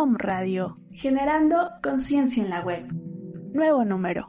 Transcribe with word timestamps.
Om 0.00 0.14
Radio, 0.16 0.78
generando 0.92 1.56
conciencia 1.82 2.44
en 2.44 2.50
la 2.50 2.60
web. 2.60 2.86
Nuevo 3.52 3.84
número. 3.84 4.28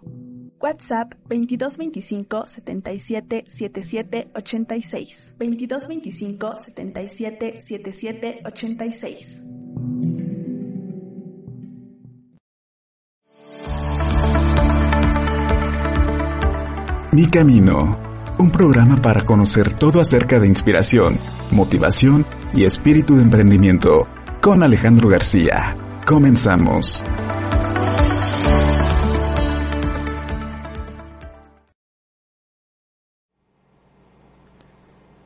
WhatsApp 0.60 1.14
2225 1.30 2.46
77 2.46 3.46
77 3.48 4.32
86. 4.34 5.36
2225 5.38 6.54
77 6.66 7.62
77 7.62 8.42
86. 8.46 9.44
Mi 17.12 17.28
Camino, 17.28 18.00
un 18.40 18.50
programa 18.50 19.00
para 19.04 19.24
conocer 19.24 19.76
todo 19.76 20.02
acerca 20.02 20.40
de 20.40 20.48
inspiración, 20.48 21.20
motivación 21.52 22.26
y 22.56 22.64
espíritu 22.64 23.18
de 23.18 23.22
emprendimiento 23.22 24.08
con 24.42 24.64
Alejandro 24.64 25.10
García. 25.10 25.76
Comenzamos. 26.06 27.04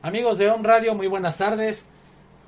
Amigos 0.02 0.38
de 0.38 0.50
On 0.50 0.64
Radio, 0.64 0.96
muy 0.96 1.08
buenas 1.08 1.38
tardes. 1.38 1.88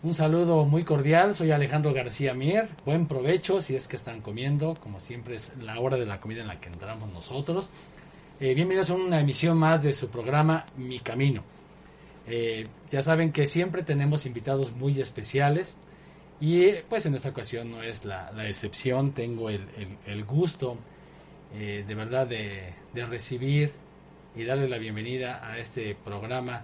Un 0.04 0.14
saludo 0.14 0.66
muy 0.66 0.84
cordial. 0.84 1.36
Soy 1.36 1.52
Alejandro 1.52 1.94
García 1.94 2.34
Mier. 2.34 2.70
Buen 2.86 3.08
provecho 3.08 3.62
si 3.62 3.76
es 3.76 3.88
que 3.88 3.96
están 3.96 4.22
comiendo. 4.22 4.74
Como 4.82 5.00
siempre 5.00 5.36
es 5.36 5.52
la 5.62 5.80
hora 5.80 5.98
de 5.98 6.06
la 6.06 6.20
comida 6.20 6.42
en 6.42 6.48
la 6.48 6.60
que 6.60 6.70
entramos 6.70 7.12
nosotros. 7.14 7.70
Eh, 8.40 8.54
bienvenidos 8.54 8.90
a 8.90 8.96
una 8.96 9.22
emisión 9.22 9.58
más 9.58 9.84
de 9.84 9.94
su 9.94 10.10
programa 10.10 10.66
Mi 10.78 11.00
Camino. 11.00 11.44
Eh, 12.28 12.66
ya 12.92 13.02
saben 13.02 13.32
que 13.32 13.48
siempre 13.48 13.84
tenemos 13.84 14.26
invitados 14.26 14.72
muy 14.74 15.00
especiales. 15.00 15.78
Y 16.40 16.72
pues 16.90 17.06
en 17.06 17.16
esta 17.16 17.30
ocasión 17.30 17.72
no 17.72 17.82
es 17.82 18.04
la, 18.06 18.32
la 18.34 18.48
excepción, 18.48 19.14
tengo 19.14 19.50
el, 19.50 19.66
el, 19.78 19.98
el 20.06 20.26
gusto 20.26 20.78
eh, 21.58 21.86
de 21.88 21.96
verdad 21.96 22.28
de, 22.28 22.74
de, 22.94 23.06
recibir 23.06 23.72
y 24.36 24.44
darle 24.44 24.68
la 24.68 24.78
bienvenida 24.78 25.40
a 25.42 25.58
este 25.58 25.96
programa 25.96 26.64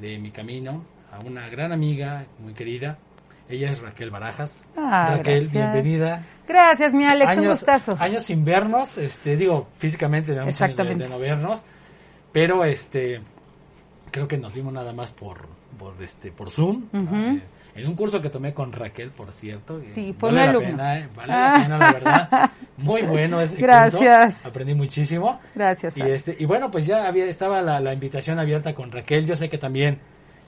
de 0.00 0.18
Mi 0.18 0.30
Camino 0.30 0.84
a 1.12 1.22
una 1.26 1.48
gran 1.50 1.72
amiga 1.72 2.24
muy 2.38 2.54
querida. 2.54 2.96
Ella 3.48 3.70
es 3.70 3.82
Raquel 3.82 4.10
Barajas. 4.10 4.64
Ah, 4.74 5.16
Raquel, 5.16 5.48
gracias. 5.50 5.52
bienvenida. 5.52 6.24
Gracias, 6.48 6.94
mi 6.94 7.04
Alex, 7.04 7.30
años, 7.30 7.42
un 7.42 7.48
gustazo. 7.48 7.96
Años 8.00 8.22
sin 8.22 8.42
vernos, 8.42 8.96
este, 8.96 9.36
digo, 9.36 9.68
físicamente 9.76 10.32
tenemos 10.32 10.58
años 10.62 10.76
de, 10.78 10.94
de, 10.94 11.08
no 11.08 11.18
vernos, 11.18 11.64
pero 12.32 12.64
este, 12.64 13.20
creo 14.10 14.26
que 14.26 14.38
nos 14.38 14.54
vimos 14.54 14.72
nada 14.72 14.94
más 14.94 15.12
por, 15.12 15.46
por, 15.78 16.02
este, 16.02 16.32
por 16.32 16.50
Zoom. 16.50 16.84
Uh 16.92 16.96
-huh. 16.96 17.10
¿no? 17.10 17.34
eh, 17.34 17.40
en 17.74 17.86
un 17.86 17.94
curso 17.94 18.20
que 18.20 18.28
tomé 18.28 18.52
con 18.52 18.70
Raquel, 18.72 19.10
por 19.10 19.32
cierto. 19.32 19.80
Sí, 19.94 20.14
fue 20.18 20.30
vale 20.32 20.52
la 20.52 20.58
pena, 20.58 20.98
eh, 20.98 21.08
vale 21.14 21.32
la 21.32 21.54
pena, 21.62 21.78
la 21.78 21.92
verdad. 21.92 22.50
Muy 22.76 23.02
bueno 23.02 23.40
ese 23.40 23.60
Gracias. 23.60 24.34
Curso. 24.34 24.48
Aprendí 24.48 24.74
muchísimo. 24.74 25.40
Gracias. 25.54 25.96
Y, 25.96 26.02
este, 26.02 26.36
y 26.38 26.44
bueno, 26.44 26.70
pues 26.70 26.86
ya 26.86 27.06
había, 27.06 27.26
estaba 27.26 27.62
la, 27.62 27.80
la 27.80 27.94
invitación 27.94 28.38
abierta 28.38 28.74
con 28.74 28.90
Raquel. 28.90 29.26
Yo 29.26 29.36
sé 29.36 29.48
que 29.48 29.56
también, 29.56 30.00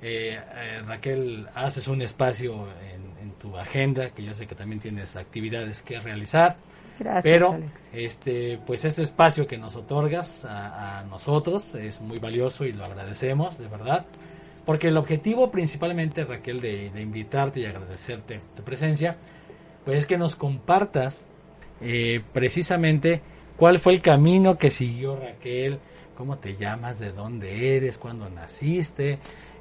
eh, 0.03 0.37
eh, 0.37 0.83
Raquel, 0.87 1.47
haces 1.55 1.89
un 1.89 2.03
espacio 2.03 2.67
en, 2.93 3.27
en, 3.27 3.33
tu 3.35 3.57
agenda, 3.57 4.11
que 4.11 4.23
yo 4.23 4.35
sé 4.35 4.47
que 4.47 4.55
también 4.55 4.81
tienes 4.81 5.17
actividades 5.17 5.83
que 5.83 6.01
realizar. 6.01 6.57
Gracias, 6.99 7.23
Pero, 7.25 7.53
Alex. 7.53 7.73
este, 7.93 8.59
pues 8.67 8.85
este 8.85 9.03
espacio 9.03 9.47
que 9.47 9.59
nos 9.59 9.77
otorgas 9.77 10.45
a, 10.45 11.01
a 11.01 11.05
nosotros 11.05 11.75
es 11.75 12.01
muy 12.01 12.19
valioso 12.19 12.65
y 12.65 12.73
lo 12.73 12.85
agradecemos, 12.85 13.59
de 13.59 13.69
verdad. 13.69 14.05
Porque 14.65 14.89
el 14.89 14.97
objetivo 14.97 15.51
principalmente, 15.51 16.25
Raquel, 16.25 16.61
de, 16.61 16.91
de, 16.91 17.03
invitarte 17.03 17.61
y 17.61 17.67
agradecerte 17.67 18.41
tu 18.57 18.63
presencia, 18.63 19.17
pues 19.85 19.99
es 19.99 20.07
que 20.07 20.17
nos 20.17 20.37
compartas 20.37 21.25
eh, 21.81 22.23
precisamente 22.33 23.21
cuál 23.57 23.79
fue 23.79 23.93
el 23.93 24.01
camino 24.01 24.57
que 24.57 24.71
siguió 24.71 25.17
Raquel, 25.17 25.79
cómo 26.17 26.39
te 26.39 26.57
llamas, 26.57 26.99
de 26.99 27.13
dónde 27.13 27.77
eres, 27.77 27.99
cuándo 27.99 28.29
naciste, 28.31 29.19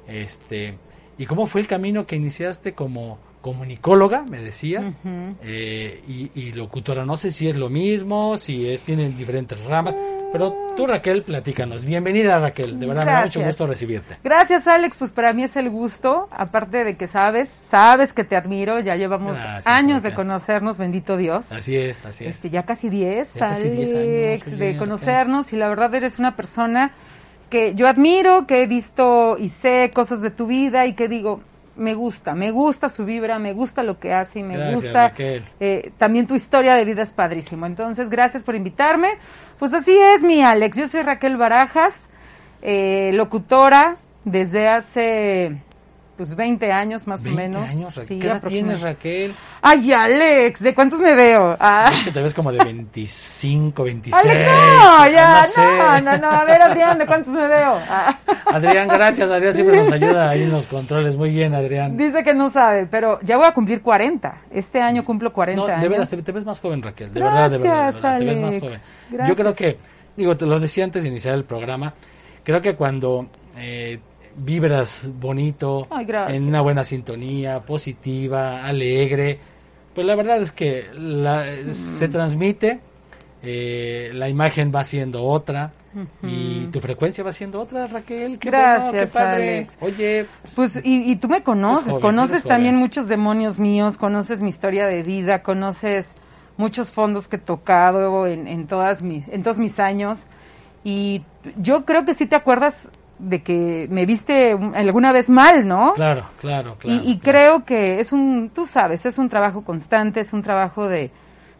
este, 0.08 0.78
y 1.18 1.26
cómo 1.26 1.46
fue 1.46 1.60
el 1.60 1.66
camino 1.66 2.06
que 2.06 2.16
iniciaste 2.16 2.72
como 2.72 3.18
comunicóloga, 3.40 4.24
me 4.24 4.38
decías, 4.38 4.98
uh 5.04 5.08
-huh. 5.08 5.34
eh, 5.42 6.02
y, 6.08 6.30
y, 6.34 6.52
locutora. 6.52 7.04
No 7.04 7.18
sé 7.18 7.30
si 7.30 7.46
es 7.48 7.56
lo 7.56 7.68
mismo, 7.68 8.38
si 8.38 8.70
es 8.70 8.80
tienen 8.80 9.18
diferentes 9.18 9.62
ramas. 9.66 9.94
Pero 10.34 10.52
tú, 10.74 10.88
Raquel, 10.88 11.22
platícanos. 11.22 11.84
Bienvenida, 11.84 12.40
Raquel. 12.40 12.80
De 12.80 12.88
verdad, 12.88 13.04
Gracias. 13.04 13.06
me 13.06 13.12
da 13.12 13.24
mucho 13.26 13.40
gusto 13.46 13.66
recibirte. 13.68 14.16
Gracias, 14.24 14.66
Alex. 14.66 14.96
Pues 14.98 15.12
para 15.12 15.32
mí 15.32 15.44
es 15.44 15.54
el 15.54 15.70
gusto. 15.70 16.28
Aparte 16.32 16.82
de 16.82 16.96
que 16.96 17.06
sabes, 17.06 17.48
sabes 17.48 18.12
que 18.12 18.24
te 18.24 18.34
admiro. 18.34 18.80
Ya 18.80 18.96
llevamos 18.96 19.36
Gracias, 19.36 19.64
años 19.68 19.98
Raquel. 20.02 20.10
de 20.10 20.16
conocernos, 20.16 20.76
bendito 20.76 21.16
Dios. 21.16 21.52
Así 21.52 21.76
es, 21.76 22.04
así 22.04 22.24
es. 22.24 22.34
Este, 22.34 22.50
ya 22.50 22.64
casi 22.64 22.88
10, 22.88 23.40
Alex, 23.42 23.62
años, 23.62 24.58
de 24.58 24.76
conocernos. 24.76 25.46
Raquel. 25.46 25.56
Y 25.56 25.60
la 25.60 25.68
verdad, 25.68 25.94
eres 25.94 26.18
una 26.18 26.34
persona 26.34 26.90
que 27.48 27.76
yo 27.76 27.86
admiro, 27.86 28.48
que 28.48 28.62
he 28.62 28.66
visto 28.66 29.36
y 29.38 29.50
sé 29.50 29.92
cosas 29.94 30.20
de 30.20 30.32
tu 30.32 30.48
vida 30.48 30.86
y 30.86 30.94
que 30.94 31.06
digo, 31.06 31.42
me 31.76 31.94
gusta, 31.94 32.34
me 32.34 32.50
gusta 32.50 32.88
su 32.88 33.04
vibra, 33.04 33.38
me 33.38 33.52
gusta 33.52 33.82
lo 33.82 33.98
que 33.98 34.12
hace 34.12 34.40
y 34.40 34.42
me 34.42 34.56
gracias, 34.56 34.82
gusta 34.82 35.12
eh, 35.18 35.92
también 35.98 36.26
tu 36.26 36.34
historia 36.34 36.74
de 36.74 36.84
vida 36.84 37.02
es 37.02 37.12
padrísimo. 37.12 37.66
Entonces, 37.66 38.08
gracias 38.08 38.42
por 38.42 38.54
invitarme. 38.54 39.18
Pues 39.58 39.72
así 39.72 39.96
es, 39.96 40.22
mi 40.22 40.42
Alex. 40.42 40.76
Yo 40.76 40.88
soy 40.88 41.02
Raquel 41.02 41.36
Barajas, 41.36 42.08
eh, 42.62 43.10
locutora 43.14 43.96
desde 44.24 44.68
hace 44.68 45.58
pues 46.16 46.34
20 46.34 46.70
años 46.70 47.06
más 47.06 47.24
20 47.24 47.40
o 47.40 47.44
menos. 47.44 47.70
años, 47.70 47.94
Raquel. 47.94 48.06
Sí, 48.06 48.18
¿Qué 48.20 48.26
edad 48.26 48.42
tienes, 48.46 48.80
Raquel? 48.80 49.34
Ay, 49.62 49.92
Alex, 49.92 50.60
¿de 50.60 50.74
cuántos 50.74 51.00
me 51.00 51.14
veo? 51.14 51.56
Ah. 51.58 51.90
Es 51.92 52.04
que 52.04 52.10
te 52.10 52.22
ves 52.22 52.34
como 52.34 52.52
de 52.52 52.62
25, 52.62 53.84
26. 53.84 54.24
Alex, 54.24 54.50
no, 54.50 55.08
ya, 55.10 55.40
no, 55.40 55.46
sé. 55.46 56.02
no, 56.02 56.18
no, 56.18 56.30
a 56.30 56.44
ver, 56.44 56.62
Adrián, 56.62 56.98
¿de 56.98 57.06
cuántos 57.06 57.34
me 57.34 57.46
veo? 57.46 57.78
Ah. 57.88 58.16
Adrián, 58.46 58.88
gracias, 58.88 59.30
Adrián 59.30 59.54
siempre 59.54 59.76
nos 59.76 59.92
ayuda 59.92 60.30
ahí 60.30 60.42
en 60.42 60.50
los 60.52 60.66
controles, 60.66 61.16
muy 61.16 61.30
bien, 61.30 61.54
Adrián. 61.54 61.96
Dice 61.96 62.22
que 62.22 62.34
no 62.34 62.50
sabe, 62.50 62.86
pero 62.86 63.18
ya 63.22 63.36
voy 63.36 63.46
a 63.46 63.52
cumplir 63.52 63.82
40, 63.82 64.42
este 64.50 64.80
año 64.80 65.02
cumplo 65.04 65.32
40 65.32 65.60
no, 65.60 65.68
años. 65.68 65.82
de 65.82 65.88
verdad, 65.88 66.08
te 66.08 66.32
ves 66.32 66.44
más 66.44 66.60
joven, 66.60 66.82
Raquel, 66.82 67.12
de 67.12 67.20
gracias, 67.20 67.50
verdad, 67.50 67.50
de 67.50 67.58
verdad, 67.58 67.86
de 67.86 67.94
verdad 67.94 68.14
Alex. 68.14 68.26
te 68.26 68.34
ves 68.34 68.44
más 68.44 68.60
joven. 68.60 68.80
Gracias. 69.10 69.28
Yo 69.28 69.36
creo 69.36 69.54
que, 69.54 69.78
digo, 70.16 70.36
te 70.36 70.46
lo 70.46 70.60
decía 70.60 70.84
antes 70.84 71.02
de 71.02 71.08
iniciar 71.08 71.34
el 71.34 71.44
programa, 71.44 71.94
creo 72.42 72.60
que 72.60 72.74
cuando... 72.74 73.28
Eh, 73.56 74.00
vibras 74.36 75.10
bonito, 75.20 75.86
Ay, 75.90 76.06
en 76.28 76.46
una 76.48 76.60
buena 76.60 76.84
sintonía, 76.84 77.60
positiva, 77.60 78.64
alegre. 78.64 79.38
Pues 79.94 80.06
la 80.06 80.14
verdad 80.14 80.40
es 80.40 80.52
que 80.52 80.86
la, 80.94 81.44
mm. 81.44 81.70
se 81.70 82.08
transmite, 82.08 82.80
eh, 83.42 84.10
la 84.14 84.28
imagen 84.28 84.72
va 84.74 84.84
siendo 84.84 85.22
otra 85.22 85.70
uh 85.94 85.98
-huh. 86.00 86.06
y 86.22 86.66
tu 86.68 86.80
frecuencia 86.80 87.22
va 87.22 87.32
siendo 87.32 87.60
otra, 87.60 87.86
Raquel. 87.86 88.38
Qué 88.38 88.50
Gracias, 88.50 88.90
bueno, 88.92 89.06
qué 89.06 89.12
padre. 89.12 89.56
Alex. 89.58 89.76
Oye, 89.80 90.26
pues 90.56 90.80
y, 90.82 91.10
y, 91.12 91.16
tú 91.16 91.28
me 91.28 91.42
conoces, 91.42 91.88
joven, 91.88 92.00
conoces 92.00 92.42
también 92.42 92.76
muchos 92.76 93.06
demonios 93.06 93.58
míos, 93.58 93.98
conoces 93.98 94.42
mi 94.42 94.48
historia 94.50 94.86
de 94.86 95.02
vida, 95.02 95.42
conoces 95.42 96.12
muchos 96.56 96.92
fondos 96.92 97.28
que 97.28 97.36
he 97.36 97.38
tocado 97.40 98.26
en, 98.26 98.46
en 98.46 98.66
todas 98.66 99.02
mis, 99.02 99.28
en 99.28 99.42
todos 99.42 99.58
mis 99.58 99.78
años 99.78 100.26
y 100.84 101.22
yo 101.56 101.84
creo 101.84 102.04
que 102.04 102.14
sí 102.14 102.26
te 102.26 102.36
acuerdas 102.36 102.88
de 103.18 103.42
que 103.42 103.86
me 103.90 104.06
viste 104.06 104.56
alguna 104.74 105.12
vez 105.12 105.28
mal, 105.28 105.66
¿no? 105.66 105.94
Claro, 105.94 106.24
claro, 106.40 106.76
claro. 106.78 107.02
Y, 107.04 107.10
y 107.10 107.18
claro. 107.18 107.38
creo 107.38 107.64
que 107.64 108.00
es 108.00 108.12
un, 108.12 108.50
tú 108.52 108.66
sabes, 108.66 109.06
es 109.06 109.18
un 109.18 109.28
trabajo 109.28 109.64
constante, 109.64 110.20
es 110.20 110.32
un 110.32 110.42
trabajo 110.42 110.88
de, 110.88 111.10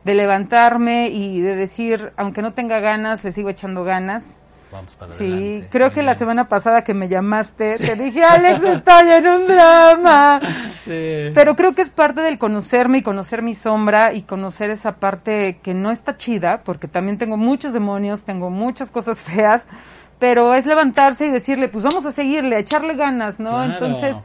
de 0.05 0.15
levantarme 0.15 1.09
y 1.09 1.41
de 1.41 1.57
decir, 1.57 2.13
aunque 2.17 2.43
no 2.43 2.53
tenga 2.53 2.81
ganas, 2.81 3.25
le 3.25 3.33
sigo 3.33 3.49
echando 3.51 3.85
ganas. 3.85 4.39
Vamos 4.71 4.97
para 4.97 5.13
sí, 5.13 5.25
adelante. 5.25 5.69
creo 5.71 5.93
que 5.93 6.03
la 6.03 6.17
semana 6.17 6.49
pasada 6.49 6.83
que 6.83 6.95
me 6.95 7.07
llamaste, 7.09 7.79
sí. 7.79 7.87
te 7.87 7.95
dije, 7.95 8.25
Alex, 8.25 8.61
estoy 8.65 9.09
en 9.09 9.27
un 9.29 9.47
drama. 9.47 10.41
Sí. 10.85 11.31
Pero 11.35 11.57
creo 11.57 11.75
que 11.75 11.81
es 11.81 11.89
parte 11.89 12.21
del 12.21 12.37
conocerme 12.39 12.99
y 12.99 13.03
conocer 13.03 13.41
mi 13.41 13.55
sombra 13.55 14.13
y 14.13 14.21
conocer 14.21 14.69
esa 14.69 14.97
parte 14.97 15.59
que 15.63 15.73
no 15.73 15.91
está 15.91 16.19
chida, 16.19 16.61
porque 16.63 16.89
también 16.89 17.17
tengo 17.17 17.39
muchos 17.39 17.73
demonios, 17.73 18.25
tengo 18.25 18.51
muchas 18.51 18.91
cosas 18.91 19.23
feas, 19.23 19.67
pero 20.25 20.55
es 20.55 20.65
levantarse 20.65 21.27
y 21.27 21.29
decirle, 21.29 21.69
pues 21.69 21.85
vamos 21.85 22.07
a 22.07 22.11
seguirle, 22.11 22.57
a 22.57 22.59
echarle 22.61 22.95
ganas, 22.95 23.39
¿no? 23.39 23.63
Entonces, 23.63 24.17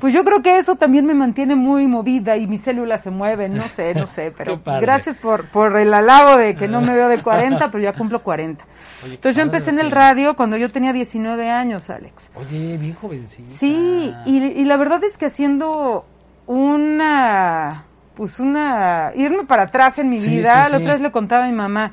pues 0.00 0.12
yo 0.12 0.24
creo 0.24 0.42
que 0.42 0.58
eso 0.58 0.74
también 0.74 1.06
me 1.06 1.14
mantiene 1.14 1.54
muy 1.54 1.86
movida 1.86 2.36
y 2.36 2.48
mis 2.48 2.62
células 2.62 3.04
se 3.04 3.10
mueven, 3.10 3.54
no 3.54 3.62
sé, 3.62 3.94
no 3.94 4.08
sé, 4.08 4.34
pero 4.36 4.60
gracias 4.64 5.18
por, 5.18 5.44
por 5.44 5.78
el 5.78 5.94
halago 5.94 6.36
de 6.36 6.56
que 6.56 6.66
no 6.66 6.80
me 6.80 6.94
veo 6.94 7.06
de 7.06 7.18
40, 7.22 7.70
pero 7.70 7.84
ya 7.84 7.92
cumplo 7.92 8.24
40. 8.24 8.64
Entonces 9.04 9.36
yo 9.36 9.42
empecé 9.42 9.70
en 9.70 9.78
el 9.78 9.92
radio 9.92 10.34
cuando 10.34 10.56
yo 10.56 10.68
tenía 10.68 10.92
19 10.92 11.48
años, 11.48 11.90
Alex. 11.90 12.32
Oye, 12.34 12.76
bien 12.76 12.96
jovencita. 13.00 13.54
Sí, 13.54 14.12
y, 14.26 14.36
y 14.36 14.64
la 14.64 14.76
verdad 14.78 15.04
es 15.04 15.16
que 15.16 15.26
haciendo 15.26 16.06
una, 16.48 17.84
pues 18.16 18.40
una, 18.40 19.12
irme 19.14 19.44
para 19.44 19.62
atrás 19.62 20.00
en 20.00 20.08
mi 20.08 20.18
vida, 20.18 20.68
la 20.70 20.78
otra 20.78 20.94
vez 20.94 21.00
le 21.00 21.12
contaba 21.12 21.44
a 21.44 21.48
mi 21.48 21.54
mamá, 21.54 21.92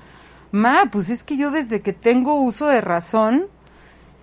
ma, 0.58 0.90
pues 0.92 1.10
es 1.10 1.24
que 1.24 1.38
yo 1.38 1.52
desde 1.52 1.82
que 1.82 1.94
tengo 1.94 2.42
uso 2.42 2.68
de 2.68 2.82
razón, 2.82 3.48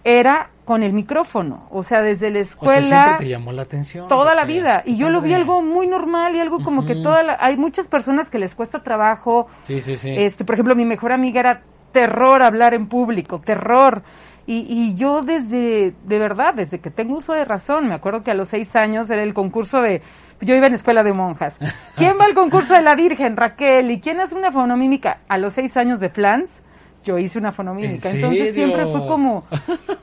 era 0.05 0.51
con 0.65 0.83
el 0.83 0.93
micrófono, 0.93 1.67
o 1.71 1.83
sea, 1.83 2.03
desde 2.03 2.31
la 2.31 2.41
escuela. 2.41 2.79
O 2.79 2.83
siempre 2.83 3.17
te 3.19 3.29
llamó 3.29 3.53
la 3.53 3.63
atención. 3.63 4.09
Toda 4.09 4.35
la 4.35 4.45
vida. 4.45 4.83
Y 4.85 4.97
yo 4.97 5.11
lo 5.11 5.21
vi 5.21 5.35
algo 5.35 5.63
muy 5.63 5.87
normal 5.87 6.35
y 6.35 6.41
algo 6.41 6.63
como 6.63 6.87
que 6.87 6.95
toda 6.97 7.23
la, 7.23 7.39
hay 7.41 7.57
muchas 7.57 7.89
personas 7.89 8.31
que 8.31 8.39
les 8.39 8.55
cuesta 8.55 8.83
trabajo. 8.83 9.47
Sí, 9.63 9.81
sí, 9.81 9.97
sí. 9.97 10.11
Este, 10.17 10.45
por 10.45 10.55
ejemplo, 10.55 10.75
mi 10.75 10.85
mejor 10.85 11.13
amiga 11.13 11.41
era 11.41 11.63
terror 11.93 12.43
hablar 12.43 12.75
en 12.75 12.87
público, 12.87 13.41
terror. 13.41 14.03
Y, 14.47 14.67
y 14.69 14.95
yo 14.95 15.23
desde, 15.23 15.95
de 16.05 16.19
verdad, 16.19 16.55
desde 16.55 16.79
que 16.81 16.91
tengo 16.91 17.17
uso 17.17 17.33
de 17.33 17.45
razón, 17.45 17.89
me 17.89 17.95
acuerdo 17.95 18.23
que 18.23 18.31
a 18.31 18.35
los 18.35 18.49
seis 18.49 18.77
años 18.77 19.09
era 19.11 19.23
el 19.23 19.33
concurso 19.33 19.81
de, 19.81 20.03
yo 20.41 20.55
iba 20.55 20.67
en 20.67 20.75
escuela 20.75 21.03
de 21.03 21.13
monjas. 21.13 21.59
¿Quién 21.97 22.19
va 22.19 22.25
al 22.25 22.35
concurso 22.35 22.75
de 22.75 22.83
la 22.83 22.95
Virgen? 22.95 23.37
Raquel. 23.37 23.91
¿Y 23.91 24.01
quién 24.01 24.21
hace 24.21 24.35
una 24.35 24.53
fonomímica? 24.53 25.21
A 25.29 25.39
los 25.39 25.55
seis 25.55 25.77
años 25.77 26.01
de 26.01 26.11
Flans, 26.11 26.61
yo 27.05 27.19
hice 27.19 27.39
una 27.39 27.53
fonomímica. 27.53 28.11
Entonces 28.11 28.55
siempre 28.55 28.87
fue 28.87 29.07
como 29.07 29.45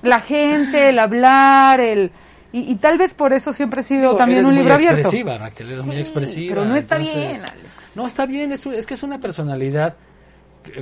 la 0.02 0.20
gente, 0.20 0.90
el 0.90 1.00
hablar, 1.00 1.80
el... 1.80 2.12
Y, 2.54 2.76
tal 2.76 2.98
vez 2.98 3.14
por 3.14 3.32
eso 3.32 3.54
siempre 3.54 3.80
he 3.80 3.84
sido 3.84 4.18
también 4.18 4.46
un 4.46 4.54
libro 4.54 4.74
abierto. 4.74 4.98
expresiva, 4.98 5.38
Raquel, 5.38 5.72
eres 5.72 5.86
muy 5.86 5.98
expresiva. 5.98 6.56
Pero 6.56 6.66
no 6.66 6.76
está 6.76 6.98
bien, 6.98 7.38
Alex. 7.38 7.96
No, 7.96 8.06
está 8.06 8.26
bien, 8.26 8.52
es, 8.52 8.66
es 8.66 8.86
que 8.86 8.94
es 8.94 9.04
una 9.04 9.20
personalidad 9.20 9.96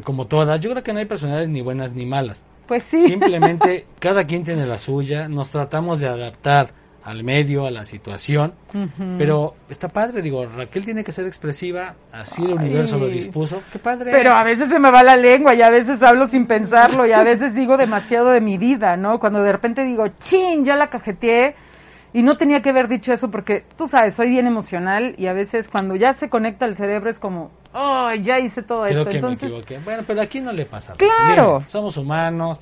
como 0.04 0.28
todas, 0.28 0.60
yo 0.60 0.72
creo 0.72 0.84
que 0.84 0.94
no 0.94 1.00
hay 1.00 1.06
personalidades 1.06 1.50
ni 1.50 1.62
buenas 1.62 1.94
ni 1.94 2.06
malas. 2.06 2.44
Pues 2.68 2.84
sí. 2.84 3.00
Simplemente 3.00 3.88
cada 4.00 4.26
quien 4.26 4.44
tiene 4.44 4.66
la 4.66 4.78
suya, 4.78 5.28
nos 5.28 5.50
tratamos 5.50 6.00
de 6.00 6.08
adaptar 6.08 6.72
al 7.10 7.24
medio, 7.24 7.66
a 7.66 7.72
la 7.72 7.86
situación, 7.86 8.54
pero 9.18 9.56
está 9.68 9.88
padre, 9.88 10.22
digo, 10.22 10.46
Raquel 10.46 10.86
tiene 10.86 11.04
que 11.04 11.12
ser 11.12 11.26
expresiva, 11.26 11.96
así 12.12 12.46
el 12.46 12.54
universo 12.54 13.00
lo 13.00 13.08
dispuso, 13.08 13.64
qué 13.72 13.80
padre. 13.80 14.12
Pero 14.12 14.34
a 14.34 14.44
veces 14.44 14.70
se 14.70 14.80
me 14.80 14.92
va 14.92 15.02
la 15.02 15.18
lengua 15.18 15.56
y 15.56 15.64
a 15.64 15.72
veces 15.72 16.04
hablo 16.04 16.28
sin 16.28 16.46
pensarlo 16.46 17.08
y 17.08 17.12
a 17.12 17.24
veces 17.24 17.56
digo 17.56 17.78
demasiado 17.78 18.30
de 18.30 18.42
mi 18.42 18.60
vida, 18.60 18.96
¿no? 18.96 19.20
Cuando 19.20 19.42
de 19.42 19.52
repente 19.52 19.84
digo, 19.86 20.06
chin, 20.20 20.64
ya 20.64 20.76
la 20.76 20.92
cajeteé 20.92 21.56
y 22.14 22.22
no 22.22 22.36
tenía 22.36 22.62
que 22.62 22.70
haber 22.70 22.88
dicho 22.88 23.12
eso 23.12 23.32
porque 23.32 23.66
tú 23.76 23.88
sabes, 23.88 24.14
soy 24.14 24.30
bien 24.30 24.46
emocional 24.46 25.16
y 25.18 25.26
a 25.26 25.34
veces 25.34 25.68
cuando 25.68 25.96
ya 25.96 26.14
se 26.14 26.30
conecta 26.30 26.68
el 26.68 26.76
cerebro 26.76 27.10
es 27.10 27.18
como, 27.18 27.50
oh, 27.74 28.12
ya 28.22 28.38
hice 28.38 28.62
todo 28.62 28.86
esto. 28.86 29.04
Que 29.06 29.20
me 29.20 29.34
equivoqué. 29.34 29.80
Bueno, 29.80 30.04
pero 30.06 30.22
aquí 30.22 30.42
no 30.42 30.52
le 30.52 30.68
pasa. 30.68 30.94
Claro. 30.94 31.58
somos 31.66 31.98
humanos, 31.98 32.60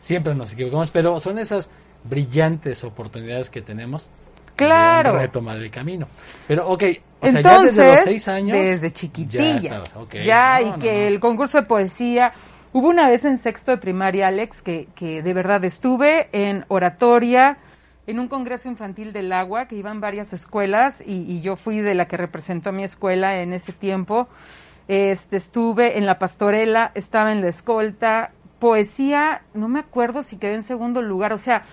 siempre 0.00 0.34
nos 0.34 0.52
equivocamos, 0.52 0.90
pero 0.90 1.20
son 1.20 1.38
esas 1.38 1.70
brillantes 2.04 2.84
oportunidades 2.84 3.50
que 3.50 3.62
tenemos. 3.62 4.10
Claro. 4.56 5.14
De 5.14 5.18
retomar 5.18 5.56
el 5.56 5.70
camino. 5.70 6.06
Pero, 6.46 6.68
ok, 6.68 6.82
o 7.20 7.30
sea, 7.30 7.40
ya 7.40 7.60
desde 7.60 7.90
los 7.90 8.00
seis 8.00 8.28
años. 8.28 8.56
Desde 8.56 8.90
chiquitilla. 8.90 9.82
Ya, 10.22 10.62
y 10.62 10.72
que 10.78 11.08
el 11.08 11.20
concurso 11.20 11.58
de 11.58 11.64
poesía. 11.64 12.32
Hubo 12.72 12.88
una 12.88 13.08
vez 13.08 13.24
en 13.24 13.38
sexto 13.38 13.70
de 13.70 13.78
primaria, 13.78 14.26
Alex, 14.26 14.60
que, 14.60 14.88
que 14.96 15.22
de 15.22 15.32
verdad 15.32 15.64
estuve 15.64 16.28
en 16.32 16.64
oratoria 16.66 17.58
en 18.06 18.20
un 18.20 18.28
congreso 18.28 18.68
infantil 18.68 19.12
del 19.12 19.32
agua 19.32 19.66
que 19.66 19.76
iban 19.76 20.00
varias 20.00 20.32
escuelas 20.32 21.02
y, 21.04 21.40
yo 21.40 21.56
fui 21.56 21.78
de 21.78 21.94
la 21.94 22.06
que 22.06 22.16
representó 22.16 22.70
a 22.70 22.72
mi 22.72 22.84
escuela 22.84 23.40
en 23.40 23.52
ese 23.52 23.72
tiempo. 23.72 24.28
Este, 24.88 25.36
estuve 25.36 25.96
en 25.96 26.04
la 26.04 26.18
pastorela, 26.18 26.92
estaba 26.94 27.32
en 27.32 27.40
la 27.40 27.48
escolta, 27.48 28.32
poesía, 28.58 29.42
no 29.54 29.68
me 29.68 29.80
acuerdo 29.80 30.22
si 30.22 30.36
quedé 30.36 30.54
en 30.54 30.62
segundo 30.62 31.00
lugar, 31.00 31.32
o 31.32 31.38
sea, 31.38 31.64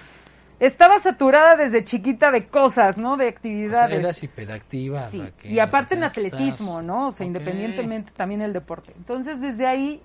estaba 0.62 1.00
saturada 1.00 1.56
desde 1.56 1.84
chiquita 1.84 2.32
de 2.32 2.48
cosas, 2.48 2.98
¿no? 2.98 3.18
De 3.18 3.28
actividades. 3.28 3.98
O 3.98 4.00
eras 4.00 4.24
hiperactiva. 4.24 5.10
Sí. 5.10 5.24
y 5.44 5.58
aparte 5.58 5.96
en 5.96 6.04
atletismo, 6.04 6.84
¿no? 6.84 7.08
O 7.08 7.12
sea, 7.12 7.26
independientemente 7.26 8.12
también 8.16 8.42
el 8.42 8.54
deporte. 8.54 8.94
Entonces, 8.96 9.42
desde 9.42 9.66
ahí 9.66 10.02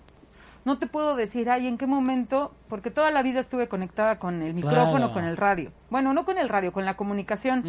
no 0.65 0.79
te 0.79 0.87
puedo 0.87 1.15
decir, 1.15 1.51
ay, 1.51 1.67
en 1.67 1.77
qué 1.77 1.87
momento, 1.87 2.55
porque 2.69 2.91
toda 2.91 3.11
la 3.11 3.23
vida 3.23 3.39
estuve 3.39 3.69
conectada 3.69 4.19
con 4.19 4.43
el 4.43 4.55
micrófono, 4.55 5.13
con 5.13 5.25
el 5.25 5.37
radio. 5.37 5.73
Bueno, 5.91 6.15
no 6.15 6.25
con 6.25 6.39
el 6.39 6.49
radio, 6.49 6.73
con 6.73 6.87
la 6.87 6.97
comunicación. 6.97 7.63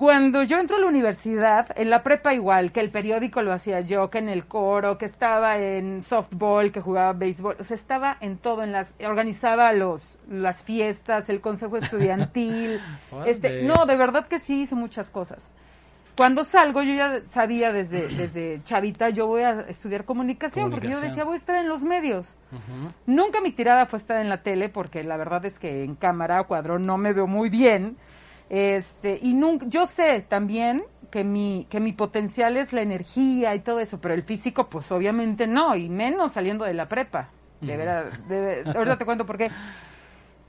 Cuando 0.00 0.44
yo 0.44 0.58
entro 0.58 0.78
a 0.78 0.80
la 0.80 0.86
universidad, 0.86 1.78
en 1.78 1.90
la 1.90 2.02
prepa 2.02 2.32
igual, 2.32 2.72
que 2.72 2.80
el 2.80 2.88
periódico 2.88 3.42
lo 3.42 3.52
hacía 3.52 3.82
yo, 3.82 4.08
que 4.08 4.16
en 4.16 4.30
el 4.30 4.46
coro, 4.46 4.96
que 4.96 5.04
estaba 5.04 5.58
en 5.58 6.02
softball, 6.02 6.72
que 6.72 6.80
jugaba 6.80 7.12
béisbol, 7.12 7.56
o 7.60 7.64
sea, 7.64 7.74
estaba 7.74 8.16
en 8.22 8.38
todo, 8.38 8.62
en 8.62 8.72
las, 8.72 8.94
organizaba 9.06 9.74
los, 9.74 10.18
las 10.26 10.62
fiestas, 10.62 11.28
el 11.28 11.42
consejo 11.42 11.76
estudiantil, 11.76 12.80
este, 13.26 13.64
no, 13.64 13.84
de 13.84 13.96
verdad 13.98 14.26
que 14.26 14.40
sí 14.40 14.62
hice 14.62 14.74
muchas 14.74 15.10
cosas. 15.10 15.50
Cuando 16.16 16.44
salgo 16.44 16.82
yo 16.82 16.94
ya 16.94 17.20
sabía 17.28 17.70
desde, 17.70 18.08
desde 18.16 18.62
chavita 18.64 19.10
yo 19.10 19.26
voy 19.26 19.42
a 19.42 19.66
estudiar 19.68 20.06
comunicación, 20.06 20.70
porque 20.70 20.88
yo 20.88 20.98
decía 20.98 21.24
voy 21.24 21.34
a 21.34 21.36
estar 21.36 21.56
en 21.56 21.68
los 21.68 21.82
medios. 21.82 22.38
Nunca 23.04 23.42
mi 23.42 23.52
tirada 23.52 23.84
fue 23.84 23.98
estar 23.98 24.18
en 24.22 24.30
la 24.30 24.42
tele 24.42 24.70
porque 24.70 25.04
la 25.04 25.18
verdad 25.18 25.44
es 25.44 25.58
que 25.58 25.84
en 25.84 25.94
cámara 25.94 26.42
cuadro 26.44 26.78
no 26.78 26.96
me 26.96 27.12
veo 27.12 27.26
muy 27.26 27.50
bien. 27.50 27.98
Este, 28.50 29.18
y 29.22 29.34
nunca, 29.34 29.64
yo 29.68 29.86
sé 29.86 30.20
también 30.20 30.82
que 31.10 31.24
mi, 31.24 31.66
que 31.70 31.80
mi 31.80 31.92
potencial 31.92 32.56
es 32.56 32.72
la 32.72 32.82
energía 32.82 33.54
y 33.54 33.60
todo 33.60 33.80
eso, 33.80 34.00
pero 34.00 34.12
el 34.12 34.22
físico 34.22 34.68
pues 34.68 34.90
obviamente 34.92 35.46
no, 35.46 35.76
y 35.76 35.88
menos 35.88 36.32
saliendo 36.32 36.64
de 36.64 36.74
la 36.74 36.88
prepa. 36.88 37.28
De 37.60 37.76
verdad, 37.76 38.06
ahorita 38.74 38.98
te 38.98 39.04
cuento 39.04 39.26
por 39.26 39.36
qué 39.36 39.50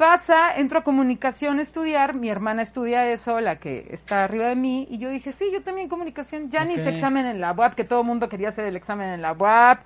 pasa, 0.02 0.56
entro 0.58 0.80
a 0.80 0.84
comunicación 0.84 1.60
a 1.60 1.62
estudiar, 1.62 2.16
mi 2.16 2.30
hermana 2.30 2.64
estudia 2.64 3.08
eso, 3.08 3.40
la 3.40 3.58
que 3.58 3.88
está 3.92 4.24
arriba 4.24 4.46
de 4.46 4.56
mí, 4.56 4.88
y 4.90 4.98
yo 4.98 5.12
dije, 5.12 5.32
sí, 5.32 5.52
yo 5.54 5.62
también 5.62 5.90
comunicación, 5.90 6.50
ya 6.50 6.66
ni 6.66 6.74
hice 6.74 6.90
examen 6.90 7.28
en 7.28 7.40
la 7.40 7.52
UAP, 7.52 7.76
que 7.76 7.84
todo 7.84 8.02
el 8.02 8.08
mundo 8.08 8.28
quería 8.28 8.50
hacer 8.50 8.66
el 8.66 8.76
examen 8.76 9.10
en 9.10 9.22
la 9.22 9.34
UAP. 9.34 9.82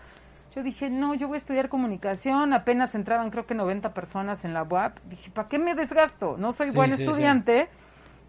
Yo 0.55 0.63
dije, 0.63 0.89
no, 0.89 1.15
yo 1.15 1.27
voy 1.27 1.35
a 1.35 1.39
estudiar 1.39 1.67
comunicación, 1.67 2.53
apenas 2.53 2.95
entraban 2.95 3.29
creo 3.29 3.45
que 3.45 3.55
90 3.55 3.93
personas 3.93 4.45
en 4.45 4.53
la 4.53 4.63
UAP. 4.63 4.99
Dije, 5.09 5.31
¿para 5.31 5.49
qué 5.49 5.59
me 5.59 5.75
desgasto? 5.75 6.37
No 6.37 6.53
soy 6.53 6.69
buen 6.69 6.93
estudiante, 6.93 7.67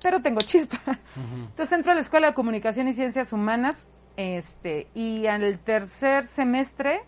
pero 0.06 0.22
tengo 0.22 0.40
chispa. 0.40 0.78
Entonces 1.16 1.72
entro 1.72 1.90
a 1.90 1.96
la 1.96 2.00
Escuela 2.00 2.28
de 2.28 2.34
Comunicación 2.34 2.86
y 2.86 2.92
Ciencias 2.92 3.32
Humanas, 3.32 3.88
este, 4.16 4.86
y 4.94 5.26
el 5.26 5.58
tercer 5.58 6.28
semestre 6.28 7.00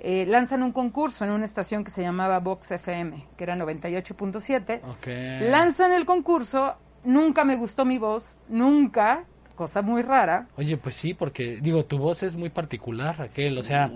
eh, 0.00 0.26
lanzan 0.26 0.62
un 0.62 0.72
concurso 0.72 1.24
en 1.24 1.30
una 1.30 1.46
estación 1.46 1.82
que 1.82 1.90
se 1.90 2.02
llamaba 2.02 2.40
Vox 2.40 2.72
FM, 2.72 3.26
que 3.38 3.44
era 3.44 3.56
98.7. 3.56 5.48
Lanzan 5.48 5.92
el 5.92 6.04
concurso, 6.04 6.74
nunca 7.04 7.46
me 7.46 7.56
gustó 7.56 7.86
mi 7.86 7.96
voz, 7.96 8.38
nunca, 8.50 9.24
cosa 9.56 9.80
muy 9.80 10.02
rara. 10.02 10.48
Oye, 10.58 10.76
pues 10.76 10.96
sí, 10.96 11.14
porque 11.14 11.58
digo, 11.62 11.86
tu 11.86 11.96
voz 11.96 12.22
es 12.22 12.36
muy 12.36 12.50
particular, 12.50 13.16
Raquel, 13.16 13.56
o 13.56 13.62
sea, 13.62 13.90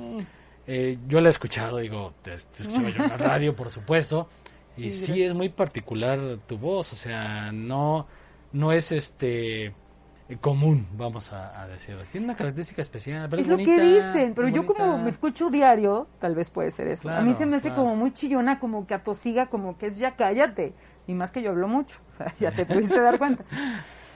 eh, 0.66 0.96
yo 1.08 1.20
la 1.20 1.28
he 1.28 1.30
escuchado, 1.30 1.76
digo, 1.76 2.14
te, 2.22 2.38
te 2.38 2.72
yo 2.72 2.88
en 2.88 2.96
la 2.96 3.16
radio, 3.18 3.54
por 3.54 3.68
supuesto, 3.68 4.30
y 4.78 4.90
sí 4.90 5.22
es 5.22 5.34
muy 5.34 5.48
particular 5.48 6.38
tu 6.46 6.58
voz, 6.58 6.92
o 6.92 6.96
sea, 6.96 7.52
no, 7.52 8.06
no 8.52 8.72
es 8.72 8.92
este 8.92 9.74
común, 10.40 10.86
vamos 10.96 11.32
a, 11.32 11.66
decir. 11.68 11.96
Tiene 12.12 12.26
una 12.26 12.36
característica 12.36 12.82
especial, 12.82 13.28
pero 13.30 13.40
es, 13.40 13.48
lo 13.48 13.56
que 13.56 13.80
dicen, 13.80 14.34
pero 14.34 14.48
yo 14.48 14.66
como 14.66 14.98
me 14.98 15.08
escucho 15.08 15.48
diario, 15.50 16.06
tal 16.18 16.34
vez 16.34 16.50
puede 16.50 16.70
ser 16.70 16.88
eso. 16.88 17.08
a 17.08 17.22
mí 17.22 17.32
se 17.34 17.46
me 17.46 17.56
hace 17.56 17.72
como 17.72 17.96
muy 17.96 18.12
chillona, 18.12 18.58
como 18.60 18.86
que 18.86 18.94
atosiga, 18.94 19.46
como 19.46 19.78
que 19.78 19.86
es 19.86 19.98
ya 19.98 20.16
cállate. 20.16 20.74
Y 21.06 21.14
más 21.14 21.30
que 21.30 21.40
yo 21.40 21.50
hablo 21.50 21.68
mucho, 21.68 21.98
o 22.10 22.12
sea, 22.12 22.32
ya 22.38 22.52
te 22.52 22.66
pudiste 22.66 23.00
dar 23.00 23.18
cuenta. 23.18 23.44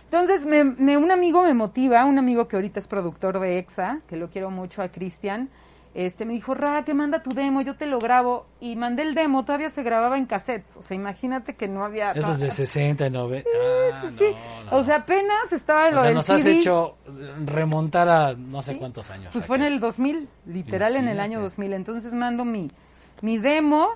Entonces, 0.04 0.45
me, 0.45 0.99
un 0.99 1.11
amigo 1.11 1.42
me 1.42 1.54
motiva, 1.54 2.04
un 2.04 2.19
amigo 2.19 2.47
que 2.47 2.57
ahorita 2.57 2.78
es 2.78 2.87
productor 2.87 3.40
de 3.40 3.57
EXA, 3.57 4.02
que 4.07 4.16
lo 4.16 4.28
quiero 4.28 4.50
mucho 4.50 4.83
a 4.83 4.88
Cristian, 4.88 5.49
este 5.94 6.25
me 6.25 6.32
dijo, 6.32 6.54
Ra, 6.54 6.84
que 6.84 6.94
manda 6.94 7.22
tu 7.22 7.30
demo, 7.30 7.61
yo 7.61 7.76
te 7.76 7.84
lo 7.84 7.99
grabo. 7.99 8.46
Y 8.61 8.76
mandé 8.76 9.02
el 9.02 9.14
demo, 9.14 9.44
todavía 9.44 9.68
se 9.68 9.82
grababa 9.82 10.16
en 10.16 10.25
cassettes. 10.25 10.76
O 10.78 10.82
sea, 10.82 10.94
imagínate 10.94 11.54
que 11.54 11.68
no 11.68 11.84
había... 11.84 12.12
Esos 12.12 12.40
de 12.40 12.50
60, 12.50 13.11
90. 13.11 13.50
Sí, 14.00 14.11
sí, 14.16 14.25
ah, 14.70 14.76
O 14.76 14.84
sea, 14.84 14.96
apenas 14.96 15.52
estaba 15.52 15.90
lo 15.90 16.00
o 16.00 16.02
sea, 16.02 16.12
nos 16.14 16.30
has 16.30 16.46
hecho 16.46 16.96
remontar 17.44 18.08
a 18.08 18.32
no 18.34 18.62
sé 18.62 18.78
cuántos 18.78 19.11
años. 19.11 19.30
Pues 19.32 19.46
fue 19.46 19.56
en 19.56 19.64
el 19.64 19.80
2000, 19.80 20.28
literal 20.46 20.96
en 20.96 21.08
el 21.08 21.20
año 21.20 21.42
2000. 21.42 21.75
Entonces 21.75 22.14
mando 22.14 22.46
mi, 22.46 22.70
mi 23.20 23.37
demo 23.37 23.90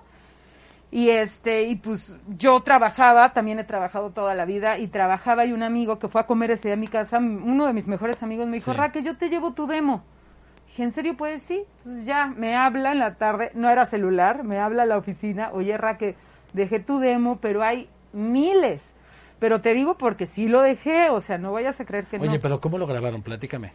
y 0.91 1.09
este 1.11 1.65
y 1.65 1.76
pues 1.76 2.17
yo 2.38 2.61
trabajaba 2.61 3.33
también 3.33 3.59
he 3.59 3.65
trabajado 3.65 4.11
toda 4.11 4.35
la 4.35 4.45
vida 4.45 4.79
y 4.79 4.87
trabajaba 4.87 5.45
y 5.45 5.53
un 5.53 5.65
amigo 5.65 5.99
que 5.99 6.07
fue 6.07 6.21
a 6.21 6.26
comer 6.26 6.53
ese 6.53 6.69
día 6.69 6.75
a 6.75 6.76
mi 6.76 6.87
casa 6.87 7.19
uno 7.19 7.67
de 7.67 7.73
mis 7.73 7.88
mejores 7.88 8.23
amigos 8.23 8.47
me 8.47 8.59
dijo 8.59 8.73
Raquel 8.73 9.05
yo 9.05 9.17
te 9.17 9.29
llevo 9.29 9.53
tu 9.53 9.67
demo 9.67 10.05
Dije, 10.76 10.85
¿en 10.85 10.92
serio 10.92 11.16
puedes? 11.16 11.40
Sí. 11.40 11.64
Entonces 11.78 12.04
ya 12.04 12.26
me 12.37 12.54
habla 12.54 12.92
en 12.92 12.99
la 12.99 13.14
tarde, 13.14 13.50
no 13.54 13.71
era 13.71 13.87
celular, 13.87 14.45
me 14.45 14.59
habla 14.59 14.83
a 14.83 14.87
la 14.87 14.99
oficina, 14.99 15.49
oye, 15.54 15.75
Raque, 15.78 16.16
dejé 16.52 16.80
tu 16.80 16.99
demo, 16.99 17.38
pero 17.40 17.62
hay 17.62 17.88
miles. 18.12 18.92
Pero 19.38 19.62
te 19.62 19.73
digo 19.73 19.97
porque 19.97 20.26
sí 20.26 20.49
lo 20.49 20.61
dejé, 20.61 21.09
o 21.09 21.23
sea, 21.23 21.38
no 21.38 21.50
vayas 21.50 21.80
a 21.80 21.87
creer 21.87 22.04
que 22.04 22.18
no. 22.18 22.25
Oye, 22.25 22.38
pero 22.38 22.61
¿cómo 22.61 22.76
lo 22.76 22.87
grabaron? 22.87 23.23
Platícame. 23.23 23.73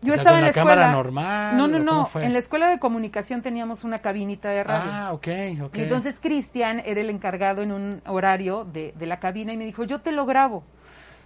Yo 0.00 0.14
estaba 0.14 0.38
en 0.38 0.44
la, 0.44 0.48
escuela. 0.48 0.70
cámara 0.76 0.92
normal? 0.92 1.58
No, 1.58 1.68
no, 1.68 1.78
no. 1.78 2.08
En 2.14 2.32
la 2.32 2.38
escuela 2.38 2.70
de 2.70 2.78
comunicación 2.78 3.42
teníamos 3.42 3.84
una 3.84 3.98
cabinita 3.98 4.48
de 4.48 4.64
radio. 4.64 4.90
Ah, 4.90 5.12
ok, 5.12 5.28
ok. 5.64 5.76
Y 5.76 5.82
entonces 5.82 6.20
Cristian 6.22 6.80
era 6.86 7.02
el 7.02 7.10
encargado 7.10 7.60
en 7.60 7.70
un 7.70 8.00
horario 8.06 8.64
de, 8.64 8.94
de 8.98 9.04
la 9.04 9.20
cabina 9.20 9.52
y 9.52 9.58
me 9.58 9.66
dijo, 9.66 9.84
yo 9.84 10.00
te 10.00 10.10
lo 10.10 10.24
grabo. 10.24 10.64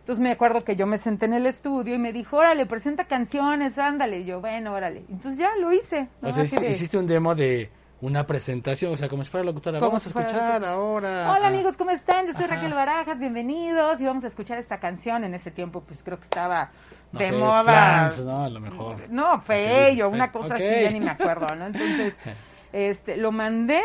Entonces 0.05 0.23
me 0.23 0.33
acuerdo 0.33 0.61
que 0.61 0.77
yo 0.77 0.87
me 0.87 0.99
senté 0.99 1.25
en 1.25 1.33
el 1.33 1.47
estudio 1.47 1.95
y 1.95 1.99
me 1.99 2.13
dijo, 2.13 2.37
órale, 2.37 2.67
presenta 2.67 3.07
canciones, 3.07 3.79
ándale. 3.79 4.19
Y 4.19 4.27
yo, 4.27 4.39
bueno, 4.39 4.75
órale. 4.75 5.03
Entonces 5.09 5.39
ya 5.39 5.57
lo 5.57 5.73
hice. 5.73 6.09
O 6.21 6.31
sea, 6.31 6.45
hiciste 6.45 6.99
un 6.99 7.07
demo 7.07 7.35
de 7.35 7.71
una 8.03 8.27
presentación, 8.27 8.93
o 8.93 8.99
sea, 8.99 9.09
como 9.09 9.25
si 9.25 9.31
fuera 9.31 9.47
locutora. 9.47 9.79
Vamos 9.79 10.05
a 10.05 10.09
escuchar 10.11 10.63
ahora. 10.63 11.33
Hola 11.33 11.49
amigos, 11.49 11.79
¿cómo 11.79 11.91
están? 11.91 12.27
Yo 12.27 12.35
soy 12.35 12.45
Raquel 12.45 12.75
Barajas, 12.75 13.19
bienvenidos. 13.19 13.99
Y 14.03 14.05
vamos 14.05 14.25
a 14.25 14.27
escuchar 14.27 14.59
esta 14.59 14.79
canción. 14.79 15.25
En 15.25 15.33
ese 15.33 15.51
tiempo, 15.51 15.81
pues 15.81 16.03
creo 16.03 16.19
que 16.19 16.25
estaba 16.25 16.71
de 17.13 17.33
moda. 17.33 18.13
no, 18.27 18.45
a 18.45 18.51
lo 18.51 18.61
mejor. 18.61 19.09
No, 19.09 19.41
feo, 19.41 20.11
una 20.11 20.31
cosa 20.31 20.53
así, 20.53 20.65
ya 20.83 20.91
ni 20.91 21.01
me 21.01 21.13
acuerdo, 21.13 21.47
¿no? 21.57 21.69
Entonces, 21.69 22.15
este, 22.75 23.17
lo 23.17 23.33
mandé 23.33 23.81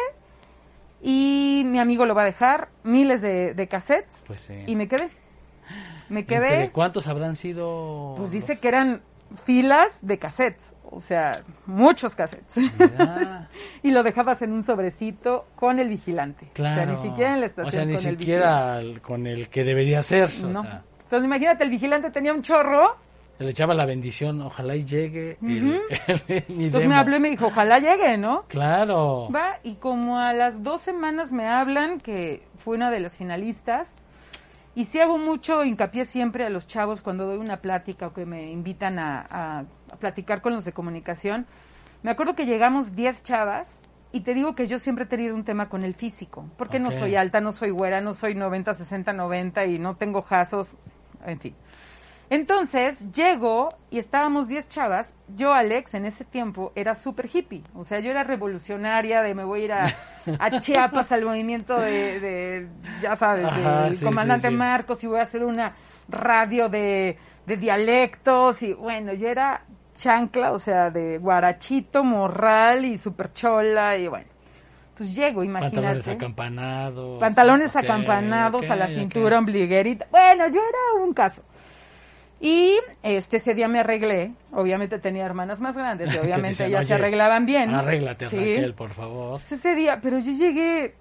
y 1.02 1.64
mi 1.66 1.80
amigo 1.80 2.06
lo 2.06 2.14
va 2.14 2.24
a 2.24 2.26
dejar, 2.26 2.68
miles 2.84 3.22
de, 3.22 3.54
de 3.54 3.68
cassettes. 3.70 4.24
Pues 4.28 4.42
sí. 4.42 4.66
Y 4.68 4.76
me 4.76 4.90
quedé. 4.90 5.10
Me 6.10 6.26
quedé. 6.26 6.72
¿Cuántos 6.72 7.08
habrán 7.08 7.36
sido? 7.36 8.14
Pues 8.18 8.32
dice 8.32 8.60
que 8.60 8.68
eran 8.68 9.02
filas 9.44 10.00
de 10.02 10.18
cassettes, 10.18 10.74
o 10.90 11.00
sea, 11.00 11.44
muchos 11.66 12.16
cassettes. 12.16 12.56
y 13.84 13.92
lo 13.92 14.04
dejabas 14.04 14.42
en 14.42 14.52
un 14.52 14.64
sobrecito 14.64 15.46
con 15.56 15.80
el 15.80 15.90
vigilante. 15.90 16.50
Claro. 16.54 16.82
O 16.82 16.86
sea, 16.86 16.96
ni 16.96 17.10
siquiera 17.10 17.34
en 17.34 17.40
la 17.42 17.46
estación. 17.46 17.68
O 17.68 17.72
sea, 17.72 17.86
ni 17.86 17.98
siquiera 17.98 18.82
con 19.02 19.28
el 19.28 19.50
que 19.50 19.64
debería 19.64 20.02
ser. 20.02 20.30
No. 20.46 20.62
Entonces, 20.62 21.26
imagínate, 21.26 21.64
el 21.64 21.70
vigilante 21.70 22.12
tenía 22.12 22.34
un 22.34 22.42
chorro. 22.42 22.98
Le 23.40 23.50
echaba 23.52 23.74
la 23.74 23.86
bendición, 23.86 24.42
ojalá 24.42 24.76
y 24.76 24.84
llegue. 24.84 25.38
Entonces 25.42 26.90
me 26.90 26.96
habló 26.96 27.16
y 27.16 27.20
me 27.22 27.30
dijo, 27.30 27.48
ojalá 27.48 27.80
llegue, 27.80 28.18
¿no? 28.18 28.44
Claro. 28.50 29.30
Va, 29.34 29.60
y 29.64 29.76
como 29.76 30.20
a 30.20 30.34
las 30.34 30.62
dos 30.62 30.82
semanas 30.82 31.32
me 31.32 31.48
hablan 31.48 32.00
que 32.00 32.44
fue 32.58 32.76
una 32.76 32.92
de 32.92 33.00
las 33.00 33.18
finalistas 33.18 33.94
y 34.76 34.86
sí 34.86 35.00
hago 35.00 35.18
mucho 35.18 35.64
hincapié 35.64 36.06
siempre 36.06 36.46
a 36.46 36.50
los 36.50 36.68
chavos 36.68 37.02
cuando 37.02 37.26
doy 37.26 37.38
una 37.38 37.58
plática 37.62 38.08
o 38.08 38.14
que 38.14 38.26
me 38.26 38.52
invitan 38.52 39.00
a, 39.00 39.66
platicar 40.00 40.42
con 40.42 40.54
los 40.54 40.66
de 40.66 40.72
comunicación. 40.72 41.48
Me 42.04 42.12
acuerdo 42.12 42.36
que 42.36 42.46
llegamos 42.46 42.96
10 42.96 43.24
chavas 43.24 43.82
y 44.12 44.22
te 44.22 44.34
digo 44.34 44.56
que 44.56 44.68
yo 44.68 44.80
siempre 44.80 45.06
he 45.06 45.08
tenido 45.08 45.36
un 45.36 45.44
tema 45.44 45.68
con 45.68 45.84
el 45.84 45.94
físico, 45.96 46.46
porque 46.58 46.80
no 46.80 46.92
soy 46.92 47.16
alta, 47.16 47.42
no 47.42 47.52
soy 47.52 47.72
güera, 47.72 48.02
no 48.02 48.14
soy 48.14 48.36
90, 48.36 48.74
60, 48.74 49.14
90 49.14 49.66
y 49.66 49.80
no 49.80 49.96
tengo 49.98 50.22
jazos, 50.22 50.76
en 51.26 51.40
fin. 51.40 51.56
Entonces 52.30 53.12
llego 53.12 53.70
y 53.90 53.98
estábamos 53.98 54.48
10 54.48 54.68
chavas. 54.68 55.16
Yo, 55.36 55.54
Alex, 55.54 55.96
en 55.96 56.06
ese 56.06 56.24
tiempo 56.24 56.72
era 56.76 56.94
súper 56.94 57.28
hippie. 57.34 57.64
O 57.74 57.84
sea, 57.84 58.00
yo 58.00 58.12
era 58.12 58.24
revolucionaria 58.24 59.24
de 59.24 59.34
me 59.34 59.44
voy 59.44 59.62
a 59.62 59.66
ir 59.66 59.74
a, 59.74 59.90
Chiapas 60.60 61.12
al 61.12 61.26
movimiento 61.26 61.80
de, 61.80 62.68
ya 63.02 63.16
sabes, 63.16 63.48
del 63.56 64.04
comandante 64.04 64.52
Marcos 64.52 65.04
y 65.04 65.08
voy 65.08 65.20
a 65.20 65.24
hacer 65.24 65.44
una 65.44 65.74
radio 66.08 66.70
de, 66.70 67.18
de 67.48 67.58
dialectos. 67.58 68.62
Y 68.62 68.74
bueno, 68.74 69.14
yo 69.14 69.28
era 69.28 69.64
chancla, 69.96 70.52
o 70.52 70.60
sea, 70.60 70.92
de 70.92 71.18
guarachito, 71.18 72.04
morral 72.04 72.86
y 72.86 73.00
súper 73.00 73.34
chola 73.34 73.98
y 73.98 74.08
bueno. 74.08 74.28
Pues 74.96 75.16
llego, 75.16 75.44
imagínate. 75.44 75.76
Pantalones 75.78 76.08
acampanados. 76.10 77.20
Pantalones 77.20 77.76
acampanados 77.76 78.70
a 78.70 78.76
la 78.76 78.88
cintura, 78.88 79.40
ombliguerita. 79.40 80.08
Bueno, 80.12 80.48
yo 80.50 80.60
era 80.60 81.04
un 81.04 81.14
caso. 81.14 81.42
Y 82.42 82.80
este 83.04 83.38
ese 83.38 83.54
día 83.54 83.68
me 83.68 83.80
arreglé, 83.80 84.32
obviamente 84.54 84.98
tenía 85.00 85.26
hermanas 85.26 85.60
más 85.60 85.76
grandes 85.76 86.14
y 86.14 86.18
obviamente 86.24 86.66
ellas 86.66 86.88
se 86.88 86.94
arreglaban 86.94 87.46
bien. 87.46 87.74
Arréglate, 87.74 88.26
Raquel, 88.26 88.74
por 88.74 88.92
favor. 88.92 89.40
Ese 89.40 89.76
día, 89.76 90.00
pero 90.02 90.20
yo 90.20 90.32
llegué 90.32 90.96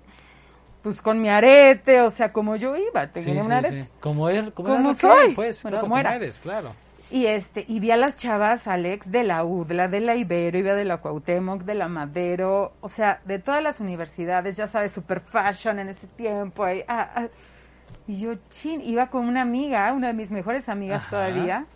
pues 0.82 1.02
con 1.02 1.20
mi 1.20 1.28
arete, 1.28 2.00
o 2.02 2.10
sea, 2.10 2.32
como 2.32 2.56
yo 2.56 2.76
iba, 2.76 3.06
tenía 3.08 3.42
un 3.42 3.52
arete. 3.52 3.88
Como, 4.00 4.28
er, 4.28 4.52
como, 4.52 4.68
como 4.68 4.94
soy, 4.94 5.34
pues, 5.34 5.62
claro, 5.62 5.80
como, 5.80 5.98
eres, 5.98 6.40
claro. 6.40 6.74
Y 7.10 7.26
este, 7.26 7.64
y 7.66 7.80
vi 7.80 7.90
a 7.90 7.96
las 7.96 8.16
chavas, 8.16 8.68
Alex, 8.68 9.10
de 9.10 9.24
la 9.24 9.44
UDLA, 9.44 9.88
de 9.88 10.00
la 10.00 10.14
Ibero, 10.14 10.58
iba 10.58 10.74
de 10.74 10.84
la 10.84 10.98
Cuauhtémoc, 10.98 11.62
de 11.62 11.74
la 11.74 11.88
Madero, 11.88 12.74
o 12.80 12.88
sea, 12.88 13.20
de 13.24 13.38
todas 13.38 13.62
las 13.62 13.80
universidades, 13.80 14.56
ya 14.56 14.68
sabes, 14.68 14.92
super 14.92 15.20
fashion 15.20 15.78
en 15.78 15.88
ese 15.88 16.06
tiempo, 16.06 16.64
ahí, 16.64 16.84
ah, 16.86 17.10
ah 17.14 17.26
y 18.06 18.20
yo, 18.20 18.32
chin, 18.50 18.80
iba 18.82 19.08
con 19.08 19.28
una 19.28 19.42
amiga, 19.42 19.92
una 19.92 20.08
de 20.08 20.14
mis 20.14 20.30
mejores 20.30 20.68
amigas 20.68 21.08
todavía, 21.10 21.66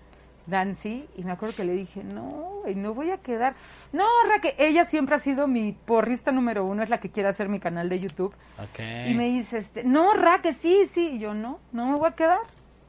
Nancy, 0.46 1.06
y 1.16 1.24
me 1.24 1.32
acuerdo 1.32 1.54
que 1.54 1.64
le 1.64 1.74
dije, 1.74 2.02
no, 2.02 2.62
no 2.74 2.94
voy 2.94 3.10
a 3.10 3.18
quedar. 3.18 3.54
No, 3.92 4.06
Raquel, 4.28 4.54
ella 4.58 4.84
siempre 4.84 5.14
ha 5.14 5.18
sido 5.18 5.46
mi 5.46 5.72
porrista 5.72 6.32
número 6.32 6.64
uno, 6.64 6.82
es 6.82 6.90
la 6.90 6.98
que 6.98 7.10
quiere 7.10 7.28
hacer 7.28 7.48
mi 7.48 7.60
canal 7.60 7.88
de 7.88 8.00
YouTube. 8.00 8.34
Y 9.06 9.14
me 9.14 9.28
dice, 9.28 9.58
este, 9.58 9.84
no, 9.84 10.14
Raquel, 10.14 10.56
sí, 10.56 10.86
sí. 10.90 11.12
Y 11.12 11.18
yo, 11.18 11.34
no, 11.34 11.60
no 11.72 11.86
me 11.86 11.96
voy 11.96 12.08
a 12.08 12.14
quedar. 12.14 12.40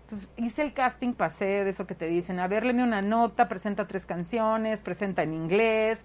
Entonces 0.04 0.30
hice 0.38 0.62
el 0.62 0.74
casting, 0.74 1.14
pasé 1.14 1.64
de 1.64 1.70
eso 1.70 1.86
que 1.86 1.96
te 1.96 2.08
dicen, 2.08 2.40
a 2.40 2.48
ver, 2.48 2.66
una 2.66 3.02
nota, 3.02 3.48
presenta 3.48 3.88
tres 3.88 4.06
canciones, 4.06 4.80
presenta 4.80 5.24
en 5.24 5.34
inglés. 5.34 6.04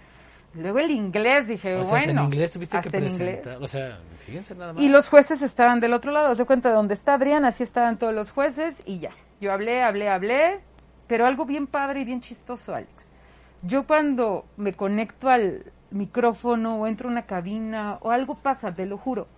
Luego 0.59 0.81
el 0.81 0.91
inglés, 0.91 1.47
dije, 1.47 1.77
o 1.77 1.85
sea, 1.85 2.03
en 2.03 2.19
inglés 2.19 2.51
tuviste 2.51 2.81
que 2.81 2.91
presentar, 2.91 3.63
o 3.63 3.69
sea, 3.69 4.01
fíjense 4.27 4.57
nada 4.57 4.73
más. 4.73 4.83
Y 4.83 4.89
los 4.89 5.09
jueces 5.09 5.41
estaban 5.41 5.79
del 5.79 5.93
otro 5.93 6.11
lado, 6.11 6.35
se 6.35 6.45
cuenta 6.45 6.71
de 6.71 6.75
dónde 6.75 6.95
está 6.95 7.15
Adrián, 7.15 7.45
así 7.45 7.63
estaban 7.63 7.97
todos 7.97 8.13
los 8.13 8.33
jueces 8.33 8.83
y 8.85 8.99
ya. 8.99 9.13
Yo 9.41 9.53
hablé, 9.53 9.85
hablé, 9.85 10.09
hablé, 10.09 10.61
pero 11.07 11.27
algo 11.27 11.45
bien 11.47 11.69
padre 11.69 12.01
y 12.01 12.05
bien 12.05 12.21
chistoso, 12.21 12.75
Alex. 12.75 12.91
Yo 13.63 13.87
cuando 13.87 14.47
me 14.57 14.73
conecto 14.73 15.29
al 15.29 15.65
micrófono 15.93 16.81
o 16.81 16.87
entro 16.89 17.09
a 17.09 17.13
una 17.13 17.23
cabina 17.23 17.99
o 18.01 18.11
algo 18.11 18.35
pasa, 18.35 18.75
te 18.75 18.85
lo 18.85 18.99
juro. 18.99 19.29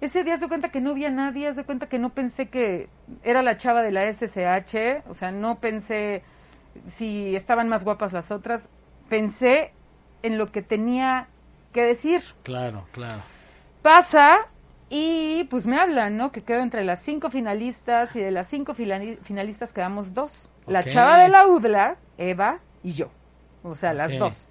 Ese 0.00 0.22
día 0.22 0.38
se 0.38 0.46
cuenta 0.46 0.68
que 0.68 0.80
no 0.80 0.94
vi 0.94 1.04
a 1.04 1.10
nadie, 1.10 1.52
se 1.52 1.64
cuenta 1.64 1.88
que 1.88 1.98
no 1.98 2.10
pensé 2.10 2.48
que 2.48 2.88
era 3.24 3.42
la 3.42 3.56
chava 3.56 3.82
de 3.82 3.90
la 3.90 4.04
SSH, 4.12 5.02
o 5.08 5.14
sea, 5.14 5.32
no 5.32 5.58
pensé 5.58 6.22
si 6.86 7.34
estaban 7.34 7.68
más 7.68 7.84
guapas 7.84 8.12
las 8.12 8.30
otras, 8.30 8.68
pensé 9.08 9.72
en 10.24 10.38
lo 10.38 10.46
que 10.46 10.62
tenía 10.62 11.28
que 11.72 11.82
decir. 11.82 12.22
Claro, 12.42 12.86
claro. 12.92 13.20
Pasa 13.82 14.38
y 14.88 15.44
pues 15.50 15.66
me 15.66 15.78
hablan, 15.78 16.16
¿no? 16.16 16.32
Que 16.32 16.42
quedo 16.42 16.60
entre 16.60 16.82
las 16.82 17.02
cinco 17.02 17.30
finalistas 17.30 18.16
y 18.16 18.20
de 18.20 18.30
las 18.30 18.48
cinco 18.48 18.74
finalistas 18.74 19.72
quedamos 19.72 20.14
dos. 20.14 20.48
La 20.66 20.82
chava 20.82 21.18
de 21.18 21.28
la 21.28 21.46
UDLA, 21.46 21.96
Eva 22.16 22.60
y 22.82 22.92
yo. 22.92 23.10
O 23.62 23.74
sea, 23.74 23.92
las 23.92 24.18
dos. 24.18 24.48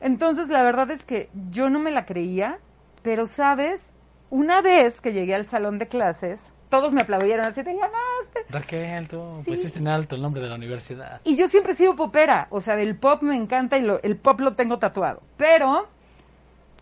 Entonces, 0.00 0.48
la 0.48 0.62
verdad 0.62 0.90
es 0.90 1.04
que 1.04 1.28
yo 1.50 1.70
no 1.70 1.78
me 1.78 1.90
la 1.90 2.04
creía, 2.04 2.58
pero, 3.02 3.26
¿sabes? 3.26 3.92
Una 4.30 4.60
vez 4.62 5.00
que 5.00 5.12
llegué 5.12 5.34
al 5.34 5.46
salón 5.46 5.78
de 5.78 5.88
clases, 5.88 6.52
todos 6.68 6.92
me 6.92 7.00
aplaudieron 7.00 7.46
así, 7.46 7.62
te 7.62 7.72
ganaste. 7.72 8.46
Raquel, 8.50 9.08
tú 9.08 9.42
pusiste 9.44 9.78
en 9.78 9.88
alto 9.88 10.16
el 10.16 10.22
nombre 10.22 10.40
de 10.42 10.48
la 10.48 10.54
universidad. 10.54 11.20
Y 11.24 11.36
yo 11.36 11.48
siempre 11.48 11.72
he 11.72 11.76
sido 11.76 11.96
popera, 11.96 12.46
o 12.50 12.60
sea, 12.60 12.76
del 12.76 12.96
pop 12.96 13.22
me 13.22 13.36
encanta 13.36 13.78
y 13.78 13.82
lo, 13.82 14.02
el 14.02 14.16
pop 14.16 14.40
lo 14.40 14.54
tengo 14.54 14.78
tatuado. 14.78 15.22
Pero 15.36 15.88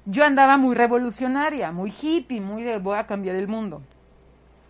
yo 0.05 0.25
andaba 0.25 0.57
muy 0.57 0.75
revolucionaria, 0.75 1.73
muy 1.73 1.93
hippie, 2.01 2.41
muy 2.41 2.63
de 2.63 2.79
voy 2.79 2.99
a 2.99 3.07
cambiar 3.07 3.37
el 3.37 3.49
mundo. 3.49 3.83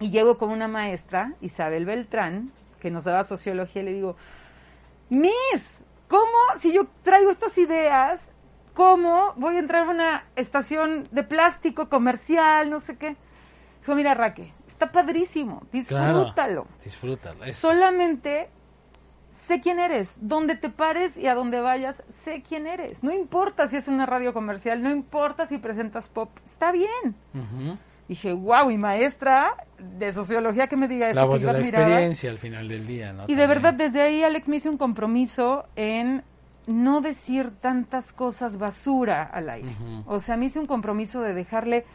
Y 0.01 0.11
llego 0.11 0.37
con 0.37 0.51
una 0.51 0.69
maestra, 0.69 1.35
Isabel 1.41 1.87
Beltrán, 1.87 2.53
que 2.81 2.91
nos 2.91 3.05
daba 3.05 3.25
sociología, 3.25 3.83
y 3.83 3.85
le 3.87 3.93
digo, 3.93 4.17
Miss, 5.09 5.85
¿cómo 6.09 6.37
si 6.59 6.73
yo 6.73 6.87
traigo 7.03 7.31
estas 7.31 7.57
ideas, 7.59 8.31
cómo 8.75 9.33
voy 9.37 9.57
a 9.57 9.59
entrar 9.61 9.87
a 9.87 9.91
una 9.91 10.25
estación 10.37 11.05
de 11.11 11.23
plástico 11.23 11.89
comercial, 11.89 12.69
no 12.69 12.81
sé 12.81 12.97
qué? 12.97 13.17
Dijo, 13.81 13.95
mira, 13.95 14.15
Raque, 14.15 14.53
está 14.77 14.93
padrísimo, 14.93 15.63
disfrútalo. 15.73 16.67
disfrútalo. 16.85 17.53
Solamente 17.55 18.51
sé 19.47 19.61
quién 19.61 19.81
eres, 19.81 20.17
donde 20.21 20.55
te 20.55 20.69
pares 20.69 21.17
y 21.17 21.29
a 21.29 21.35
donde 21.35 21.61
vayas, 21.63 22.03
sé 22.09 22.43
quién 22.47 22.67
eres. 22.67 23.03
No 23.03 23.11
importa 23.13 23.69
si 23.69 23.77
es 23.77 23.89
una 23.89 24.05
radio 24.05 24.35
comercial, 24.35 24.83
no 24.83 24.91
importa 24.91 25.47
si 25.47 25.57
presentas 25.57 26.11
pop, 26.11 26.29
está 26.45 26.73
bien. 26.73 27.15
Dije, 28.07 28.35
wow, 28.35 28.71
y 28.71 28.77
maestra 28.77 29.67
de 29.79 30.13
sociología 30.13 30.67
que 30.67 30.77
me 30.77 30.89
diga 30.89 31.09
eso. 31.09 31.21
La 31.21 31.25
voz 31.27 31.41
de 31.41 31.53
la 31.53 31.59
experiencia 31.59 32.29
al 32.31 32.39
final 32.39 32.69
del 32.69 32.87
día, 32.87 33.15
¿no? 33.15 33.25
Y 33.29 33.35
de 33.35 33.47
verdad, 33.47 33.73
desde 33.73 34.03
ahí 34.03 34.23
Alex 34.23 34.49
me 34.49 34.57
hizo 34.57 34.71
un 34.71 34.77
compromiso 34.77 35.67
en 35.75 36.23
no 36.67 37.01
decir 37.01 37.51
tantas 37.61 38.13
cosas 38.13 38.59
basura 38.59 39.23
al 39.23 39.49
aire. 39.49 39.75
O 40.07 40.19
sea, 40.21 40.37
me 40.37 40.47
hice 40.47 40.59
un 40.59 40.67
compromiso 40.67 41.23
de 41.23 41.33
dejarle 41.33 41.87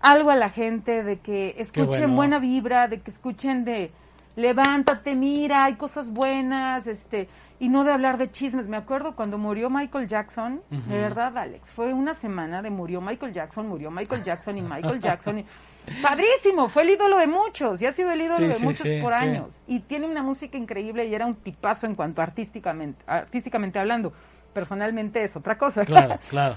algo 0.00 0.30
a 0.30 0.36
la 0.36 0.50
gente, 0.50 1.02
de 1.02 1.18
que 1.18 1.54
escuchen 1.58 2.14
buena 2.14 2.38
vibra, 2.38 2.88
de 2.88 3.00
que 3.00 3.10
escuchen 3.10 3.64
de 3.64 3.90
levántate, 4.38 5.14
mira, 5.16 5.64
hay 5.64 5.74
cosas 5.74 6.12
buenas, 6.12 6.86
este, 6.86 7.28
y 7.58 7.68
no 7.68 7.82
de 7.82 7.92
hablar 7.92 8.18
de 8.18 8.30
chismes. 8.30 8.66
Me 8.66 8.76
acuerdo 8.76 9.16
cuando 9.16 9.36
murió 9.36 9.68
Michael 9.68 10.06
Jackson, 10.06 10.62
de 10.70 10.96
verdad, 10.96 11.36
Alex, 11.36 11.68
fue 11.68 11.92
una 11.92 12.14
semana 12.14 12.62
de 12.62 12.70
murió 12.70 13.00
Michael 13.00 13.32
Jackson, 13.32 13.68
murió 13.68 13.90
Michael 13.90 14.22
Jackson 14.22 14.56
y 14.58 14.62
Michael 14.62 15.00
Jackson. 15.00 15.44
Padrísimo, 16.02 16.68
fue 16.68 16.82
el 16.82 16.90
ídolo 16.90 17.16
de 17.18 17.26
muchos 17.26 17.82
y 17.82 17.86
ha 17.86 17.92
sido 17.92 18.12
el 18.12 18.20
ídolo 18.20 18.46
de 18.46 18.58
muchos 18.60 18.86
por 19.02 19.12
años. 19.12 19.62
Y 19.66 19.80
tiene 19.80 20.06
una 20.06 20.22
música 20.22 20.56
increíble 20.56 21.06
y 21.06 21.14
era 21.14 21.26
un 21.26 21.34
tipazo 21.34 21.86
en 21.86 21.94
cuanto 21.94 22.22
artísticamente, 22.22 23.02
artísticamente 23.06 23.78
hablando. 23.78 24.12
Personalmente 24.52 25.24
es 25.24 25.34
otra 25.34 25.58
cosa. 25.58 25.84
Claro, 25.84 26.18
claro. 26.30 26.56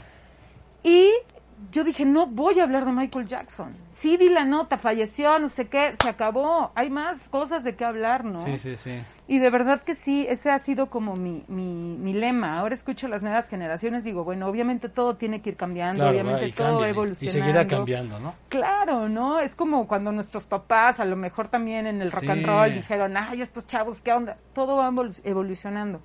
Y 0.83 1.12
yo 1.72 1.84
dije, 1.84 2.06
no 2.06 2.25
voy 2.25 2.60
a 2.60 2.63
hablar 2.63 2.86
de 2.86 2.91
Michael 2.91 3.25
Jackson. 3.25 3.75
Sí 3.91 4.18
di 4.18 4.30
la 4.30 4.46
nota, 4.46 4.77
falleció, 4.77 5.38
no 5.39 5.50
sé 5.50 5.68
qué, 5.68 5.94
se 6.01 6.10
acabó. 6.10 6.72
Hay 6.75 6.89
más 6.89 7.30
cosas 7.30 7.63
de 7.63 7.75
qué 7.75 7.86
hablar, 7.86 8.25
¿no? 8.25 8.44
Sí, 8.44 8.58
sí, 8.58 8.75
sí. 8.75 9.00
Y 9.27 9.39
de 9.39 9.50
verdad 9.50 9.82
que 9.82 9.96
sí, 9.96 10.25
ese 10.27 10.51
ha 10.51 10.60
sido 10.60 10.89
como 10.89 11.15
mi, 11.15 11.46
mi, 11.48 11.98
mi 11.98 12.13
lema. 12.13 12.60
Ahora 12.60 12.74
escucho 12.74 13.08
las 13.08 13.22
nuevas 13.22 13.48
generaciones, 13.48 14.03
digo, 14.03 14.24
bueno, 14.24 14.48
obviamente 14.48 14.89
todo 14.89 15.15
tiene 15.15 15.41
que 15.41 15.51
ir 15.51 15.56
cambiando, 15.56 16.10
obviamente 16.10 16.51
todo 16.51 16.84
evolucionando. 16.84 17.39
Y 17.39 17.41
seguirá 17.41 17.68
cambiando, 17.68 18.20
¿no? 18.20 18.34
Claro, 18.50 19.08
¿no? 19.08 19.39
Es 19.39 19.56
como 19.56 19.88
cuando 19.88 20.12
nuestros 20.12 20.46
papás, 20.46 21.00
a 21.00 21.06
lo 21.06 21.15
mejor 21.15 21.48
también 21.48 21.88
en 21.88 22.01
el 22.01 22.12
rock 22.12 22.30
and 22.30 22.46
roll, 22.46 22.74
dijeron, 22.74 23.15
ay, 23.15 23.41
estos 23.41 23.65
chavos, 23.65 24.01
¿qué 24.01 24.12
onda? 24.12 24.38
Todo 24.53 24.77
va 24.77 24.91
evolucionando. 25.24 26.01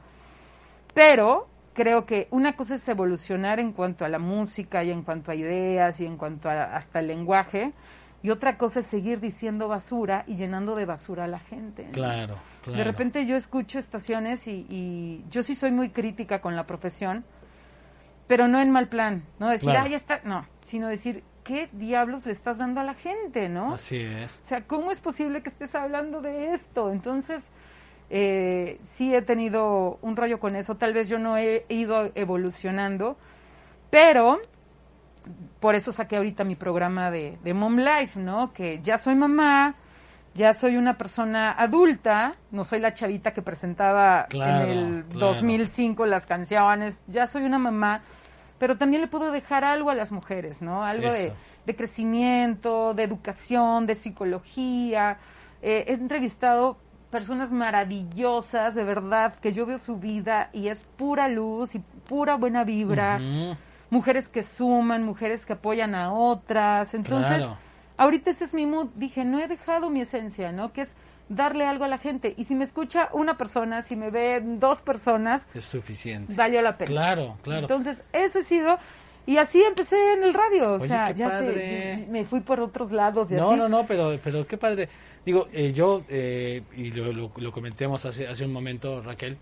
Pero 0.94 1.48
creo 1.76 2.06
que 2.06 2.26
una 2.30 2.56
cosa 2.56 2.74
es 2.74 2.88
evolucionar 2.88 3.60
en 3.60 3.72
cuanto 3.72 4.04
a 4.04 4.08
la 4.08 4.18
música 4.18 4.82
y 4.82 4.90
en 4.90 5.02
cuanto 5.02 5.30
a 5.30 5.34
ideas 5.34 6.00
y 6.00 6.06
en 6.06 6.16
cuanto 6.16 6.48
a 6.48 6.74
hasta 6.74 7.00
el 7.00 7.06
lenguaje 7.08 7.74
y 8.22 8.30
otra 8.30 8.56
cosa 8.56 8.80
es 8.80 8.86
seguir 8.86 9.20
diciendo 9.20 9.68
basura 9.68 10.24
y 10.26 10.36
llenando 10.36 10.74
de 10.74 10.86
basura 10.86 11.24
a 11.24 11.26
la 11.28 11.38
gente. 11.38 11.88
Claro, 11.92 12.38
claro. 12.64 12.78
De 12.78 12.82
repente 12.82 13.26
yo 13.26 13.36
escucho 13.36 13.78
estaciones 13.78 14.48
y, 14.48 15.22
yo 15.30 15.42
sí 15.42 15.54
soy 15.54 15.70
muy 15.70 15.90
crítica 15.90 16.40
con 16.40 16.56
la 16.56 16.66
profesión, 16.66 17.24
pero 18.26 18.48
no 18.48 18.60
en 18.60 18.72
mal 18.72 18.88
plan, 18.88 19.22
no 19.38 19.48
decir, 19.48 19.70
ay, 19.70 19.94
está, 19.94 20.22
no, 20.24 20.46
sino 20.60 20.88
decir, 20.88 21.22
¿qué 21.44 21.68
diablos 21.72 22.26
le 22.26 22.32
estás 22.32 22.58
dando 22.58 22.80
a 22.80 22.84
la 22.84 22.94
gente, 22.94 23.48
no? 23.48 23.74
Así 23.74 23.98
es. 23.98 24.40
O 24.42 24.46
sea, 24.46 24.66
¿cómo 24.66 24.90
es 24.90 25.00
posible 25.00 25.42
que 25.42 25.50
estés 25.50 25.74
hablando 25.74 26.20
de 26.22 26.52
esto? 26.52 26.90
Entonces, 26.90 27.52
eh, 28.08 28.78
sí 28.82 29.14
he 29.14 29.22
tenido 29.22 29.98
un 30.02 30.16
rollo 30.16 30.38
con 30.38 30.54
eso, 30.54 30.76
tal 30.76 30.92
vez 30.92 31.08
yo 31.08 31.18
no 31.18 31.36
he 31.36 31.64
ido 31.68 32.12
evolucionando, 32.14 33.16
pero 33.90 34.40
por 35.60 35.74
eso 35.74 35.90
saqué 35.90 36.16
ahorita 36.16 36.44
mi 36.44 36.54
programa 36.54 37.10
de, 37.10 37.38
Mom 37.54 37.78
Life, 37.78 38.18
¿no? 38.20 38.52
Que 38.52 38.80
ya 38.80 38.98
soy 38.98 39.16
mamá, 39.16 39.74
ya 40.34 40.54
soy 40.54 40.76
una 40.76 40.96
persona 40.96 41.50
adulta, 41.50 42.34
no 42.52 42.62
soy 42.62 42.78
la 42.78 42.94
chavita 42.94 43.32
que 43.32 43.42
presentaba 43.42 44.26
en 44.30 44.42
el 44.42 45.08
2005 45.08 46.06
las 46.06 46.26
canciones, 46.26 47.00
ya 47.08 47.26
soy 47.26 47.42
una 47.42 47.58
mamá, 47.58 48.02
pero 48.58 48.76
también 48.76 49.02
le 49.02 49.08
puedo 49.08 49.32
dejar 49.32 49.64
algo 49.64 49.90
a 49.90 49.94
las 49.94 50.12
mujeres, 50.12 50.62
¿no? 50.62 50.84
Algo 50.84 51.10
de, 51.10 51.32
crecimiento, 51.74 52.94
de 52.94 53.02
educación, 53.02 53.86
de 53.86 53.96
psicología. 53.96 55.18
Eh, 55.62 55.86
he 55.88 55.94
entrevistado 55.94 56.78
personas 57.16 57.50
maravillosas, 57.50 58.74
de 58.74 58.84
verdad, 58.84 59.34
que 59.36 59.50
yo 59.50 59.64
veo 59.64 59.78
su 59.78 59.96
vida 59.96 60.50
y 60.52 60.68
es 60.68 60.84
pura 60.98 61.28
luz 61.28 61.74
y 61.74 61.78
pura 61.78 62.36
buena 62.36 62.62
vibra. 62.62 63.18
Mujeres 63.88 64.28
que 64.28 64.42
suman, 64.42 65.02
mujeres 65.02 65.46
que 65.46 65.54
apoyan 65.54 65.94
a 65.94 66.12
otras. 66.12 66.92
Entonces, 66.92 67.42
ahorita 67.96 68.28
ese 68.28 68.44
es 68.44 68.52
mi 68.52 68.66
mood. 68.66 68.88
Dije, 68.96 69.24
no 69.24 69.40
he 69.40 69.48
dejado 69.48 69.88
mi 69.88 70.02
esencia, 70.02 70.52
¿no? 70.52 70.74
Que 70.74 70.82
es 70.82 70.94
darle 71.30 71.64
algo 71.64 71.84
a 71.84 71.88
la 71.88 71.96
gente. 71.96 72.34
Y 72.36 72.44
si 72.44 72.54
me 72.54 72.64
escucha 72.64 73.08
una 73.14 73.38
persona, 73.38 73.80
si 73.80 73.96
me 73.96 74.10
ve 74.10 74.42
dos 74.44 74.82
personas, 74.82 75.46
es 75.54 75.64
suficiente. 75.64 76.34
Valió 76.34 76.60
la 76.60 76.76
pena. 76.76 76.90
Claro, 76.90 77.38
claro. 77.40 77.62
Entonces, 77.62 78.02
eso 78.12 78.40
he 78.40 78.42
sido. 78.42 78.78
Y 79.26 79.38
así 79.38 79.60
empecé 79.62 80.12
en 80.12 80.22
el 80.22 80.32
radio, 80.32 80.74
o 80.74 80.80
sea, 80.80 81.10
ya 81.10 81.42
me 82.08 82.24
fui 82.24 82.40
por 82.40 82.60
otros 82.60 82.92
lados. 82.92 83.30
Y 83.32 83.34
no, 83.34 83.56
no, 83.56 83.68
no, 83.68 83.84
pero, 83.84 84.16
pero 84.22 84.46
qué 84.46 84.56
padre. 84.56 84.88
Digo, 85.24 85.48
eh, 85.52 85.72
yo, 85.72 86.04
eh, 86.08 86.62
y 86.76 86.92
lo, 86.92 87.12
lo, 87.12 87.52
comentemos 87.52 88.06
hace, 88.06 88.28
hace 88.28 88.44
un 88.44 88.52
momento, 88.52 89.02
Raquel, 89.02 89.36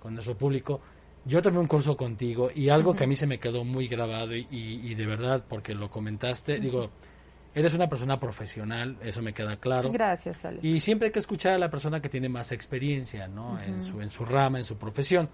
con 0.00 0.14
nuestro 0.14 0.34
público, 0.34 0.80
yo 1.26 1.42
tomé 1.42 1.58
un 1.58 1.66
curso 1.66 1.96
contigo 1.96 2.50
y 2.54 2.70
algo 2.70 2.94
que 2.94 3.04
a 3.04 3.06
mí 3.06 3.16
se 3.16 3.26
me 3.26 3.38
quedó 3.38 3.64
muy 3.64 3.88
grabado 3.88 4.34
y, 4.34 4.94
de 4.94 5.06
verdad, 5.06 5.44
porque 5.46 5.74
lo 5.74 5.90
comentaste, 5.90 6.58
digo, 6.58 6.90
eres 7.54 7.74
una 7.74 7.88
persona 7.88 8.18
profesional, 8.18 8.96
eso 9.02 9.20
me 9.20 9.34
queda 9.34 9.56
claro. 9.56 9.90
Gracias, 9.90 10.44
Ale. 10.44 10.60
Y 10.62 10.80
siempre 10.80 11.06
hay 11.06 11.12
que 11.12 11.18
escuchar 11.18 11.54
a 11.54 11.58
la 11.58 11.68
persona 11.68 12.00
que 12.00 12.08
tiene 12.08 12.28
más 12.28 12.52
experiencia, 12.52 13.28
¿no? 13.28 13.58
en, 13.60 13.82
su, 13.82 14.00
en 14.00 14.10
su 14.10 14.24
rama, 14.24 14.58
en 14.58 14.64
su 14.64 14.78
profesión. 14.78 15.28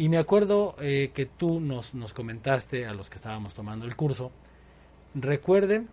Y 0.00 0.08
me 0.08 0.16
acuerdo 0.16 0.76
eh, 0.80 1.10
que 1.12 1.26
tú 1.26 1.60
nos, 1.60 1.92
nos 1.92 2.14
comentaste 2.14 2.86
a 2.86 2.94
los 2.94 3.10
que 3.10 3.16
estábamos 3.16 3.52
tomando 3.52 3.84
el 3.84 3.96
curso, 3.96 4.32
recuerden 5.14 5.90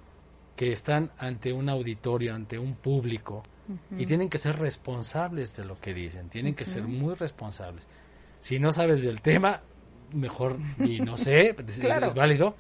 que 0.56 0.72
están 0.72 1.12
ante 1.18 1.52
un 1.52 1.68
auditorio, 1.68 2.34
ante 2.34 2.58
un 2.58 2.76
público, 2.76 3.44
y 3.98 4.06
tienen 4.06 4.30
que 4.30 4.38
ser 4.38 4.58
responsables 4.60 5.58
de 5.58 5.66
lo 5.66 5.78
que 5.82 5.94
dicen, 5.94 6.30
tienen 6.30 6.56
que 6.56 6.64
ser 6.64 6.84
muy 6.84 7.16
responsables. 7.16 7.86
Si 8.40 8.60
no 8.60 8.72
sabes 8.72 9.04
del 9.04 9.20
tema, 9.20 9.60
mejor 10.14 10.58
y 10.80 11.02
no 11.02 11.18
sé, 11.18 11.54
es 11.68 12.14
válido. 12.14 12.56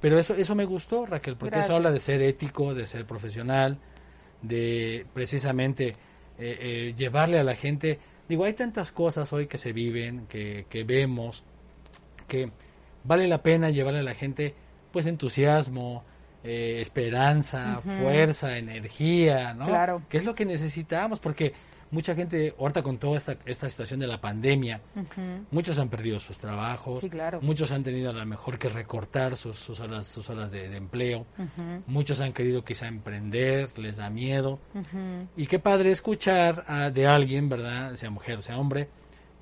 Pero 0.00 0.16
eso, 0.16 0.36
eso 0.36 0.54
me 0.54 0.64
gustó, 0.64 1.06
Raquel, 1.06 1.34
porque 1.34 1.58
eso 1.58 1.74
habla 1.74 1.90
de 1.90 1.98
ser 1.98 2.22
ético, 2.22 2.72
de 2.72 2.86
ser 2.86 3.04
profesional, 3.04 3.80
de 4.42 5.04
precisamente 5.12 5.88
eh, 5.88 5.94
eh, 6.38 6.94
llevarle 6.96 7.40
a 7.40 7.42
la 7.42 7.56
gente. 7.56 7.98
Digo, 8.28 8.44
hay 8.44 8.52
tantas 8.52 8.92
cosas 8.92 9.32
hoy 9.32 9.46
que 9.46 9.58
se 9.58 9.72
viven, 9.72 10.26
que, 10.28 10.66
que 10.68 10.84
vemos, 10.84 11.44
que 12.26 12.50
vale 13.04 13.26
la 13.26 13.42
pena 13.42 13.70
llevarle 13.70 14.00
a 14.00 14.02
la 14.04 14.14
gente 14.14 14.54
pues 14.92 15.06
entusiasmo, 15.06 16.04
eh, 16.44 16.78
esperanza, 16.80 17.80
fuerza, 17.82 18.58
energía, 18.58 19.54
¿no? 19.54 19.64
Claro. 19.64 20.02
¿Qué 20.08 20.18
es 20.18 20.24
lo 20.24 20.34
que 20.34 20.44
necesitamos? 20.44 21.20
Porque 21.20 21.52
mucha 21.90 22.14
gente, 22.14 22.54
ahorita 22.58 22.82
con 22.82 22.98
toda 22.98 23.16
esta, 23.16 23.36
esta 23.44 23.68
situación 23.68 24.00
de 24.00 24.06
la 24.06 24.20
pandemia, 24.20 24.80
muchos 25.50 25.78
han 25.78 25.88
perdido 25.88 26.18
sus 26.18 26.38
trabajos, 26.38 27.00
muchos 27.42 27.72
han 27.72 27.82
tenido 27.82 28.10
a 28.10 28.12
lo 28.12 28.26
mejor 28.26 28.58
que 28.58 28.68
recortar 28.68 29.36
sus, 29.36 29.58
sus 29.58 29.80
horas, 29.80 30.06
sus 30.06 30.28
horas 30.30 30.50
de, 30.50 30.76
empleo, 30.76 31.26
muchos 31.86 32.20
han 32.20 32.32
querido 32.32 32.64
quizá 32.64 32.86
emprender, 32.86 33.78
les 33.78 33.96
da 33.96 34.10
miedo. 34.10 34.58
Y 35.36 35.46
qué 35.46 35.58
padre 35.58 35.90
escuchar 35.90 36.92
de 36.92 37.06
alguien, 37.06 37.48
¿verdad? 37.48 37.94
Sea 37.96 38.10
mujer 38.10 38.38
o 38.38 38.42
sea 38.42 38.58
hombre, 38.58 38.88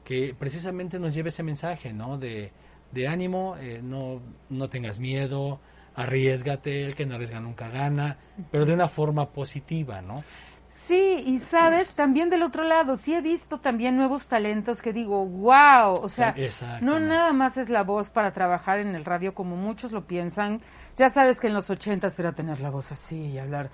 que 0.04 0.34
precisamente 0.38 0.98
nos 0.98 1.14
lleve 1.14 1.30
ese 1.30 1.42
mensaje, 1.42 1.92
¿no? 1.92 2.16
De, 2.16 2.52
de 2.92 3.08
ánimo, 3.08 3.56
eh, 3.58 3.80
no, 3.82 4.20
no 4.48 4.70
tengas 4.70 5.00
miedo, 5.00 5.60
arriesgate, 5.96 6.84
el 6.84 6.94
que 6.94 7.06
no 7.06 7.14
arriesga 7.14 7.40
nunca 7.40 7.68
gana, 7.68 8.18
pero 8.50 8.66
de 8.66 8.72
una 8.72 8.88
forma 8.88 9.30
positiva, 9.30 10.02
¿no? 10.02 10.22
Sí, 10.76 11.24
y 11.26 11.38
sabes, 11.38 11.94
también 11.94 12.28
del 12.28 12.42
otro 12.42 12.62
lado, 12.62 12.98
sí 12.98 13.14
he 13.14 13.22
visto 13.22 13.58
también 13.58 13.96
nuevos 13.96 14.28
talentos 14.28 14.82
que 14.82 14.92
digo, 14.92 15.24
wow, 15.24 15.94
o 15.94 16.08
sea, 16.10 16.34
no 16.82 17.00
nada 17.00 17.32
más 17.32 17.56
es 17.56 17.70
la 17.70 17.82
voz 17.82 18.10
para 18.10 18.30
trabajar 18.32 18.78
en 18.78 18.94
el 18.94 19.06
radio 19.06 19.34
como 19.34 19.56
muchos 19.56 19.90
lo 19.90 20.06
piensan. 20.06 20.60
Ya 20.94 21.08
sabes 21.08 21.40
que 21.40 21.46
en 21.46 21.54
los 21.54 21.70
ochentas 21.70 22.18
era 22.18 22.32
tener 22.32 22.60
la 22.60 22.68
voz 22.68 22.92
así 22.92 23.16
y 23.16 23.38
hablar 23.38 23.70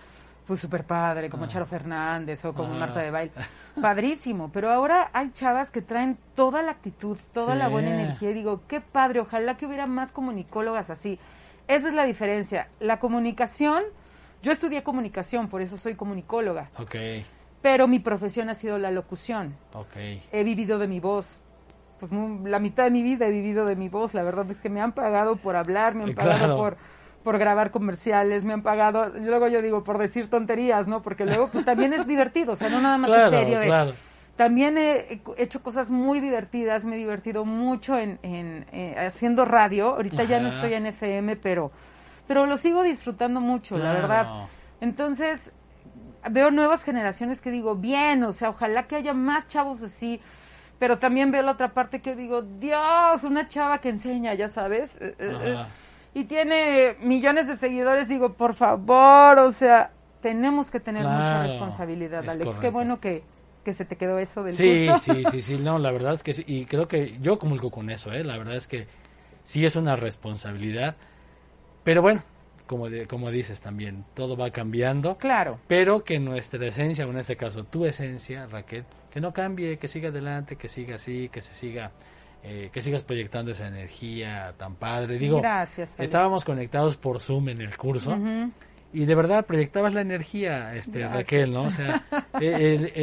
pues 0.46 0.60
súper 0.60 0.84
padre, 0.84 1.28
como 1.28 1.44
ah. 1.44 1.48
Charo 1.48 1.66
Fernández 1.66 2.44
o 2.44 2.54
como 2.54 2.72
Marta 2.74 3.00
de 3.00 3.10
Baile. 3.10 3.32
Padrísimo, 3.82 4.50
pero 4.52 4.70
ahora 4.70 5.10
hay 5.12 5.30
chavas 5.30 5.72
que 5.72 5.82
traen 5.82 6.16
toda 6.36 6.62
la 6.62 6.70
actitud, 6.70 7.18
toda 7.34 7.56
la 7.56 7.66
buena 7.66 7.90
energía 7.90 8.30
y 8.30 8.34
digo, 8.34 8.62
qué 8.68 8.80
padre, 8.80 9.18
ojalá 9.18 9.56
que 9.56 9.66
hubiera 9.66 9.86
más 9.86 10.12
comunicólogas 10.12 10.88
así. 10.88 11.18
Esa 11.66 11.88
es 11.88 11.94
la 11.94 12.04
diferencia. 12.04 12.68
La 12.78 13.00
comunicación 13.00 13.82
yo 14.42 14.52
estudié 14.52 14.82
comunicación, 14.82 15.48
por 15.48 15.62
eso 15.62 15.76
soy 15.76 15.94
comunicóloga. 15.94 16.70
Ok. 16.78 16.96
Pero 17.62 17.86
mi 17.86 18.00
profesión 18.00 18.48
ha 18.48 18.54
sido 18.54 18.76
la 18.78 18.90
locución. 18.90 19.56
Ok. 19.74 19.96
He 20.32 20.44
vivido 20.44 20.78
de 20.78 20.88
mi 20.88 21.00
voz. 21.00 21.42
Pues 22.00 22.10
la 22.10 22.58
mitad 22.58 22.84
de 22.84 22.90
mi 22.90 23.04
vida 23.04 23.26
he 23.26 23.30
vivido 23.30 23.64
de 23.64 23.76
mi 23.76 23.88
voz. 23.88 24.14
La 24.14 24.24
verdad 24.24 24.50
es 24.50 24.58
que 24.58 24.68
me 24.68 24.80
han 24.80 24.92
pagado 24.92 25.36
por 25.36 25.54
hablar, 25.54 25.94
me 25.94 26.04
han 26.04 26.14
pagado 26.14 26.56
por 26.56 26.76
por 27.22 27.38
grabar 27.38 27.70
comerciales, 27.70 28.44
me 28.44 28.52
han 28.52 28.62
pagado, 28.62 29.06
luego 29.20 29.48
yo 29.48 29.62
digo 29.62 29.84
por 29.84 29.98
decir 29.98 30.28
tonterías, 30.28 30.88
¿no? 30.88 31.02
Porque 31.02 31.24
luego 31.24 31.48
pues 31.48 31.64
también 31.64 31.92
es 31.92 32.06
divertido, 32.06 32.54
o 32.54 32.56
sea, 32.56 32.68
no 32.68 32.80
nada 32.80 32.98
más 32.98 33.08
claro, 33.08 33.30
serio. 33.30 33.60
Claro. 33.62 33.92
También 34.36 34.78
he 34.78 35.20
hecho 35.36 35.62
cosas 35.62 35.90
muy 35.90 36.18
divertidas, 36.18 36.84
me 36.84 36.96
he 36.96 36.98
divertido 36.98 37.44
mucho 37.44 37.98
en, 37.98 38.18
en 38.22 38.66
eh, 38.72 38.96
haciendo 38.98 39.44
radio. 39.44 39.90
Ahorita 39.90 40.24
ya 40.24 40.40
no 40.40 40.48
estoy 40.48 40.74
en 40.74 40.86
FM, 40.86 41.36
pero 41.36 41.70
pero 42.32 42.46
lo 42.46 42.56
sigo 42.56 42.82
disfrutando 42.82 43.42
mucho, 43.42 43.76
la 43.76 43.92
verdad. 43.92 44.26
Entonces, 44.80 45.52
veo 46.30 46.50
nuevas 46.50 46.82
generaciones 46.82 47.42
que 47.42 47.50
digo, 47.50 47.76
bien, 47.76 48.22
o 48.22 48.32
sea, 48.32 48.48
ojalá 48.48 48.86
que 48.86 48.96
haya 48.96 49.12
más 49.12 49.48
chavos 49.48 49.82
así, 49.82 50.18
pero 50.78 50.98
también 50.98 51.30
veo 51.30 51.42
la 51.42 51.52
otra 51.52 51.74
parte 51.74 52.00
que 52.00 52.16
digo, 52.16 52.40
Dios, 52.40 53.22
una 53.24 53.48
chava 53.48 53.82
que 53.82 53.90
enseña, 53.90 54.32
ya 54.32 54.48
sabes, 54.48 54.96
eh, 54.96 55.14
eh, 55.18 55.38
eh, 55.42 55.66
y 56.14 56.24
tiene 56.24 56.96
millones 57.02 57.48
de 57.48 57.58
seguidores, 57.58 58.08
digo, 58.08 58.32
por 58.32 58.54
favor, 58.54 59.38
o 59.38 59.52
sea, 59.52 59.90
tenemos 60.22 60.70
que 60.70 60.80
tener 60.80 61.02
mucha 61.02 61.42
responsabilidad, 61.42 62.26
Alex. 62.26 62.58
Qué 62.60 62.70
bueno 62.70 62.98
que, 62.98 63.24
que 63.62 63.74
se 63.74 63.84
te 63.84 63.96
quedó 63.96 64.18
eso 64.18 64.42
del 64.42 64.54
sí, 64.54 64.86
curso. 64.88 65.12
Sí, 65.12 65.24
sí, 65.30 65.42
sí, 65.42 65.58
no, 65.58 65.78
la 65.78 65.92
verdad 65.92 66.14
es 66.14 66.22
que 66.22 66.32
sí, 66.32 66.44
y 66.46 66.64
creo 66.64 66.88
que 66.88 67.18
yo 67.20 67.38
comulgo 67.38 67.70
con 67.70 67.90
eso, 67.90 68.10
¿eh? 68.10 68.24
La 68.24 68.38
verdad 68.38 68.56
es 68.56 68.68
que 68.68 68.86
sí 69.44 69.66
es 69.66 69.76
una 69.76 69.96
responsabilidad, 69.96 70.96
pero 71.84 72.02
bueno, 72.02 72.22
como, 72.66 72.86
como 73.08 73.30
dices 73.30 73.60
también, 73.60 74.04
todo 74.14 74.36
va 74.36 74.50
cambiando. 74.50 75.18
Claro. 75.18 75.58
Pero 75.66 76.04
que 76.04 76.18
nuestra 76.18 76.66
esencia, 76.66 77.06
o 77.06 77.10
en 77.10 77.18
este 77.18 77.36
caso 77.36 77.64
tu 77.64 77.84
esencia, 77.84 78.46
Raquel, 78.46 78.84
que 79.10 79.20
no 79.20 79.32
cambie, 79.32 79.78
que 79.78 79.88
siga 79.88 80.08
adelante, 80.08 80.56
que 80.56 80.68
siga 80.68 80.96
así, 80.96 81.28
que 81.28 81.40
se 81.40 81.54
siga, 81.54 81.92
eh, 82.42 82.70
que 82.72 82.80
sigas 82.80 83.02
proyectando 83.02 83.52
esa 83.52 83.66
energía 83.66 84.54
tan 84.56 84.76
padre. 84.76 85.18
Digo, 85.18 85.40
Gracias. 85.40 85.94
Estábamos 85.98 86.44
conectados 86.44 86.96
por 86.96 87.20
Zoom 87.20 87.50
en 87.50 87.60
el 87.60 87.76
curso. 87.76 88.16
Y 88.94 89.06
de 89.06 89.14
verdad 89.14 89.46
proyectabas 89.46 89.94
la 89.94 90.02
energía, 90.02 90.74
este 90.74 91.08
Raquel, 91.08 91.52
¿no? 91.52 91.64
O 91.64 91.70
sea, 91.70 92.04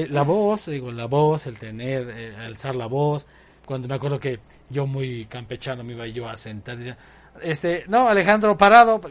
la 0.10 0.24
voz, 0.24 0.68
digo, 0.68 0.92
la 0.92 1.06
voz, 1.06 1.48
el 1.48 1.58
tener, 1.58 2.10
eh, 2.10 2.36
alzar 2.38 2.76
la 2.76 2.86
voz. 2.86 3.28
Cuando 3.66 3.88
me 3.88 3.96
acuerdo 3.96 4.20
que 4.20 4.40
yo 4.70 4.88
muy 4.88 5.26
campechano 5.26 5.84
me 5.84 5.94
iba 5.94 6.08
yo 6.08 6.28
a 6.28 6.38
sentar, 6.38 6.78
decía, 6.78 6.98
este, 7.42 7.86
no, 7.88 8.08
Alejandro, 8.10 8.58
parado. 8.58 9.02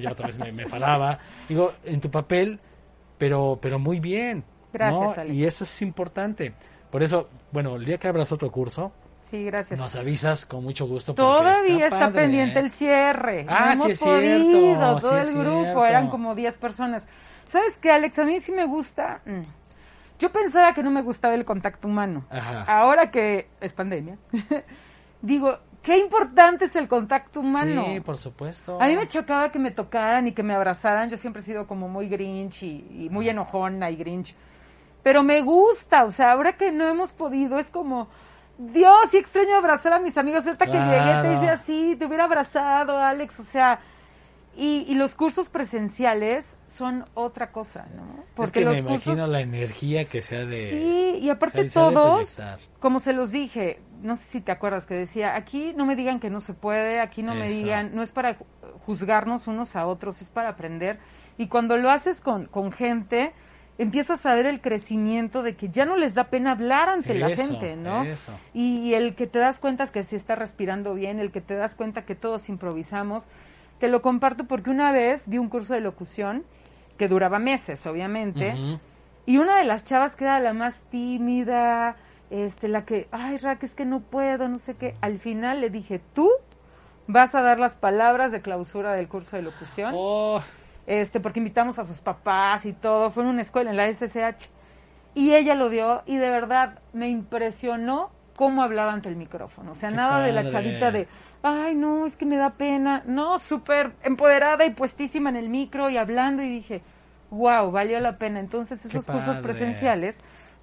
yo 0.00 0.10
otra 0.10 0.26
vez 0.26 0.38
me, 0.38 0.66
paraba. 0.66 1.18
Digo, 1.48 1.72
en 1.84 2.00
tu 2.00 2.10
papel, 2.10 2.58
pero, 3.18 3.58
pero 3.60 3.78
muy 3.78 4.00
bien. 4.00 4.44
Gracias, 4.72 5.28
Y 5.28 5.44
eso 5.44 5.64
es 5.64 5.82
importante. 5.82 6.52
Por 6.90 7.02
eso, 7.02 7.28
bueno, 7.52 7.76
el 7.76 7.84
día 7.84 7.98
que 7.98 8.08
abras 8.08 8.32
otro 8.32 8.50
curso, 8.50 8.92
Sí, 9.22 9.42
gracias. 9.46 9.80
Nos 9.80 9.96
avisas 9.96 10.44
con 10.44 10.62
mucho 10.62 10.86
gusto. 10.86 11.14
Todavía 11.14 11.86
está, 11.86 12.12
pendiente 12.12 12.58
el 12.58 12.70
cierre. 12.70 13.46
Ah, 13.48 13.72
hemos 13.72 13.86
sí 13.86 13.92
es 13.92 14.00
podido, 14.00 14.98
todo 14.98 15.16
el 15.16 15.34
grupo, 15.34 15.86
eran 15.86 16.08
como 16.10 16.34
10 16.34 16.58
personas. 16.58 17.06
¿Sabes 17.46 17.78
qué, 17.78 17.90
Alex? 17.90 18.18
A 18.18 18.24
mí 18.24 18.38
sí 18.40 18.52
me 18.52 18.66
gusta. 18.66 19.22
Yo 20.24 20.32
pensaba 20.32 20.72
que 20.72 20.82
no 20.82 20.90
me 20.90 21.02
gustaba 21.02 21.34
el 21.34 21.44
contacto 21.44 21.86
humano. 21.86 22.24
Ahora 22.66 23.10
que 23.10 23.46
es 23.60 23.74
pandemia, 23.74 24.16
digo, 25.20 25.58
qué 25.82 25.98
importante 25.98 26.64
es 26.64 26.74
el 26.76 26.88
contacto 26.88 27.40
humano. 27.40 27.84
Sí, 27.92 28.00
por 28.00 28.16
supuesto. 28.16 28.80
A 28.80 28.86
mí 28.86 28.96
me 28.96 29.06
chocaba 29.06 29.50
que 29.50 29.58
me 29.58 29.70
tocaran 29.70 30.26
y 30.26 30.32
que 30.32 30.42
me 30.42 30.54
abrazaran. 30.54 31.10
Yo 31.10 31.18
siempre 31.18 31.42
he 31.42 31.44
sido 31.44 31.66
como 31.66 31.90
muy 31.90 32.08
grinch 32.08 32.62
y, 32.62 33.04
y 33.04 33.10
muy 33.10 33.28
enojona 33.28 33.90
y 33.90 33.96
grinch. 33.96 34.34
Pero 35.02 35.22
me 35.22 35.42
gusta, 35.42 36.04
o 36.04 36.10
sea, 36.10 36.32
ahora 36.32 36.56
que 36.56 36.72
no 36.72 36.88
hemos 36.88 37.12
podido, 37.12 37.58
es 37.58 37.68
como 37.68 38.08
Dios, 38.56 38.96
sí 39.10 39.18
extraño 39.18 39.54
abrazar 39.58 39.92
a 39.92 39.98
mis 39.98 40.16
amigos. 40.16 40.46
Ahorita 40.46 40.64
que 40.64 40.72
llegué 40.72 41.20
te 41.20 41.34
hice 41.34 41.50
así, 41.50 41.96
te 41.98 42.06
hubiera 42.06 42.24
abrazado, 42.24 42.96
Alex. 42.96 43.40
O 43.40 43.44
sea, 43.44 43.78
y, 44.56 44.94
los 44.94 45.16
cursos 45.16 45.50
presenciales 45.50 46.56
son 46.74 47.04
otra 47.14 47.52
cosa, 47.52 47.86
¿no? 47.94 48.24
Porque 48.34 48.60
es 48.60 48.66
que 48.66 48.70
me 48.70 48.78
imagino 48.78 49.26
la 49.26 49.40
energía 49.40 50.06
que 50.06 50.22
sea 50.22 50.44
de... 50.44 50.70
Sí, 50.70 51.18
y 51.20 51.30
aparte 51.30 51.68
todos, 51.70 52.40
como 52.80 53.00
se 53.00 53.12
los 53.12 53.30
dije, 53.30 53.80
no 54.02 54.16
sé 54.16 54.24
si 54.24 54.40
te 54.40 54.52
acuerdas 54.52 54.86
que 54.86 54.94
decía, 54.94 55.36
aquí 55.36 55.72
no 55.76 55.86
me 55.86 55.96
digan 55.96 56.20
que 56.20 56.30
no 56.30 56.40
se 56.40 56.52
puede, 56.52 57.00
aquí 57.00 57.22
no 57.22 57.34
me 57.34 57.48
digan, 57.48 57.94
no 57.94 58.02
es 58.02 58.10
para 58.10 58.36
juzgarnos 58.86 59.46
unos 59.46 59.76
a 59.76 59.86
otros, 59.86 60.20
es 60.20 60.28
para 60.28 60.50
aprender. 60.50 60.98
Y 61.38 61.46
cuando 61.46 61.76
lo 61.76 61.90
haces 61.90 62.20
con, 62.20 62.46
con 62.46 62.72
gente 62.72 63.32
empiezas 63.78 64.24
a 64.26 64.34
ver 64.34 64.46
el 64.46 64.60
crecimiento 64.60 65.42
de 65.42 65.56
que 65.56 65.68
ya 65.68 65.84
no 65.84 65.96
les 65.96 66.14
da 66.14 66.24
pena 66.24 66.52
hablar 66.52 66.88
ante 66.88 67.14
la 67.14 67.34
gente, 67.34 67.76
¿no? 67.76 68.04
Y, 68.52 68.94
el 68.94 69.14
que 69.14 69.26
te 69.26 69.38
das 69.38 69.58
cuenta 69.58 69.86
que 69.88 70.04
si 70.04 70.16
está 70.16 70.36
respirando 70.36 70.94
bien, 70.94 71.18
el 71.18 71.30
que 71.30 71.40
te 71.40 71.54
das 71.54 71.74
cuenta 71.74 72.04
que 72.04 72.14
todos 72.14 72.48
improvisamos. 72.48 73.24
Te 73.78 73.88
lo 73.88 74.02
comparto 74.02 74.44
porque 74.44 74.70
una 74.70 74.92
vez 74.92 75.28
di 75.28 75.38
un 75.38 75.48
curso 75.48 75.74
de 75.74 75.80
locución 75.80 76.44
que 76.96 77.08
duraba 77.08 77.38
meses, 77.38 77.86
obviamente, 77.86 78.54
y 79.26 79.38
una 79.38 79.56
de 79.56 79.64
las 79.64 79.84
chavas 79.84 80.16
que 80.16 80.24
era 80.24 80.38
la 80.40 80.52
más 80.52 80.80
tímida, 80.90 81.96
este, 82.30 82.68
la 82.68 82.84
que, 82.84 83.08
ay, 83.10 83.38
Rack, 83.38 83.62
es 83.64 83.74
que 83.74 83.84
no 83.84 84.00
puedo, 84.00 84.48
no 84.48 84.58
sé 84.58 84.74
qué, 84.74 84.94
al 85.00 85.18
final 85.18 85.60
le 85.60 85.70
dije, 85.70 86.00
tú 86.12 86.30
vas 87.06 87.34
a 87.34 87.42
dar 87.42 87.58
las 87.58 87.76
palabras 87.76 88.32
de 88.32 88.40
clausura 88.40 88.92
del 88.92 89.08
curso 89.08 89.36
de 89.36 89.42
locución. 89.42 89.92
Oh. 89.96 90.42
Este, 90.86 91.20
porque 91.20 91.40
invitamos 91.40 91.78
a 91.78 91.84
sus 91.84 92.00
papás 92.00 92.66
y 92.66 92.72
todo, 92.72 93.10
fue 93.10 93.22
en 93.22 93.30
una 93.30 93.42
escuela, 93.42 93.70
en 93.70 93.76
la 93.76 93.92
SSH, 93.92 94.50
y 95.14 95.34
ella 95.34 95.54
lo 95.54 95.70
dio 95.70 96.02
y 96.06 96.16
de 96.16 96.28
verdad 96.28 96.80
me 96.92 97.08
impresionó 97.08 98.10
cómo 98.36 98.62
hablaba 98.62 98.92
ante 98.92 99.08
el 99.08 99.16
micrófono, 99.16 99.72
o 99.72 99.74
sea, 99.74 99.90
nada 99.90 100.20
de 100.20 100.32
la 100.32 100.46
chavita 100.46 100.90
de, 100.90 101.08
ay, 101.42 101.74
no, 101.74 102.06
es 102.06 102.16
que 102.16 102.26
me 102.26 102.36
da 102.36 102.50
pena, 102.50 103.02
no, 103.06 103.38
súper 103.38 103.92
empoderada 104.02 104.64
y 104.64 104.70
puestísima 104.70 105.30
en 105.30 105.36
el 105.36 105.48
micro 105.48 105.90
y 105.90 105.96
hablando 105.96 106.42
y 106.42 106.48
dije, 106.48 106.82
wow, 107.30 107.70
valió 107.70 107.98
la 108.00 108.18
pena, 108.18 108.40
entonces 108.40 108.84
esos 108.84 109.06
cursos 109.06 109.36
presenciales 109.38 110.18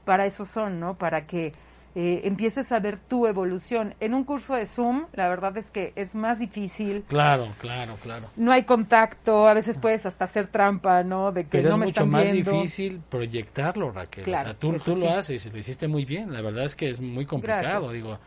para 0.06 0.26
eso 0.26 0.46
son, 0.46 0.80
¿no? 0.80 0.96
Para 0.96 1.26
que 1.26 1.52
eh, 1.96 2.22
empieces 2.24 2.72
a 2.72 2.80
ver 2.80 2.98
tu 2.98 3.28
evolución. 3.28 3.96
En 4.00 4.14
un 4.14 4.24
curso 4.24 4.56
de 4.56 4.66
Zoom, 4.66 5.08
la 5.14 5.28
verdad 5.28 5.58
es 5.58 5.72
que 5.72 5.94
es 5.96 6.16
más 6.16 6.40
difícil. 6.40 7.04
Claro, 7.08 7.48
claro, 7.60 7.96
claro. 8.02 8.28
No 8.36 8.52
hay 8.52 8.64
contacto, 8.64 9.48
a 9.48 9.54
veces 9.54 9.78
puedes 9.78 10.06
hasta 10.06 10.26
hacer 10.26 10.48
trampa, 10.48 11.04
¿no? 11.04 11.32
De 11.32 11.44
que 11.44 11.58
Pero 11.58 11.70
no 11.70 11.84
es 11.84 11.90
mucho 11.90 12.06
más 12.06 12.32
difícil 12.32 13.02
proyectarlo, 13.10 13.92
Raquel. 13.92 14.24
o 14.24 14.38
sea, 14.38 14.54
tú, 14.54 14.74
tú 14.74 14.96
lo 14.96 15.12
haces 15.12 15.46
y 15.46 15.50
lo 15.50 15.58
hiciste 15.58 15.88
muy 15.88 16.06
bien. 16.06 16.32
La 16.32 16.42
verdad 16.42 16.66
es 16.66 16.76
que 16.76 16.90
es 16.90 17.02
muy 17.02 17.26
complicado. 17.26 17.92
Digo, 17.92 18.20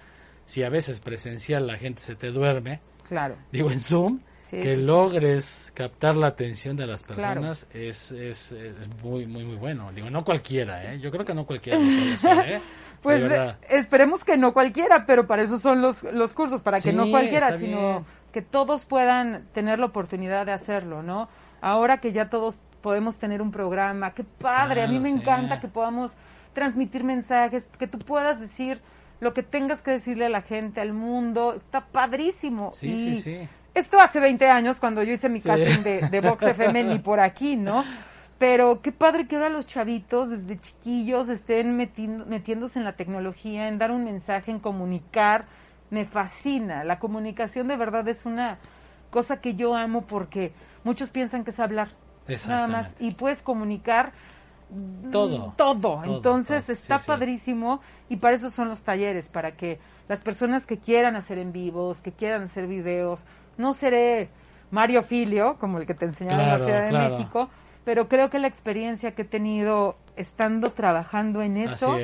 si 0.44 0.62
a 0.62 0.68
veces 0.68 1.00
presencial 1.00 1.66
la 1.66 1.76
gente 1.76 2.02
se 2.02 2.16
te 2.16 2.30
duerme. 2.30 2.80
Claro. 3.08 3.36
Digo, 3.52 3.70
en 3.70 3.80
Zoom 3.80 4.20
que 4.50 4.76
logres 4.76 5.72
captar 5.74 6.16
la 6.16 6.28
atención 6.28 6.76
de 6.76 6.86
las 6.86 7.02
personas 7.02 7.66
es, 7.72 8.12
es, 8.12 8.52
es, 8.52 8.74
muy, 9.02 9.26
muy, 9.26 9.44
muy 9.44 9.56
bueno. 9.56 9.90
Digo, 9.92 10.10
no 10.10 10.24
cualquiera, 10.24 10.84
¿eh? 10.92 11.00
Yo 11.00 11.10
creo 11.10 11.24
que 11.24 11.34
no 11.34 11.46
cualquiera 11.46 11.78
lo 11.78 11.84
puede 11.84 12.14
hacer, 12.14 12.38
¿eh? 12.48 12.60
Pues 13.02 13.22
esperemos 13.68 14.24
que 14.24 14.38
no 14.38 14.54
cualquiera, 14.54 15.04
pero 15.04 15.26
para 15.26 15.42
eso 15.42 15.58
son 15.58 15.82
los, 15.82 16.04
los 16.04 16.32
cursos, 16.32 16.62
para 16.62 16.80
que 16.80 16.90
no 16.90 17.10
cualquiera, 17.10 17.54
sino 17.58 18.06
que 18.32 18.40
todos 18.40 18.86
puedan 18.86 19.46
tener 19.52 19.78
la 19.78 19.86
oportunidad 19.86 20.46
de 20.46 20.52
hacerlo, 20.52 21.02
¿no? 21.02 21.28
Ahora 21.60 21.98
que 21.98 22.12
ya 22.12 22.30
todos 22.30 22.58
podemos 22.80 23.18
tener 23.18 23.42
un 23.42 23.50
programa, 23.50 24.14
qué 24.14 24.24
padre, 24.24 24.82
a 24.82 24.88
mí 24.88 25.00
me 25.00 25.10
encanta 25.10 25.60
que 25.60 25.68
podamos 25.68 26.12
transmitir 26.54 27.04
mensajes, 27.04 27.68
que 27.78 27.86
tú 27.86 27.98
puedas 27.98 28.40
decir 28.40 28.80
lo 29.20 29.34
que 29.34 29.42
tengas 29.42 29.82
que 29.82 29.90
decirle 29.90 30.26
a 30.26 30.28
la 30.28 30.42
gente, 30.42 30.80
al 30.80 30.92
mundo, 30.92 31.54
está 31.54 31.86
padrísimo. 31.86 32.72
Sí, 32.72 32.96
sí, 32.96 33.20
sí. 33.20 33.48
Esto 33.74 34.00
hace 34.00 34.20
20 34.20 34.46
años, 34.48 34.78
cuando 34.78 35.02
yo 35.02 35.12
hice 35.12 35.28
mi 35.28 35.40
casting 35.40 35.82
de, 35.82 36.08
de 36.08 36.20
Vox 36.20 36.42
FM, 36.46 36.84
ni 36.84 36.98
por 37.00 37.20
aquí, 37.20 37.56
¿no? 37.56 37.84
Pero 38.38 38.82
qué 38.82 38.92
padre 38.92 39.26
que 39.26 39.36
ahora 39.36 39.48
los 39.48 39.66
chavitos 39.66 40.30
desde 40.30 40.60
chiquillos 40.60 41.28
estén 41.28 41.76
metiéndose 41.76 42.78
en 42.78 42.84
la 42.84 42.92
tecnología, 42.92 43.68
en 43.68 43.78
dar 43.78 43.90
un 43.90 44.04
mensaje, 44.04 44.50
en 44.50 44.58
comunicar. 44.58 45.46
Me 45.90 46.04
fascina. 46.04 46.82
La 46.82 46.98
comunicación 46.98 47.68
de 47.68 47.76
verdad 47.76 48.06
es 48.08 48.26
una 48.26 48.58
cosa 49.10 49.40
que 49.40 49.54
yo 49.54 49.76
amo 49.76 50.02
porque 50.02 50.52
muchos 50.82 51.10
piensan 51.10 51.44
que 51.44 51.50
es 51.50 51.60
hablar. 51.60 51.88
Nada 52.48 52.66
más. 52.66 52.94
Y 52.98 53.12
puedes 53.12 53.42
comunicar 53.42 54.12
todo. 55.12 55.54
Todo. 55.56 56.02
Entonces 56.04 56.68
está 56.68 56.98
padrísimo 56.98 57.80
y 58.08 58.16
para 58.16 58.34
eso 58.34 58.50
son 58.50 58.68
los 58.68 58.82
talleres, 58.82 59.28
para 59.28 59.52
que 59.52 59.78
las 60.08 60.20
personas 60.20 60.66
que 60.66 60.78
quieran 60.78 61.16
hacer 61.16 61.38
en 61.38 61.52
vivos, 61.52 62.00
que 62.00 62.12
quieran 62.12 62.42
hacer 62.42 62.66
videos, 62.66 63.24
no 63.56 63.72
seré 63.72 64.28
Mario 64.70 65.02
Filio, 65.02 65.56
como 65.58 65.78
el 65.78 65.86
que 65.86 65.94
te 65.94 66.04
enseñaba 66.04 66.42
en 66.42 66.48
la 66.48 66.58
Ciudad 66.58 66.86
de 66.86 66.92
México, 66.92 67.48
pero 67.84 68.08
creo 68.08 68.30
que 68.30 68.38
la 68.38 68.48
experiencia 68.48 69.14
que 69.14 69.22
he 69.22 69.26
tenido 69.26 69.96
estando 70.16 70.70
trabajando 70.70 71.42
en 71.42 71.56
eso 71.56 71.96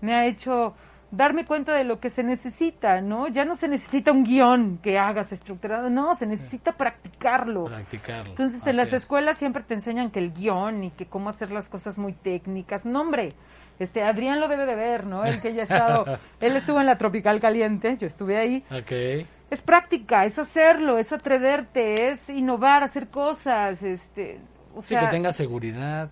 me 0.00 0.14
ha 0.14 0.26
hecho 0.26 0.74
darme 1.10 1.44
cuenta 1.44 1.74
de 1.74 1.84
lo 1.84 2.00
que 2.00 2.10
se 2.10 2.22
necesita, 2.22 3.00
¿no? 3.00 3.28
Ya 3.28 3.44
no 3.44 3.56
se 3.56 3.68
necesita 3.68 4.12
un 4.12 4.24
guion 4.24 4.78
que 4.82 4.98
hagas 4.98 5.32
estructurado, 5.32 5.88
no, 5.90 6.14
se 6.14 6.26
necesita 6.26 6.72
practicarlo. 6.72 7.64
Practicarlo. 7.64 8.30
Entonces, 8.30 8.66
en 8.66 8.76
las 8.76 8.92
escuelas 8.92 9.38
siempre 9.38 9.62
te 9.62 9.74
enseñan 9.74 10.10
que 10.10 10.18
el 10.18 10.32
guion 10.32 10.84
y 10.84 10.90
que 10.90 11.06
cómo 11.06 11.30
hacer 11.30 11.50
las 11.50 11.68
cosas 11.68 11.98
muy 11.98 12.12
técnicas. 12.12 12.84
No, 12.84 13.00
hombre, 13.00 13.30
este 13.78 14.02
Adrián 14.02 14.40
lo 14.40 14.48
debe 14.48 14.66
de 14.66 14.74
ver, 14.74 15.06
¿no? 15.06 15.24
El 15.24 15.40
que 15.40 15.54
ya 15.54 15.62
ha 15.62 15.64
estado, 15.64 16.04
él 16.40 16.56
estuvo 16.56 16.80
en 16.80 16.86
la 16.86 16.98
Tropical 16.98 17.40
Caliente, 17.40 17.96
yo 17.96 18.06
estuve 18.06 18.36
ahí. 18.36 18.64
Ok. 18.70 19.26
Es 19.50 19.62
práctica, 19.62 20.26
es 20.26 20.38
hacerlo, 20.38 20.98
es 20.98 21.12
atreverte, 21.12 22.08
es 22.10 22.28
innovar, 22.28 22.82
hacer 22.82 23.08
cosas, 23.08 23.82
este, 23.82 24.40
sí, 24.80 24.96
que 24.96 25.06
tengas 25.06 25.36
seguridad 25.36 26.10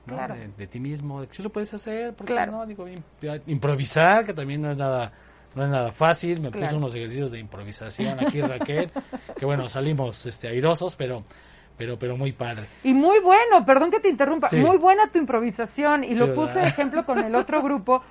de, 0.57 0.67
ti 0.67 0.81
mismo, 0.81 1.21
de 1.21 1.29
que 1.29 1.35
sí 1.35 1.43
lo 1.43 1.51
puedes 1.51 1.73
hacer, 1.75 2.15
porque 2.15 2.35
no, 2.47 2.65
digo, 2.67 2.87
improvisar, 3.47 4.25
que 4.25 4.33
también 4.33 4.63
no 4.63 4.71
es 4.71 4.77
nada 4.77 5.13
no 5.55 5.65
es 5.65 5.71
nada 5.71 5.91
fácil, 5.91 6.41
me 6.41 6.51
puse 6.51 6.75
unos 6.75 6.95
ejercicios 6.95 7.31
de 7.31 7.39
improvisación 7.39 8.21
aquí 8.21 8.43
Raquel, 8.43 8.91
que 9.39 9.47
bueno, 9.47 9.71
salimos 9.71 10.27
este 10.27 10.49
airosos, 10.49 10.97
pero 10.97 11.25
pero 11.77 11.99
pero 11.99 12.17
muy 12.17 12.33
padre. 12.33 12.65
Y 12.83 12.95
muy 12.95 13.21
bueno, 13.21 13.65
perdón 13.65 13.91
que 13.91 14.01
te 14.01 14.09
interrumpa, 14.09 14.49
muy 14.53 14.79
buena 14.79 15.11
tu 15.11 15.19
improvisación 15.19 16.05
y 16.05 16.15
lo 16.15 16.35
puse 16.35 16.59
de 16.61 16.67
ejemplo 16.67 17.05
con 17.05 17.19
el 17.19 17.35
otro 17.35 17.63
grupo, 17.67 18.03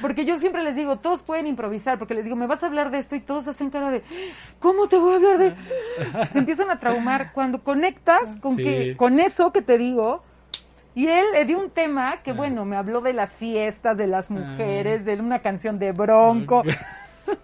porque 0.00 0.24
yo 0.24 0.38
siempre 0.38 0.62
les 0.62 0.76
digo, 0.76 0.96
todos 0.96 1.22
pueden 1.22 1.46
improvisar, 1.46 1.98
porque 1.98 2.14
les 2.14 2.24
digo, 2.24 2.36
me 2.36 2.46
vas 2.46 2.62
a 2.62 2.66
hablar 2.66 2.90
de 2.90 2.98
esto 2.98 3.16
y 3.16 3.20
todos 3.20 3.48
hacen 3.48 3.70
cara 3.70 3.90
de, 3.90 4.02
¿cómo 4.58 4.88
te 4.88 4.96
voy 4.96 5.14
a 5.14 5.16
hablar 5.16 5.38
de? 5.38 5.54
Se 6.32 6.38
empiezan 6.38 6.70
a 6.70 6.78
traumar 6.78 7.32
cuando 7.32 7.62
conectas 7.62 8.36
con 8.40 8.56
que 8.56 8.96
con 8.96 9.18
eso 9.20 9.52
que 9.52 9.62
te 9.62 9.78
digo 9.78 10.22
Y 10.94 11.06
él 11.06 11.26
le 11.32 11.44
dio 11.44 11.58
un 11.58 11.70
tema 11.70 12.22
que, 12.22 12.32
ah. 12.32 12.34
bueno, 12.34 12.64
me 12.64 12.76
habló 12.76 13.00
de 13.00 13.12
las 13.12 13.32
fiestas, 13.32 13.96
de 13.96 14.06
las 14.06 14.30
mujeres, 14.30 15.04
de 15.04 15.14
una 15.14 15.40
canción 15.40 15.78
de 15.78 15.92
Bronco. 15.92 16.64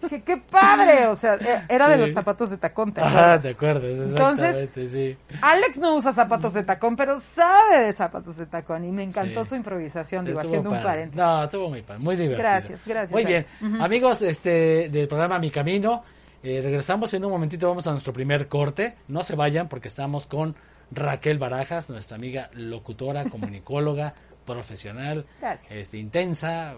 Que 0.08 0.22
qué 0.22 0.36
padre, 0.36 1.06
o 1.06 1.16
sea, 1.16 1.34
e, 1.34 1.64
era 1.68 1.88
de 1.88 1.96
los 1.96 2.12
zapatos 2.12 2.50
de 2.50 2.56
tacón, 2.56 2.92
¿te 2.92 3.00
Ajá, 3.00 3.38
te 3.40 3.50
acuerdas, 3.50 3.98
exactamente, 3.98 4.60
Entonces, 4.60 4.92
sí. 4.92 5.16
Alex 5.40 5.76
no 5.76 5.96
usa 5.96 6.12
zapatos 6.12 6.54
de 6.54 6.62
tacón, 6.62 6.96
pero 6.96 7.20
sabe 7.20 7.80
de 7.80 7.92
zapatos 7.92 8.36
de 8.36 8.46
tacón 8.46 8.84
y 8.84 8.92
me 8.92 9.02
encantó 9.02 9.44
su 9.44 9.54
improvisación, 9.54 10.24
digo, 10.24 10.40
haciendo 10.40 10.70
un 10.70 10.82
paréntesis. 10.82 11.16
No, 11.16 11.44
estuvo 11.44 11.68
muy 11.68 11.82
padre, 11.82 12.02
muy 12.02 12.16
divertido. 12.16 12.38
Gracias, 12.38 12.80
gracias. 12.86 13.12
Muy 13.12 13.24
bien, 13.24 13.46
amigos 13.80 14.22
este 14.22 14.88
del 14.88 15.08
programa 15.08 15.38
Mi 15.38 15.50
Camino, 15.50 16.02
eh, 16.42 16.60
regresamos 16.62 17.12
en 17.14 17.24
un 17.24 17.30
momentito, 17.30 17.68
vamos 17.68 17.86
a 17.86 17.90
nuestro 17.90 18.12
primer 18.12 18.48
corte, 18.48 18.96
no 19.08 19.22
se 19.22 19.34
vayan 19.34 19.68
porque 19.68 19.88
estamos 19.88 20.26
con 20.26 20.54
Raquel 20.90 21.38
Barajas, 21.38 21.88
nuestra 21.88 22.16
amiga 22.16 22.50
locutora, 22.52 23.24
comunicóloga, 23.24 24.14
profesional, 24.44 25.24
este, 25.70 25.98
intensa, 25.98 26.74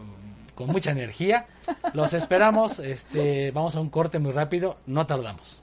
con 0.56 0.68
mucha 0.68 0.90
energía. 0.90 1.46
Los 1.92 2.14
esperamos, 2.14 2.80
este, 2.80 3.52
vamos 3.52 3.76
a 3.76 3.80
un 3.80 3.90
corte 3.90 4.18
muy 4.18 4.32
rápido, 4.32 4.78
no 4.86 5.06
tardamos. 5.06 5.62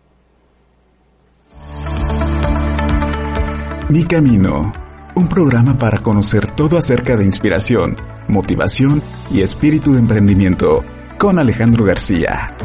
Mi 3.90 4.04
Camino, 4.06 4.72
un 5.16 5.28
programa 5.28 5.78
para 5.78 6.00
conocer 6.00 6.50
todo 6.52 6.78
acerca 6.78 7.18
de 7.18 7.26
inspiración, 7.26 7.98
motivación 8.30 9.02
y 9.30 9.42
espíritu 9.42 9.94
de 9.94 10.00
emprendimiento, 10.00 10.84
con 11.20 11.38
Alejandro 11.38 11.84
García. 11.84 12.56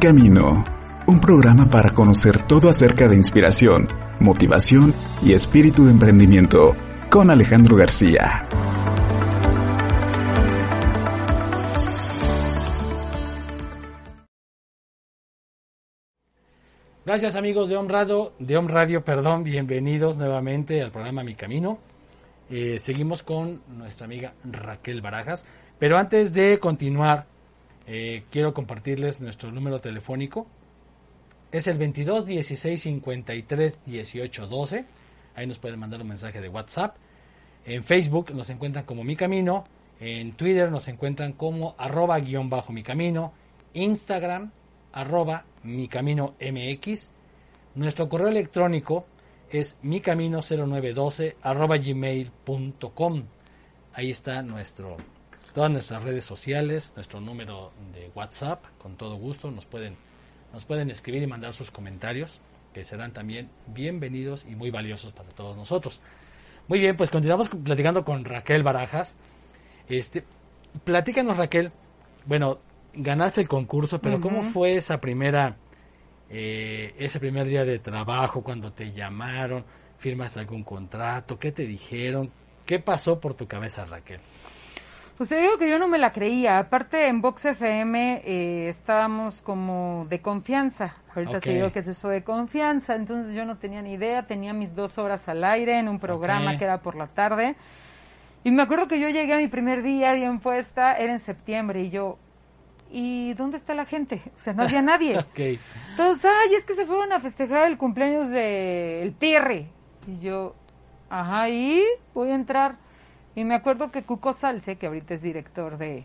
Camino, 0.00 0.62
un 1.08 1.20
programa 1.20 1.68
para 1.68 1.90
conocer 1.90 2.40
todo 2.42 2.68
acerca 2.68 3.08
de 3.08 3.16
inspiración, 3.16 3.88
motivación 4.20 4.94
y 5.22 5.32
espíritu 5.32 5.86
de 5.86 5.90
emprendimiento, 5.90 6.76
con 7.10 7.30
Alejandro 7.30 7.76
García. 7.76 8.46
Gracias 17.04 17.34
amigos 17.34 17.68
de 17.68 17.76
Om 17.76 17.88
Radio, 17.88 18.32
de 18.38 18.56
Om 18.56 18.68
Radio, 18.68 19.02
perdón, 19.02 19.42
bienvenidos 19.42 20.16
nuevamente 20.16 20.80
al 20.80 20.92
programa 20.92 21.24
Mi 21.24 21.34
Camino. 21.34 21.78
Eh, 22.50 22.78
seguimos 22.78 23.24
con 23.24 23.62
nuestra 23.76 24.04
amiga 24.04 24.34
Raquel 24.44 25.00
Barajas, 25.00 25.44
pero 25.78 25.98
antes 25.98 26.32
de 26.32 26.60
continuar 26.60 27.26
eh, 27.90 28.24
quiero 28.30 28.52
compartirles 28.52 29.22
nuestro 29.22 29.50
número 29.50 29.80
telefónico. 29.80 30.46
Es 31.50 31.66
el 31.66 31.78
22 31.78 32.26
16 32.26 32.82
53 32.82 33.78
18 33.86 34.46
12. 34.46 34.84
Ahí 35.34 35.46
nos 35.46 35.58
pueden 35.58 35.80
mandar 35.80 36.02
un 36.02 36.08
mensaje 36.08 36.42
de 36.42 36.50
WhatsApp. 36.50 36.96
En 37.64 37.82
Facebook 37.84 38.34
nos 38.34 38.50
encuentran 38.50 38.84
como 38.84 39.04
Mi 39.04 39.16
Camino. 39.16 39.64
En 40.00 40.32
Twitter 40.32 40.70
nos 40.70 40.86
encuentran 40.88 41.32
como 41.32 41.74
arroba 41.78 42.18
guion 42.18 42.50
bajo 42.50 42.74
Mi 42.74 42.82
Camino. 42.82 43.32
Instagram 43.72 44.52
arroba 44.92 45.46
Mi 45.62 45.88
Camino 45.88 46.34
MX. 46.40 47.08
Nuestro 47.74 48.06
correo 48.10 48.28
electrónico 48.28 49.06
es 49.50 49.78
micamino0912 49.82 51.36
arroba 51.40 51.78
gmail.com. 51.78 53.22
Ahí 53.94 54.10
está 54.10 54.42
nuestro 54.42 54.98
todas 55.52 55.70
nuestras 55.70 56.02
redes 56.02 56.24
sociales, 56.24 56.92
nuestro 56.96 57.20
número 57.20 57.72
de 57.92 58.10
WhatsApp, 58.14 58.64
con 58.78 58.96
todo 58.96 59.16
gusto 59.16 59.50
nos 59.50 59.66
pueden 59.66 59.96
nos 60.52 60.64
pueden 60.64 60.90
escribir 60.90 61.22
y 61.22 61.26
mandar 61.26 61.52
sus 61.52 61.70
comentarios, 61.70 62.40
que 62.72 62.84
serán 62.84 63.12
también 63.12 63.50
bienvenidos 63.66 64.46
y 64.48 64.54
muy 64.54 64.70
valiosos 64.70 65.12
para 65.12 65.28
todos 65.28 65.56
nosotros. 65.56 66.00
Muy 66.68 66.78
bien, 66.78 66.96
pues 66.96 67.10
continuamos 67.10 67.48
platicando 67.48 68.04
con 68.04 68.24
Raquel 68.24 68.62
Barajas. 68.62 69.16
Este, 69.88 70.24
platícanos 70.84 71.36
Raquel, 71.36 71.72
bueno, 72.24 72.58
ganaste 72.94 73.40
el 73.40 73.48
concurso, 73.48 74.00
pero 74.00 74.20
¿cómo 74.20 74.42
fue 74.44 74.76
esa 74.76 75.00
primera 75.00 75.56
eh, 76.30 76.94
ese 76.98 77.20
primer 77.20 77.46
día 77.46 77.64
de 77.64 77.78
trabajo 77.78 78.42
cuando 78.42 78.72
te 78.72 78.92
llamaron? 78.92 79.64
¿Firmaste 79.98 80.40
algún 80.40 80.62
contrato? 80.62 81.38
¿Qué 81.38 81.52
te 81.52 81.66
dijeron? 81.66 82.30
¿Qué 82.66 82.78
pasó 82.78 83.18
por 83.18 83.34
tu 83.34 83.46
cabeza, 83.46 83.84
Raquel? 83.86 84.20
Pues 85.18 85.30
te 85.30 85.40
digo 85.40 85.58
que 85.58 85.68
yo 85.68 85.80
no 85.80 85.88
me 85.88 85.98
la 85.98 86.12
creía. 86.12 86.60
Aparte, 86.60 87.08
en 87.08 87.20
Vox 87.20 87.44
FM 87.44 88.22
eh, 88.24 88.68
estábamos 88.68 89.42
como 89.42 90.06
de 90.08 90.20
confianza. 90.20 90.94
Ahorita 91.12 91.40
te 91.40 91.54
digo 91.54 91.72
que 91.72 91.80
es 91.80 91.88
eso 91.88 92.08
de 92.08 92.22
confianza. 92.22 92.94
Entonces 92.94 93.34
yo 93.34 93.44
no 93.44 93.58
tenía 93.58 93.82
ni 93.82 93.94
idea. 93.94 94.28
Tenía 94.28 94.52
mis 94.52 94.76
dos 94.76 94.96
horas 94.96 95.28
al 95.28 95.42
aire 95.42 95.76
en 95.76 95.88
un 95.88 95.98
programa 95.98 96.56
que 96.56 96.62
era 96.62 96.82
por 96.82 96.94
la 96.94 97.08
tarde. 97.08 97.56
Y 98.44 98.52
me 98.52 98.62
acuerdo 98.62 98.86
que 98.86 99.00
yo 99.00 99.08
llegué 99.08 99.34
a 99.34 99.38
mi 99.38 99.48
primer 99.48 99.82
día 99.82 100.12
bien 100.12 100.38
puesta, 100.38 100.94
era 100.94 101.12
en 101.12 101.18
septiembre, 101.18 101.82
y 101.82 101.90
yo, 101.90 102.16
¿y 102.90 103.34
dónde 103.34 103.56
está 103.56 103.74
la 103.74 103.84
gente? 103.84 104.22
O 104.36 104.38
sea, 104.38 104.52
no 104.52 104.62
había 104.62 104.82
nadie. 104.82 105.18
Entonces, 105.90 106.24
ay, 106.24 106.54
es 106.54 106.64
que 106.64 106.74
se 106.74 106.86
fueron 106.86 107.12
a 107.12 107.18
festejar 107.18 107.68
el 107.68 107.76
cumpleaños 107.76 108.28
del 108.28 109.02
El 109.02 109.12
Pirri. 109.12 109.66
Y 110.06 110.20
yo, 110.20 110.54
ajá, 111.10 111.48
y 111.48 111.82
voy 112.14 112.30
a 112.30 112.36
entrar. 112.36 112.76
Y 113.38 113.44
me 113.44 113.54
acuerdo 113.54 113.92
que 113.92 114.02
Cuco 114.02 114.32
Salce, 114.32 114.78
que 114.78 114.88
ahorita 114.88 115.14
es 115.14 115.22
director 115.22 115.78
de, 115.78 116.04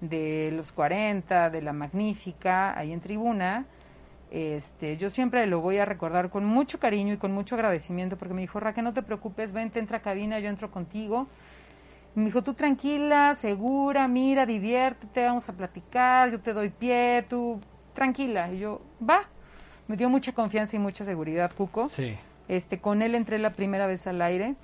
de 0.00 0.50
Los 0.56 0.72
40, 0.72 1.50
de 1.50 1.60
La 1.60 1.74
Magnífica, 1.74 2.74
ahí 2.78 2.90
en 2.90 3.02
tribuna, 3.02 3.66
este, 4.30 4.96
yo 4.96 5.10
siempre 5.10 5.44
lo 5.44 5.60
voy 5.60 5.76
a 5.76 5.84
recordar 5.84 6.30
con 6.30 6.46
mucho 6.46 6.80
cariño 6.80 7.12
y 7.12 7.16
con 7.18 7.32
mucho 7.32 7.54
agradecimiento 7.54 8.16
porque 8.16 8.32
me 8.32 8.40
dijo, 8.40 8.60
Raquel, 8.60 8.82
no 8.82 8.94
te 8.94 9.02
preocupes, 9.02 9.52
vente, 9.52 9.78
entra 9.78 9.98
a 9.98 10.00
cabina, 10.00 10.38
yo 10.38 10.48
entro 10.48 10.70
contigo. 10.70 11.26
Y 12.16 12.20
me 12.20 12.24
dijo, 12.24 12.42
tú 12.42 12.54
tranquila, 12.54 13.34
segura, 13.34 14.08
mira, 14.08 14.46
diviértete, 14.46 15.26
vamos 15.26 15.46
a 15.50 15.52
platicar, 15.52 16.30
yo 16.30 16.40
te 16.40 16.54
doy 16.54 16.70
pie, 16.70 17.26
tú 17.28 17.60
tranquila. 17.92 18.50
Y 18.50 18.60
yo, 18.60 18.80
va. 19.06 19.28
Me 19.86 19.98
dio 19.98 20.08
mucha 20.08 20.32
confianza 20.32 20.76
y 20.76 20.78
mucha 20.78 21.04
seguridad, 21.04 21.52
Cuco. 21.54 21.90
Sí. 21.90 22.16
Este, 22.48 22.80
con 22.80 23.02
él 23.02 23.14
entré 23.14 23.38
la 23.38 23.52
primera 23.52 23.86
vez 23.86 24.06
al 24.06 24.22
aire 24.22 24.56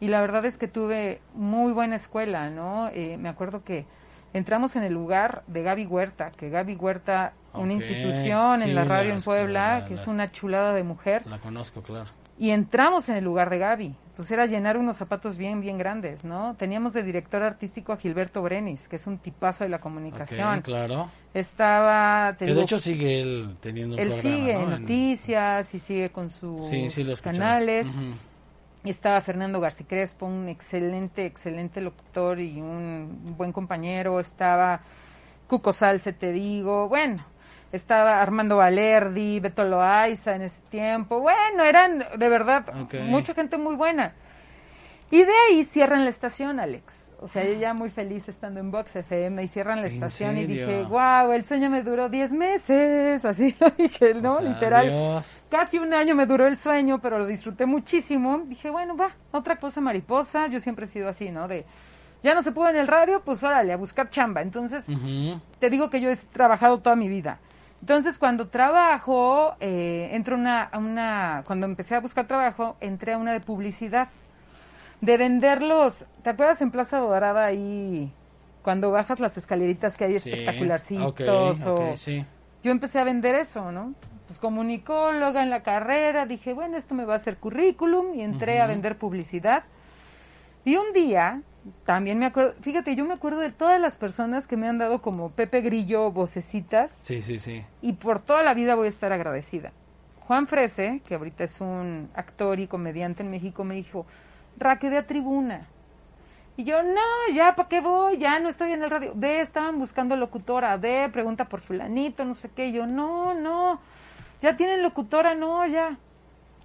y 0.00 0.08
la 0.08 0.20
verdad 0.20 0.44
es 0.44 0.58
que 0.58 0.68
tuve 0.68 1.20
muy 1.34 1.72
buena 1.72 1.96
escuela, 1.96 2.50
¿no? 2.50 2.88
Eh, 2.88 3.16
me 3.18 3.28
acuerdo 3.28 3.64
que 3.64 3.86
entramos 4.32 4.76
en 4.76 4.82
el 4.82 4.92
lugar 4.92 5.42
de 5.46 5.62
Gaby 5.62 5.86
Huerta, 5.86 6.30
que 6.30 6.50
Gaby 6.50 6.74
Huerta, 6.74 7.32
una 7.54 7.72
institución 7.72 8.62
en 8.62 8.74
la 8.74 8.84
radio 8.84 9.12
en 9.12 9.22
Puebla, 9.22 9.84
que 9.86 9.94
es 9.94 10.06
una 10.06 10.30
chulada 10.30 10.72
de 10.72 10.82
mujer. 10.82 11.26
La 11.26 11.38
conozco, 11.38 11.82
claro. 11.82 12.10
Y 12.36 12.50
entramos 12.50 13.08
en 13.08 13.14
el 13.14 13.22
lugar 13.22 13.48
de 13.48 13.58
Gaby. 13.58 13.94
Entonces 14.14 14.30
era 14.32 14.46
llenar 14.46 14.76
unos 14.76 14.96
zapatos 14.96 15.38
bien, 15.38 15.60
bien 15.60 15.78
grandes, 15.78 16.24
¿no? 16.24 16.56
Teníamos 16.56 16.92
de 16.92 17.04
director 17.04 17.42
artístico 17.42 17.92
a 17.92 17.96
Gilberto 17.96 18.42
Brenis, 18.42 18.88
que 18.88 18.96
es 18.96 19.06
un 19.06 19.18
tipazo 19.18 19.62
de 19.64 19.70
la 19.70 19.80
comunicación. 19.80 20.62
claro. 20.62 21.10
Estaba... 21.32 22.32
de 22.32 22.62
hecho 22.62 22.78
sigue 22.78 23.20
él 23.20 23.56
teniendo 23.60 23.96
un 23.96 24.00
él 24.00 24.12
sigue 24.12 24.54
noticias 24.54 25.74
y 25.74 25.78
sigue 25.80 26.10
con 26.10 26.30
sus 26.30 26.70
canales. 27.22 27.88
Estaba 28.84 29.18
Fernando 29.22 29.60
García 29.60 29.86
Crespo, 29.88 30.26
un 30.26 30.48
excelente, 30.50 31.24
excelente 31.24 31.80
locutor 31.80 32.38
y 32.38 32.60
un 32.60 33.34
buen 33.36 33.50
compañero. 33.50 34.20
Estaba 34.20 34.82
Cuco 35.46 35.72
Salce, 35.72 36.12
te 36.12 36.32
digo. 36.32 36.88
Bueno, 36.88 37.24
estaba 37.72 38.20
Armando 38.20 38.58
Valerdi, 38.58 39.40
Beto 39.40 39.64
Loaiza 39.64 40.36
en 40.36 40.42
ese 40.42 40.60
tiempo. 40.68 41.20
Bueno, 41.20 41.64
eran 41.64 42.04
de 42.14 42.28
verdad 42.28 42.66
mucha 43.06 43.32
gente 43.32 43.56
muy 43.56 43.74
buena. 43.74 44.12
Y 45.14 45.22
de 45.22 45.32
ahí 45.48 45.62
cierran 45.62 46.02
la 46.02 46.10
estación, 46.10 46.58
Alex. 46.58 47.12
O 47.20 47.28
sea, 47.28 47.44
yo 47.44 47.52
ya 47.52 47.72
muy 47.72 47.88
feliz 47.88 48.28
estando 48.28 48.58
en 48.58 48.72
Box 48.72 48.96
FM 48.96 49.44
y 49.44 49.46
cierran 49.46 49.80
la 49.80 49.86
estación 49.86 50.36
y 50.36 50.44
dije, 50.44 50.82
wow, 50.82 51.30
el 51.30 51.44
sueño 51.44 51.70
me 51.70 51.84
duró 51.84 52.08
10 52.08 52.32
meses, 52.32 53.24
así 53.24 53.54
lo 53.60 53.70
dije, 53.70 54.14
¿no? 54.14 54.40
Literal. 54.40 55.22
Casi 55.48 55.78
un 55.78 55.94
año 55.94 56.16
me 56.16 56.26
duró 56.26 56.48
el 56.48 56.56
sueño, 56.56 57.00
pero 57.00 57.20
lo 57.20 57.26
disfruté 57.26 57.64
muchísimo. 57.64 58.42
Dije, 58.46 58.70
bueno, 58.70 58.96
va, 58.96 59.12
otra 59.30 59.54
cosa 59.54 59.80
mariposa. 59.80 60.48
Yo 60.48 60.58
siempre 60.58 60.86
he 60.86 60.88
sido 60.88 61.08
así, 61.08 61.30
¿no? 61.30 61.46
De, 61.46 61.64
ya 62.20 62.34
no 62.34 62.42
se 62.42 62.50
pudo 62.50 62.70
en 62.70 62.76
el 62.76 62.88
radio, 62.88 63.22
pues 63.24 63.40
órale, 63.44 63.72
a 63.72 63.76
buscar 63.76 64.10
chamba. 64.10 64.42
Entonces, 64.42 64.84
te 65.60 65.70
digo 65.70 65.90
que 65.90 66.00
yo 66.00 66.10
he 66.10 66.16
trabajado 66.16 66.80
toda 66.80 66.96
mi 66.96 67.08
vida. 67.08 67.38
Entonces, 67.80 68.18
cuando 68.18 68.48
trabajo, 68.48 69.54
eh, 69.60 70.08
entro 70.10 70.34
una, 70.34 70.70
una, 70.76 71.44
cuando 71.46 71.66
empecé 71.66 71.94
a 71.94 72.00
buscar 72.00 72.26
trabajo, 72.26 72.76
entré 72.80 73.12
a 73.12 73.18
una 73.18 73.32
de 73.32 73.38
publicidad 73.38 74.08
de 75.00 75.16
venderlos. 75.16 76.06
¿Te 76.22 76.30
acuerdas 76.30 76.60
en 76.62 76.70
Plaza 76.70 76.98
Dorada 76.98 77.44
ahí 77.44 78.12
cuando 78.62 78.90
bajas 78.90 79.20
las 79.20 79.36
escaleritas 79.36 79.96
que 79.96 80.04
hay 80.04 80.16
espectacularcitos? 80.16 82.06
Yo 82.62 82.70
empecé 82.70 82.98
a 82.98 83.04
vender 83.04 83.34
eso, 83.34 83.72
¿no? 83.72 83.94
Pues 84.26 84.38
comunicóloga 84.38 85.42
en 85.42 85.50
la 85.50 85.62
carrera, 85.62 86.24
dije, 86.24 86.54
bueno, 86.54 86.78
esto 86.78 86.94
me 86.94 87.04
va 87.04 87.12
a 87.12 87.16
hacer 87.16 87.36
currículum 87.36 88.14
y 88.14 88.22
entré 88.22 88.62
a 88.62 88.66
vender 88.66 88.96
publicidad. 88.96 89.64
Y 90.64 90.76
un 90.76 90.94
día, 90.94 91.42
también 91.84 92.18
me 92.18 92.24
acuerdo, 92.24 92.54
fíjate, 92.62 92.96
yo 92.96 93.04
me 93.04 93.12
acuerdo 93.12 93.40
de 93.40 93.50
todas 93.50 93.78
las 93.78 93.98
personas 93.98 94.46
que 94.46 94.56
me 94.56 94.66
han 94.66 94.78
dado 94.78 95.02
como 95.02 95.30
Pepe 95.30 95.60
Grillo 95.60 96.10
vocecitas. 96.10 96.98
Sí, 97.02 97.20
sí, 97.20 97.38
sí. 97.38 97.62
Y 97.82 97.92
por 97.94 98.20
toda 98.20 98.42
la 98.42 98.54
vida 98.54 98.74
voy 98.74 98.86
a 98.86 98.88
estar 98.88 99.12
agradecida. 99.12 99.72
Juan 100.20 100.46
Frese, 100.46 101.02
que 101.06 101.16
ahorita 101.16 101.44
es 101.44 101.60
un 101.60 102.08
actor 102.14 102.58
y 102.60 102.66
comediante 102.66 103.22
en 103.22 103.30
México, 103.30 103.62
me 103.62 103.74
dijo, 103.74 104.06
Raque, 104.58 104.90
ve 104.90 104.98
a 104.98 105.06
tribuna. 105.06 105.68
Y 106.56 106.64
yo, 106.64 106.82
no, 106.82 107.34
ya, 107.34 107.56
¿para 107.56 107.68
qué 107.68 107.80
voy? 107.80 108.16
Ya 108.18 108.38
no 108.38 108.48
estoy 108.48 108.72
en 108.72 108.82
el 108.82 108.90
radio. 108.90 109.12
Ve, 109.14 109.40
estaban 109.40 109.78
buscando 109.78 110.14
locutora. 110.16 110.76
Ve, 110.76 111.08
pregunta 111.12 111.48
por 111.48 111.60
fulanito, 111.60 112.24
no 112.24 112.34
sé 112.34 112.50
qué. 112.50 112.70
yo, 112.70 112.86
no, 112.86 113.34
no. 113.34 113.80
Ya 114.40 114.56
tienen 114.56 114.82
locutora, 114.82 115.34
no, 115.34 115.66
ya. 115.66 115.98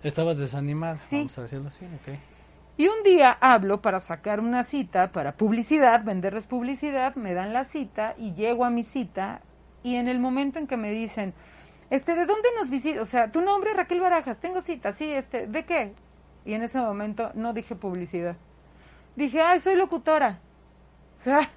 Estabas 0.04 0.38
desanimada, 0.38 0.96
sí. 0.96 1.18
vamos 1.18 1.38
a 1.38 1.42
decirlo 1.42 1.68
así, 1.68 1.86
ok. 1.86 2.18
Y 2.78 2.88
un 2.88 3.04
día 3.04 3.38
hablo 3.42 3.82
para 3.82 4.00
sacar 4.00 4.40
una 4.40 4.64
cita 4.64 5.12
para 5.12 5.36
publicidad, 5.36 6.06
venderles 6.06 6.48
publicidad, 6.48 7.16
me 7.16 7.34
dan 7.34 7.52
la 7.52 7.66
cita 7.66 8.16
y 8.18 8.34
llego 8.34 8.64
a 8.64 8.70
mi 8.70 8.84
cita 8.84 9.42
y 9.84 9.96
en 9.96 10.08
el 10.08 10.20
momento 10.20 10.60
en 10.60 10.68
que 10.68 10.78
me 10.78 10.92
dicen, 10.92 11.34
este, 11.90 12.16
¿de 12.16 12.26
dónde 12.26 12.48
nos 12.58 12.70
visitas? 12.70 13.04
O 13.04 13.06
sea, 13.06 13.32
tu 13.32 13.42
nombre 13.42 13.74
Raquel 13.74 14.00
Barajas, 14.00 14.40
tengo 14.40 14.62
cita, 14.62 14.94
sí, 14.94 15.12
este, 15.12 15.48
¿de 15.48 15.66
qué? 15.66 15.94
Y 16.50 16.56
en 16.56 16.64
ese 16.64 16.80
momento 16.80 17.30
no 17.36 17.54
dije 17.54 17.76
publicidad. 17.76 18.36
Dije, 19.16 19.40
ay, 19.40 19.60
soy 19.60 19.76
locutora. 19.76 20.40
O 21.20 21.22
sea... 21.22 21.48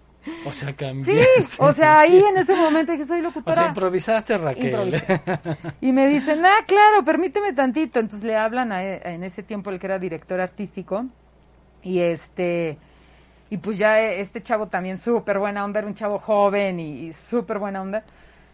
O 0.45 0.53
sea, 0.53 0.77
cambié. 0.77 1.25
Sí, 1.41 1.57
o 1.59 1.73
sea, 1.73 2.01
ahí 2.01 2.23
en 2.23 2.37
ese 2.37 2.55
momento 2.55 2.93
dije, 2.93 3.07
soy 3.07 3.23
locutora. 3.23 3.53
O 3.53 3.55
sea, 3.55 3.69
improvisaste, 3.69 4.37
Raquel. 4.37 5.03
Y 5.81 5.93
me 5.93 6.07
dicen, 6.09 6.45
ah, 6.45 6.63
claro, 6.67 7.03
permíteme 7.07 7.55
tantito. 7.55 8.01
Entonces 8.01 8.27
le 8.27 8.37
hablan 8.37 8.71
a, 8.71 8.85
en 8.85 9.25
ese 9.25 9.43
tiempo 9.43 9.71
el 9.71 9.79
que 9.79 9.87
era 9.87 9.99
director 9.99 10.39
artístico. 10.43 11.07
Y 11.83 12.01
este, 12.01 12.77
y 13.49 13.57
pues 13.57 13.79
ya 13.79 13.99
este 13.99 14.43
chavo 14.43 14.67
también 14.69 14.99
súper 14.99 15.39
buena 15.39 15.65
onda, 15.65 15.79
era 15.79 15.89
un 15.89 15.95
chavo 15.95 16.19
joven 16.19 16.81
y, 16.81 17.07
y 17.07 17.13
súper 17.15 17.59
buena 17.59 17.81
onda. 17.81 18.05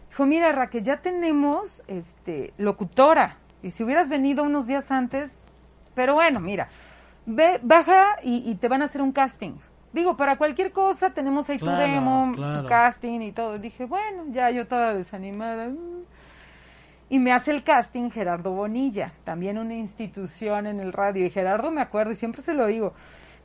Dijo, 0.07 0.25
mira, 0.25 0.53
Raquel, 0.53 0.83
ya 0.83 1.01
tenemos 1.01 1.83
este 1.87 2.53
locutora. 2.57 3.35
Y 3.61 3.71
si 3.71 3.83
hubieras 3.83 4.07
venido 4.07 4.45
unos 4.45 4.67
días 4.67 4.89
antes, 4.89 5.43
pero 5.99 6.13
bueno, 6.13 6.39
mira, 6.39 6.69
ve, 7.25 7.59
baja 7.61 8.15
y, 8.23 8.55
te 8.55 8.69
van 8.69 8.81
a 8.81 8.85
hacer 8.85 9.01
un 9.01 9.11
casting. 9.11 9.55
Digo, 9.91 10.15
para 10.15 10.37
cualquier 10.37 10.71
cosa 10.71 11.09
tenemos 11.09 11.49
ahí 11.49 11.57
tu 11.57 11.65
demo, 11.65 12.35
tu 12.37 12.65
casting 12.69 13.19
y 13.19 13.33
todo. 13.33 13.59
Dije, 13.59 13.83
bueno, 13.83 14.23
ya 14.31 14.49
yo 14.49 14.61
estaba 14.61 14.93
desanimada. 14.93 15.69
Y 17.09 17.19
me 17.19 17.33
hace 17.33 17.51
el 17.51 17.65
casting 17.65 18.11
Gerardo 18.11 18.51
Bonilla, 18.51 19.11
también 19.25 19.57
una 19.57 19.73
institución 19.73 20.67
en 20.67 20.79
el 20.79 20.93
radio. 20.93 21.25
Y 21.25 21.31
Gerardo 21.31 21.69
me 21.69 21.81
acuerdo, 21.81 22.13
y 22.13 22.15
siempre 22.15 22.43
se 22.43 22.53
lo 22.53 22.65
digo, 22.65 22.93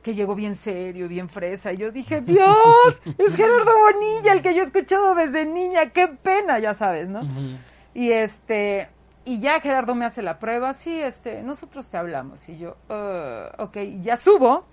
que 0.01 0.15
llegó 0.15 0.33
bien 0.33 0.55
serio, 0.55 1.09
bien 1.09 1.27
fresa. 1.27 1.73
Y 1.73 1.77
yo 1.77 1.91
dije, 1.91 2.21
Dios, 2.25 3.01
es 3.17 3.35
Gerardo 3.35 3.73
Bonilla, 3.79 4.31
el 4.31 4.41
que 4.41 4.55
yo 4.55 4.61
he 4.61 4.65
escuchado 4.65 5.13
desde 5.13 5.45
niña, 5.45 5.89
qué 5.89 6.07
pena, 6.07 6.57
ya 6.59 6.73
sabes, 6.73 7.09
¿no? 7.09 7.19
Y 7.93 8.13
este, 8.13 8.87
y 9.25 9.39
ya 9.39 9.59
Gerardo 9.59 9.95
me 9.95 10.05
hace 10.05 10.21
la 10.21 10.39
prueba, 10.39 10.73
sí, 10.73 11.01
este, 11.01 11.41
nosotros 11.41 11.87
te 11.87 11.97
hablamos. 11.97 12.47
Y 12.47 12.57
yo, 12.57 12.77
uh, 12.89 13.63
ok, 13.63 13.77
ya 14.01 14.17
subo. 14.17 14.65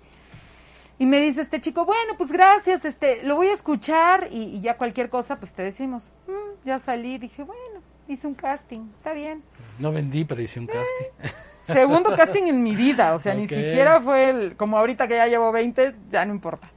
Y 0.99 1.05
me 1.07 1.19
dice 1.19 1.41
este 1.41 1.59
chico, 1.59 1.85
bueno, 1.85 2.13
pues 2.17 2.31
gracias, 2.31 2.85
este, 2.85 3.23
lo 3.23 3.35
voy 3.35 3.47
a 3.47 3.53
escuchar 3.53 4.27
y, 4.31 4.61
ya 4.61 4.77
cualquier 4.77 5.09
cosa, 5.09 5.39
pues 5.39 5.53
te 5.53 5.63
decimos. 5.63 6.03
Mm, 6.27 6.65
ya 6.65 6.77
salí, 6.77 7.17
dije, 7.17 7.43
bueno, 7.43 7.81
hice 8.07 8.27
un 8.27 8.35
casting, 8.35 8.91
está 8.97 9.13
bien. 9.13 9.43
No 9.79 9.91
vendí, 9.91 10.23
pero 10.23 10.41
hice 10.41 10.59
un 10.59 10.67
casting. 10.67 11.33
Segundo 11.65 12.15
casting 12.15 12.43
en 12.43 12.61
mi 12.61 12.75
vida, 12.75 13.15
o 13.15 13.19
sea, 13.19 13.33
ni 13.33 13.47
siquiera 13.47 14.01
fue 14.01 14.29
el, 14.29 14.55
como 14.55 14.77
ahorita 14.77 15.07
que 15.07 15.15
ya 15.15 15.27
llevo 15.27 15.51
20, 15.51 15.95
ya 16.11 16.25
no 16.25 16.33
importa. 16.33 16.69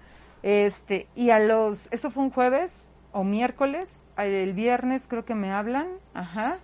Este, 0.42 1.08
y 1.14 1.30
a 1.30 1.40
los, 1.40 1.88
eso 1.90 2.10
fue 2.10 2.22
un 2.22 2.30
jueves 2.30 2.88
o 3.12 3.24
miércoles, 3.24 4.02
el 4.16 4.54
viernes 4.54 5.08
creo 5.08 5.24
que 5.24 5.34
me 5.34 5.50
hablan, 5.50 5.88
ajá, 6.14 6.58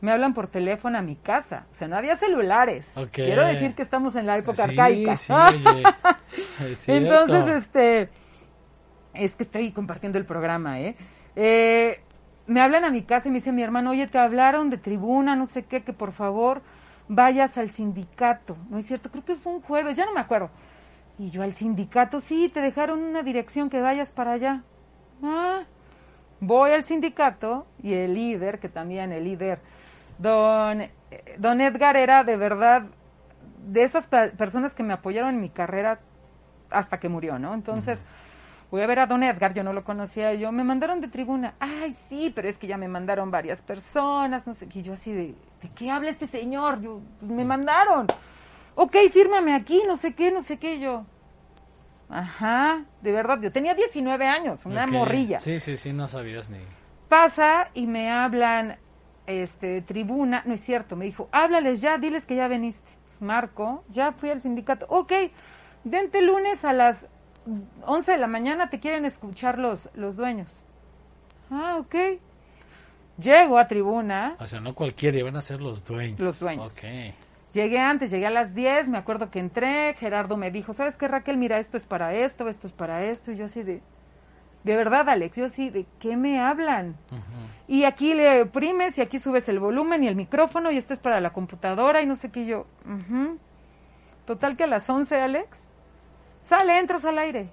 me 0.00 0.12
hablan 0.12 0.34
por 0.34 0.48
teléfono 0.48 0.98
a 0.98 1.02
mi 1.02 1.16
casa. 1.16 1.66
O 1.70 1.74
sea, 1.74 1.88
no 1.88 1.96
había 1.96 2.16
celulares. 2.16 2.94
Quiero 3.12 3.44
decir 3.44 3.74
que 3.74 3.82
estamos 3.82 4.14
en 4.16 4.26
la 4.26 4.36
época 4.36 4.64
arcaica. 4.64 5.16
Sí, 5.16 5.32
Entonces, 6.92 7.46
este, 7.56 8.10
es 9.14 9.34
que 9.34 9.44
estoy 9.44 9.70
compartiendo 9.72 10.18
el 10.18 10.24
programa, 10.24 10.80
¿eh? 10.80 10.96
¿eh? 11.34 12.00
Me 12.46 12.60
hablan 12.60 12.84
a 12.84 12.90
mi 12.90 13.02
casa 13.02 13.28
y 13.28 13.32
me 13.32 13.38
dice 13.38 13.50
mi 13.52 13.62
hermano, 13.62 13.90
oye, 13.90 14.06
te 14.06 14.18
hablaron 14.18 14.70
de 14.70 14.78
tribuna, 14.78 15.34
no 15.34 15.46
sé 15.46 15.64
qué, 15.64 15.82
que 15.82 15.92
por 15.92 16.12
favor 16.12 16.62
vayas 17.08 17.58
al 17.58 17.70
sindicato. 17.70 18.56
No 18.70 18.78
es 18.78 18.86
cierto, 18.86 19.10
creo 19.10 19.24
que 19.24 19.36
fue 19.36 19.54
un 19.54 19.60
jueves, 19.62 19.96
ya 19.96 20.04
no 20.06 20.12
me 20.12 20.20
acuerdo. 20.20 20.50
Y 21.18 21.30
yo 21.30 21.42
al 21.42 21.54
sindicato, 21.54 22.20
sí, 22.20 22.50
te 22.52 22.60
dejaron 22.60 23.02
una 23.02 23.22
dirección 23.22 23.70
que 23.70 23.80
vayas 23.80 24.12
para 24.12 24.32
allá. 24.32 24.62
Ah, 25.22 25.64
voy 26.40 26.70
al 26.72 26.84
sindicato 26.84 27.66
y 27.82 27.94
el 27.94 28.14
líder, 28.14 28.58
que 28.58 28.68
también 28.68 29.12
el 29.12 29.24
líder, 29.24 29.60
don, 30.18 30.80
eh, 30.82 30.92
don 31.38 31.60
Edgar 31.60 31.96
era 31.96 32.24
de 32.24 32.36
verdad 32.36 32.84
de 33.66 33.82
esas 33.82 34.06
personas 34.06 34.74
que 34.74 34.82
me 34.82 34.92
apoyaron 34.92 35.34
en 35.34 35.40
mi 35.40 35.50
carrera 35.50 36.00
hasta 36.70 36.98
que 36.98 37.08
murió, 37.08 37.38
¿no? 37.38 37.54
Entonces, 37.54 38.00
voy 38.70 38.82
a 38.82 38.86
ver 38.86 39.00
a 39.00 39.06
don 39.06 39.22
Edgar, 39.22 39.54
yo 39.54 39.64
no 39.64 39.72
lo 39.72 39.84
conocía, 39.84 40.34
yo 40.34 40.52
me 40.52 40.64
mandaron 40.64 41.00
de 41.00 41.08
tribuna, 41.08 41.54
ay, 41.58 41.92
sí, 41.92 42.32
pero 42.34 42.48
es 42.48 42.58
que 42.58 42.66
ya 42.66 42.76
me 42.76 42.88
mandaron 42.88 43.30
varias 43.30 43.62
personas, 43.62 44.46
no 44.46 44.54
sé, 44.54 44.68
y 44.72 44.82
yo 44.82 44.92
así 44.92 45.12
de, 45.12 45.34
¿de 45.62 45.68
qué 45.74 45.90
habla 45.90 46.10
este 46.10 46.26
señor? 46.26 46.80
Yo, 46.80 47.00
pues 47.18 47.30
me 47.30 47.44
mandaron. 47.44 48.06
Ok, 48.74 48.96
fírmame 49.12 49.54
aquí, 49.54 49.82
no 49.86 49.96
sé 49.96 50.14
qué, 50.14 50.30
no 50.30 50.42
sé 50.42 50.58
qué, 50.58 50.78
yo. 50.78 51.04
Ajá, 52.08 52.84
de 53.00 53.12
verdad, 53.12 53.40
yo 53.40 53.50
tenía 53.50 53.74
19 53.74 54.26
años, 54.26 54.64
una 54.64 54.86
morrilla. 54.86 55.38
Sí, 55.40 55.58
sí, 55.60 55.76
sí, 55.76 55.92
no 55.92 56.06
sabías 56.08 56.50
ni. 56.50 56.58
Pasa 57.08 57.70
y 57.74 57.86
me 57.86 58.10
hablan, 58.10 58.76
este, 59.26 59.82
tribuna, 59.82 60.42
no 60.46 60.54
es 60.54 60.60
cierto, 60.60 60.96
me 60.96 61.04
dijo, 61.04 61.28
háblales 61.32 61.80
ya, 61.80 61.98
diles 61.98 62.26
que 62.26 62.36
ya 62.36 62.48
veniste. 62.48 62.90
Marco, 63.20 63.82
ya 63.88 64.12
fui 64.12 64.28
al 64.28 64.42
sindicato, 64.42 64.86
ok, 64.90 65.12
vente 65.84 66.20
lunes 66.20 66.64
a 66.64 66.72
las 66.72 67.08
11 67.82 68.12
de 68.12 68.18
la 68.18 68.26
mañana, 68.26 68.68
te 68.68 68.80
quieren 68.80 69.04
escuchar 69.04 69.58
los, 69.58 69.88
los 69.94 70.16
dueños. 70.16 70.56
Ah, 71.50 71.76
ok. 71.78 71.94
Llego 73.18 73.56
a 73.58 73.66
tribuna. 73.66 74.36
O 74.38 74.46
sea, 74.46 74.60
no 74.60 74.74
cualquiera, 74.74 75.18
iban 75.18 75.36
a 75.36 75.42
ser 75.42 75.60
los 75.60 75.84
dueños. 75.84 76.18
Los 76.18 76.40
dueños. 76.40 76.76
Ok. 76.76 76.84
Llegué 77.52 77.78
antes, 77.78 78.10
llegué 78.10 78.26
a 78.26 78.30
las 78.30 78.54
10, 78.54 78.88
me 78.88 78.98
acuerdo 78.98 79.30
que 79.30 79.38
entré, 79.38 79.94
Gerardo 79.98 80.36
me 80.36 80.50
dijo, 80.50 80.74
¿sabes 80.74 80.96
qué, 80.96 81.08
Raquel? 81.08 81.38
Mira, 81.38 81.58
esto 81.58 81.78
es 81.78 81.86
para 81.86 82.12
esto, 82.14 82.48
esto 82.48 82.66
es 82.66 82.72
para 82.74 83.04
esto. 83.04 83.32
Y 83.32 83.36
yo 83.36 83.46
así 83.46 83.62
de, 83.62 83.80
de 84.66 84.76
verdad, 84.76 85.08
Alex, 85.08 85.36
yo 85.36 85.44
así, 85.44 85.70
¿de 85.70 85.86
qué 86.00 86.16
me 86.16 86.40
hablan? 86.40 86.96
Y 87.68 87.84
aquí 87.84 88.14
le 88.14 88.42
oprimes 88.42 88.98
y 88.98 89.00
aquí 89.00 89.20
subes 89.20 89.48
el 89.48 89.60
volumen 89.60 90.02
y 90.02 90.08
el 90.08 90.16
micrófono 90.16 90.72
y 90.72 90.76
esto 90.76 90.92
es 90.92 90.98
para 90.98 91.20
la 91.20 91.32
computadora 91.32 92.02
y 92.02 92.06
no 92.06 92.16
sé 92.16 92.30
qué 92.30 92.46
yo. 92.46 92.66
Total 94.24 94.56
que 94.56 94.64
a 94.64 94.66
las 94.66 94.90
11, 94.90 95.20
Alex, 95.20 95.68
sale, 96.42 96.78
entras 96.80 97.04
al 97.04 97.18
aire. 97.18 97.48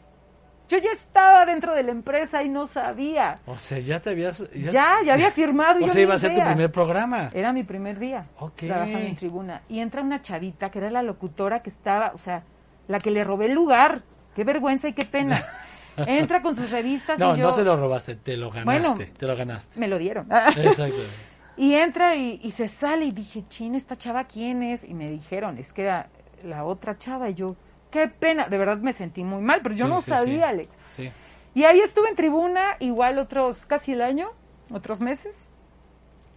Yo 0.67 0.79
ya 0.79 0.89
estaba 0.91 1.45
dentro 1.45 1.75
de 1.75 1.83
la 1.83 1.91
empresa 1.91 2.41
y 2.41 2.49
no 2.49 2.65
sabía. 2.65 3.35
O 3.45 3.59
sea, 3.59 3.77
ya 3.77 3.99
te 3.99 4.09
habías... 4.09 4.49
Ya, 4.53 4.95
ya, 5.05 5.13
había 5.13 5.29
firmado. 5.29 5.79
o 5.85 5.89
sea, 5.89 6.01
iba 6.01 6.15
a 6.15 6.17
ser 6.17 6.33
tu 6.33 6.41
primer 6.41 6.71
programa. 6.71 7.29
Era 7.31 7.53
mi 7.53 7.63
primer 7.63 7.99
día. 7.99 8.25
Ok. 8.39 8.61
Trabajando 8.61 8.97
en 8.97 9.15
tribuna. 9.15 9.61
Y 9.69 9.81
entra 9.81 10.01
una 10.01 10.23
chavita 10.23 10.71
que 10.71 10.79
era 10.79 10.89
la 10.89 11.03
locutora 11.03 11.61
que 11.61 11.69
estaba, 11.69 12.11
o 12.15 12.17
sea, 12.17 12.43
la 12.87 12.97
que 12.97 13.11
le 13.11 13.23
robé 13.23 13.45
el 13.45 13.53
lugar. 13.53 14.01
Qué 14.33 14.43
vergüenza 14.45 14.87
y 14.87 14.93
qué 14.93 15.05
pena. 15.05 15.43
Entra 15.97 16.41
con 16.41 16.55
sus 16.55 16.69
revistas 16.71 17.19
no, 17.19 17.35
y 17.35 17.39
yo... 17.39 17.45
No, 17.45 17.51
se 17.51 17.63
lo 17.63 17.77
robaste, 17.77 18.15
te 18.15 18.37
lo 18.37 18.49
ganaste. 18.49 18.89
Bueno, 18.89 19.11
te 19.17 19.27
lo 19.27 19.35
ganaste. 19.35 19.79
Me 19.79 19.87
lo 19.87 19.97
dieron. 19.97 20.27
Exacto. 20.31 21.01
y 21.57 21.75
entra 21.75 22.15
y, 22.15 22.39
y, 22.43 22.51
se 22.51 22.67
sale 22.67 23.05
y 23.05 23.11
dije, 23.11 23.43
chin, 23.47 23.75
¿esta 23.75 23.95
chava 23.95 24.23
quién 24.25 24.63
es? 24.63 24.83
Y 24.83 24.93
me 24.93 25.09
dijeron, 25.09 25.57
es 25.57 25.73
que 25.73 25.83
era 25.83 26.09
la 26.43 26.65
otra 26.65 26.97
chava. 26.97 27.29
Y 27.29 27.35
yo, 27.35 27.55
qué 27.91 28.07
pena, 28.07 28.47
de 28.47 28.57
verdad 28.57 28.77
me 28.77 28.93
sentí 28.93 29.23
muy 29.23 29.41
mal, 29.41 29.61
pero 29.61 29.75
yo 29.75 29.87
no 29.87 30.01
sabía, 30.01 30.49
Alex. 30.49 30.75
Y 31.55 31.65
ahí 31.65 31.79
estuve 31.79 32.09
en 32.09 32.15
tribuna, 32.15 32.77
igual 32.79 33.19
otros, 33.19 33.65
casi 33.67 33.93
el 33.93 34.01
año, 34.01 34.31
otros 34.71 35.01
meses, 35.01 35.49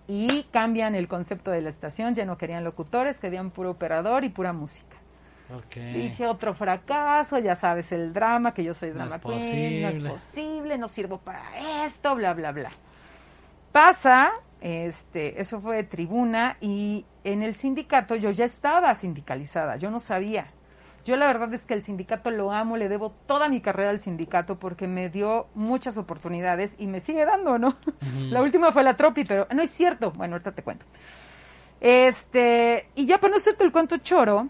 y 0.07 0.45
cambian 0.53 0.95
el 0.95 1.09
concepto 1.09 1.51
de 1.51 1.63
la 1.63 1.71
estación, 1.71 2.15
ya 2.15 2.27
no 2.27 2.37
querían 2.37 2.65
locutores, 2.65 3.19
querían 3.19 3.51
puro 3.51 3.71
operador 3.71 4.25
y 4.25 4.29
pura 4.29 4.53
música. 4.53 4.96
Okay. 5.49 5.93
Dije 5.93 6.27
otro 6.27 6.55
fracaso, 6.55 7.39
ya 7.39 7.55
sabes 7.55 7.93
el 7.93 8.13
drama, 8.13 8.53
que 8.53 8.65
yo 8.65 8.75
soy 8.75 8.91
drama 8.91 9.19
no 9.19 9.31
queen, 9.31 9.83
no 9.83 9.89
es 9.89 10.01
posible, 10.01 10.77
no 10.77 10.89
sirvo 10.89 11.19
para 11.19 11.85
esto, 11.85 12.17
bla, 12.17 12.35
bla, 12.35 12.51
bla. 12.51 12.71
Pasa, 13.71 14.33
este, 14.61 15.41
eso 15.41 15.61
fue 15.61 15.77
de 15.77 15.85
tribuna 15.85 16.57
y 16.61 17.07
en 17.23 17.43
el 17.43 17.55
sindicato 17.55 18.17
yo 18.17 18.31
ya 18.31 18.45
estaba 18.45 18.95
sindicalizada, 18.95 19.77
yo 19.77 19.91
no 19.91 20.01
sabía. 20.01 20.49
Yo 21.05 21.15
la 21.15 21.29
verdad 21.29 21.55
es 21.55 21.65
que 21.65 21.75
el 21.75 21.85
sindicato 21.85 22.33
lo 22.33 22.51
amo, 22.51 22.77
le 22.77 22.89
debo 22.89 23.11
toda 23.11 23.49
mi 23.49 23.61
carrera 23.61 23.91
al 23.91 24.01
sindicato 24.01 24.59
porque 24.59 24.89
me 24.89 25.09
dio 25.09 25.47
muchas 25.55 25.97
oportunidades 25.97 26.75
y 26.79 26.89
me 26.89 27.01
sigue 27.01 27.25
dando, 27.25 27.61
¿no? 27.61 27.77
La 28.19 28.43
última 28.43 28.73
fue 28.73 28.83
la 28.83 28.97
Tropi, 28.97 29.23
pero 29.23 29.47
no 29.55 29.63
es 29.63 29.71
cierto. 29.71 30.11
Bueno, 30.11 30.35
ahorita 30.35 30.51
te 30.51 30.63
cuento. 30.63 30.85
Este, 31.81 32.89
y 32.97 33.07
ya 33.07 33.19
para 33.19 33.31
no 33.31 33.37
hacerte 33.37 33.63
el 33.63 33.71
cuento 33.71 33.99
choro, 33.99 34.49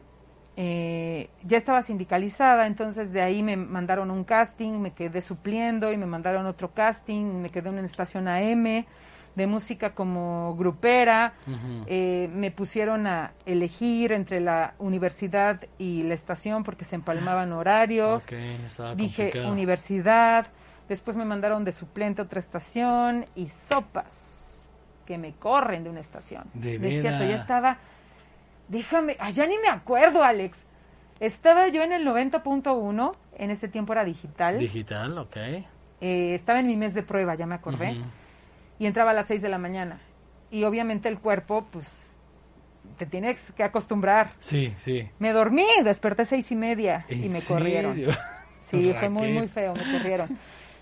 eh, 0.57 1.29
ya 1.45 1.59
estaba 1.59 1.83
sindicalizada, 1.83 2.67
entonces 2.67 3.13
de 3.13 3.21
ahí 3.21 3.43
me 3.43 3.57
mandaron 3.57 4.11
un 4.11 4.25
casting, 4.25 4.81
me 4.81 4.93
quedé 4.93 5.21
supliendo 5.21 5.93
y 5.93 5.97
me 5.97 6.07
mandaron 6.07 6.47
otro 6.47 6.73
casting, 6.73 7.43
me 7.43 7.51
quedé 7.51 7.69
en 7.69 7.79
una 7.79 7.87
estación 7.87 8.27
AM 8.29 8.87
de 9.37 9.47
música 9.47 9.91
como 9.95 10.57
grupera, 10.57 11.35
eh, 11.87 12.31
me 12.33 12.51
pusieron 12.51 13.07
a 13.07 13.33
elegir 13.45 14.13
entre 14.13 14.41
la 14.41 14.73
universidad 14.79 15.61
y 15.77 16.05
la 16.05 16.15
estación 16.15 16.65
porque 16.65 16.87
se 16.87 16.95
empalmaban 16.95 17.53
horarios, 17.53 18.25
dije 18.97 19.33
universidad, 19.47 20.47
después 20.89 21.19
me 21.19 21.27
mandaron 21.27 21.67
de 21.67 21.73
suplente 21.73 22.23
a 22.23 22.25
otra 22.25 22.41
estación 22.41 23.27
y 23.35 23.51
sopas 23.51 24.69
que 25.05 25.19
me 25.19 25.35
corren 25.35 25.85
de 25.85 25.91
una 25.91 26.01
estación. 26.01 26.45
De, 26.55 26.79
cierto, 26.79 27.25
ya 27.25 27.37
estaba, 27.37 27.79
déjame, 28.69 29.17
allá 29.19 29.45
ah, 29.45 29.47
ni 29.47 29.59
me 29.59 29.69
acuerdo 29.69 30.23
Alex, 30.23 30.65
estaba 31.21 31.69
yo 31.69 31.83
en 31.83 31.93
el 31.93 32.07
90.1, 32.07 33.13
en 33.39 33.51
ese 33.51 33.69
tiempo 33.69 33.93
era 33.93 34.05
digital. 34.05 34.59
Digital, 34.59 35.17
ok. 35.19 35.37
Eh, 36.01 36.35
estaba 36.35 36.61
en 36.61 36.67
mi 36.67 36.77
mes 36.77 36.95
de 36.95 37.03
prueba, 37.03 37.35
ya 37.35 37.47
me 37.47 37.55
acordé 37.55 37.97
y 38.79 38.87
entraba 38.87 39.13
a 39.13 39.15
las 39.15 39.29
6 39.29 39.43
de 39.43 39.49
la 39.49 39.59
mañana. 39.59 40.01
Y 40.51 40.65
obviamente 40.65 41.09
el 41.09 41.19
cuerpo, 41.19 41.67
pues, 41.71 42.07
te 42.97 43.07
tiene 43.07 43.37
que 43.57 43.65
acostumbrar. 43.65 44.33
Sí, 44.39 44.73
sí. 44.77 45.09
Me 45.19 45.33
dormí, 45.33 45.67
desperté 45.83 46.25
seis 46.25 46.51
y 46.51 46.57
media 46.57 47.05
y 47.09 47.29
me 47.29 47.43
corrieron. 47.43 47.97
Sí, 48.63 48.93
fue 48.99 49.09
muy, 49.09 49.33
muy 49.33 49.49
feo, 49.49 49.75
me 49.75 49.93
corrieron. 49.93 50.39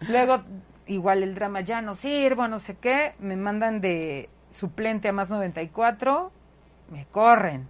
Luego, 0.09 0.43
igual 0.87 1.23
el 1.23 1.35
drama, 1.35 1.61
ya 1.63 1.81
no 1.81 1.95
sirvo, 1.95 2.47
no 2.47 2.59
sé 2.59 2.77
qué, 2.77 3.15
me 3.19 3.37
mandan 3.37 3.81
de 3.81 4.29
suplente 4.51 5.09
a 5.09 5.13
más 5.13 5.31
94, 5.31 6.31
me 6.91 7.07
corren. 7.07 7.69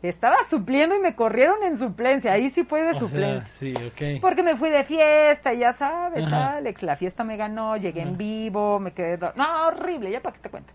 Estaba 0.00 0.36
supliendo 0.48 0.94
y 0.94 1.00
me 1.00 1.16
corrieron 1.16 1.62
en 1.64 1.78
suplencia. 1.78 2.32
Ahí 2.32 2.50
sí 2.50 2.62
fue 2.62 2.84
de 2.84 2.98
suplencia. 2.98 3.48
sí, 3.48 3.74
ok. 3.74 4.20
Porque 4.20 4.44
me 4.44 4.54
fui 4.54 4.70
de 4.70 4.84
fiesta, 4.84 5.52
ya 5.54 5.72
sabes, 5.72 6.32
Alex. 6.32 6.82
La 6.82 6.96
fiesta 6.96 7.24
me 7.24 7.36
ganó, 7.36 7.76
llegué 7.76 8.02
en 8.02 8.16
vivo, 8.16 8.78
me 8.78 8.92
quedé. 8.92 9.18
No, 9.34 9.66
horrible, 9.66 10.10
ya 10.10 10.20
para 10.20 10.36
qué 10.36 10.42
te 10.42 10.50
cuento. 10.50 10.72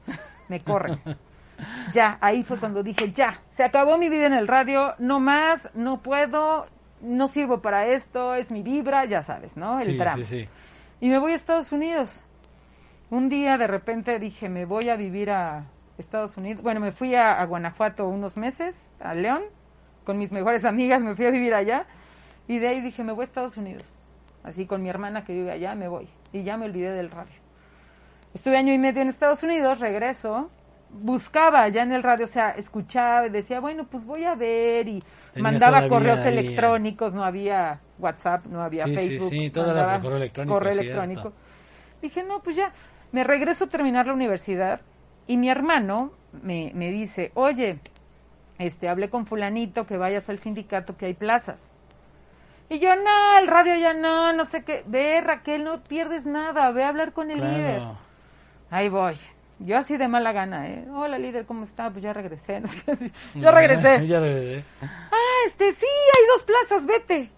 Me 0.49 0.59
corren. 0.59 0.99
ya, 1.93 2.17
ahí 2.19 2.43
fue 2.43 2.57
cuando 2.57 2.83
dije, 2.83 3.13
ya, 3.13 3.39
se 3.47 3.63
acabó 3.63 3.97
mi 3.97 4.09
vida 4.09 4.25
en 4.25 4.33
el 4.33 4.47
radio, 4.47 4.95
no 4.99 5.21
más, 5.21 5.69
no 5.73 6.01
puedo, 6.01 6.65
no 7.01 7.29
sirvo 7.29 7.61
para 7.61 7.87
esto, 7.87 8.35
es 8.35 8.51
mi 8.51 8.61
vibra, 8.61 9.05
ya 9.05 9.23
sabes, 9.23 9.55
¿no? 9.55 9.79
El 9.79 9.97
drama. 9.97 10.17
Sí, 10.17 10.25
sí. 10.25 10.45
Y 10.99 11.09
me 11.09 11.17
voy 11.17 11.31
a 11.31 11.35
Estados 11.35 11.71
Unidos. 11.71 12.23
Un 13.09 13.29
día 13.29 13.57
de 13.57 13.67
repente 13.67 14.19
dije, 14.19 14.49
me 14.49 14.65
voy 14.65 14.89
a 14.89 14.95
vivir 14.95 15.29
a 15.29 15.65
Estados 15.97 16.37
Unidos. 16.37 16.63
Bueno, 16.63 16.79
me 16.79 16.91
fui 16.91 17.15
a, 17.15 17.43
Guanajuato 17.45 18.07
unos 18.07 18.37
meses, 18.37 18.75
a 18.99 19.13
León, 19.13 19.43
con 20.03 20.17
mis 20.17 20.31
mejores 20.31 20.65
amigas, 20.65 21.01
me 21.01 21.15
fui 21.15 21.25
a 21.25 21.31
vivir 21.31 21.53
allá. 21.53 21.85
Y 22.47 22.59
de 22.59 22.67
ahí 22.67 22.81
dije, 22.81 23.03
me 23.03 23.13
voy 23.13 23.23
a 23.23 23.25
Estados 23.25 23.57
Unidos. 23.57 23.95
Así 24.43 24.65
con 24.65 24.83
mi 24.83 24.89
hermana 24.89 25.23
que 25.23 25.33
vive 25.33 25.51
allá, 25.51 25.75
me 25.75 25.87
voy. 25.87 26.09
Y 26.33 26.43
ya 26.43 26.57
me 26.57 26.65
olvidé 26.65 26.91
del 26.91 27.09
radio. 27.09 27.35
Estuve 28.33 28.57
año 28.57 28.73
y 28.73 28.77
medio 28.77 29.01
en 29.01 29.07
Estados 29.07 29.43
Unidos, 29.43 29.79
regreso. 29.79 30.49
Buscaba 30.89 31.67
ya 31.69 31.83
en 31.83 31.93
el 31.93 32.03
radio, 32.03 32.25
o 32.25 32.27
sea, 32.27 32.51
escuchaba 32.51 33.27
y 33.27 33.29
decía, 33.29 33.59
bueno, 33.59 33.87
pues 33.87 34.05
voy 34.05 34.25
a 34.25 34.35
ver. 34.35 34.87
Y 34.87 35.03
mandaba 35.37 35.87
correos 35.87 36.19
electrónicos, 36.19 37.13
no 37.13 37.23
había 37.23 37.79
WhatsApp, 37.97 38.45
no 38.47 38.61
había 38.61 38.85
Facebook. 38.85 39.29
Sí, 39.29 39.39
sí, 39.39 39.49
todo 39.49 39.71
era 39.71 39.99
correo 40.01 40.17
electrónico. 40.17 40.53
Correo 40.53 40.73
electrónico. 40.73 41.33
Dije, 42.01 42.23
no, 42.23 42.43
pues 42.43 42.57
ya, 42.57 42.73
me 43.11 43.23
regreso 43.23 43.65
a 43.65 43.67
terminar 43.67 44.05
la 44.07 44.13
universidad 44.13 44.81
y 45.27 45.37
mi 45.37 45.49
hermano 45.49 46.11
me, 46.41 46.71
me 46.73 46.91
dice, 46.91 47.31
oye, 47.35 47.79
este, 48.57 48.89
hablé 48.89 49.09
con 49.09 49.25
fulanito 49.25 49.85
que 49.85 49.97
vayas 49.97 50.29
al 50.29 50.39
sindicato 50.39 50.97
que 50.97 51.07
hay 51.07 51.13
plazas. 51.13 51.71
Y 52.69 52.79
yo, 52.79 52.95
no, 52.95 53.37
el 53.39 53.47
radio 53.47 53.75
ya 53.75 53.93
no, 53.93 54.33
no 54.33 54.45
sé 54.45 54.63
qué. 54.63 54.83
Ve, 54.87 55.21
Raquel, 55.21 55.63
no 55.63 55.83
pierdes 55.83 56.25
nada, 56.25 56.71
ve 56.71 56.83
a 56.83 56.89
hablar 56.89 57.13
con 57.13 57.29
el 57.29 57.39
líder. 57.39 57.81
Ahí 58.69 58.89
voy. 58.89 59.15
Yo 59.59 59.77
así 59.77 59.97
de 59.97 60.07
mala 60.07 60.31
gana, 60.31 60.67
¿eh? 60.67 60.85
Hola, 60.93 61.19
líder, 61.19 61.45
¿cómo 61.45 61.63
está? 61.65 61.89
Pues 61.91 62.03
ya 62.03 62.13
regresé. 62.13 62.61
yo 63.35 63.51
regresé. 63.51 64.07
ya 64.07 64.19
regresé. 64.19 64.63
Ah, 64.81 65.47
este, 65.47 65.73
sí, 65.75 65.85
hay 65.85 66.27
dos 66.35 66.43
plazas, 66.43 66.85
vete. 66.85 67.29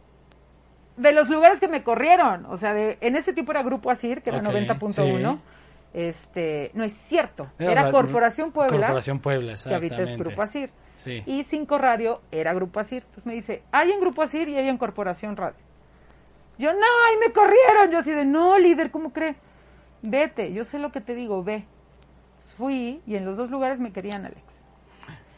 De 0.95 1.11
los 1.11 1.29
lugares 1.29 1.59
que 1.59 1.67
me 1.67 1.83
corrieron. 1.83 2.45
O 2.45 2.55
sea, 2.55 2.73
de, 2.73 2.97
en 3.01 3.15
ese 3.15 3.33
tipo 3.33 3.51
era 3.51 3.63
Grupo 3.63 3.91
Asir, 3.91 4.21
que 4.21 4.29
era 4.29 4.41
90.1 4.41 5.39
este, 5.95 6.71
no 6.73 6.83
es 6.83 6.91
cierto, 6.91 7.49
era, 7.57 7.89
Corporación 7.89 8.51
Puebla. 8.51 8.77
Corporación 8.77 9.19
Puebla, 9.19 9.55
Que 9.63 9.73
ahorita 9.73 10.01
es 10.01 10.17
Grupo 10.17 10.41
Asir. 10.41 10.69
Y 11.25 11.43
Cinco 11.45 11.77
Radio 11.77 12.21
era 12.31 12.53
Grupo 12.53 12.81
Asir. 12.81 13.03
Entonces 13.03 13.25
me 13.25 13.33
dice, 13.33 13.63
hay 13.71 13.91
en 13.91 14.01
Grupo 14.01 14.21
Asir 14.21 14.49
y 14.49 14.57
hay 14.57 14.67
en 14.67 14.77
Corporación 14.77 15.37
Radio. 15.37 15.55
Yo, 16.57 16.73
no, 16.73 16.79
ahí 16.79 17.15
me 17.25 17.31
corrieron. 17.31 17.91
Yo 17.91 17.99
así 17.99 18.11
de, 18.11 18.25
no, 18.25 18.59
líder, 18.59 18.91
¿cómo 18.91 19.13
cree? 19.13 19.35
Vete, 20.01 20.51
yo 20.51 20.65
sé 20.65 20.79
lo 20.79 20.91
que 20.91 20.99
te 20.99 21.15
digo, 21.15 21.43
ve. 21.43 21.65
Fui 22.57 23.01
y 23.07 23.15
en 23.15 23.23
los 23.23 23.37
dos 23.37 23.49
lugares 23.49 23.79
me 23.79 23.93
querían, 23.93 24.25
Alex. 24.25 24.65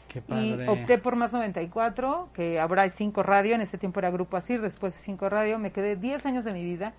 Qué 0.08 0.22
padre. 0.22 0.42
Y 0.44 0.68
opté 0.68 0.98
por 0.98 1.16
Más 1.16 1.34
94, 1.34 2.30
que 2.34 2.60
ahora 2.60 2.84
hay 2.84 2.90
Cinco 2.90 3.22
Radio, 3.22 3.54
en 3.54 3.62
ese 3.62 3.78
tiempo 3.78 4.00
era 4.00 4.10
Grupo 4.10 4.38
Asir, 4.38 4.62
después 4.62 4.96
de 4.96 5.02
Cinco 5.02 5.30
Radio. 5.30 5.60
Me 5.60 5.72
quedé 5.72 5.96
10 5.96 6.26
años 6.26 6.46
de 6.46 6.54
mi 6.54 6.64
vida 6.64 6.94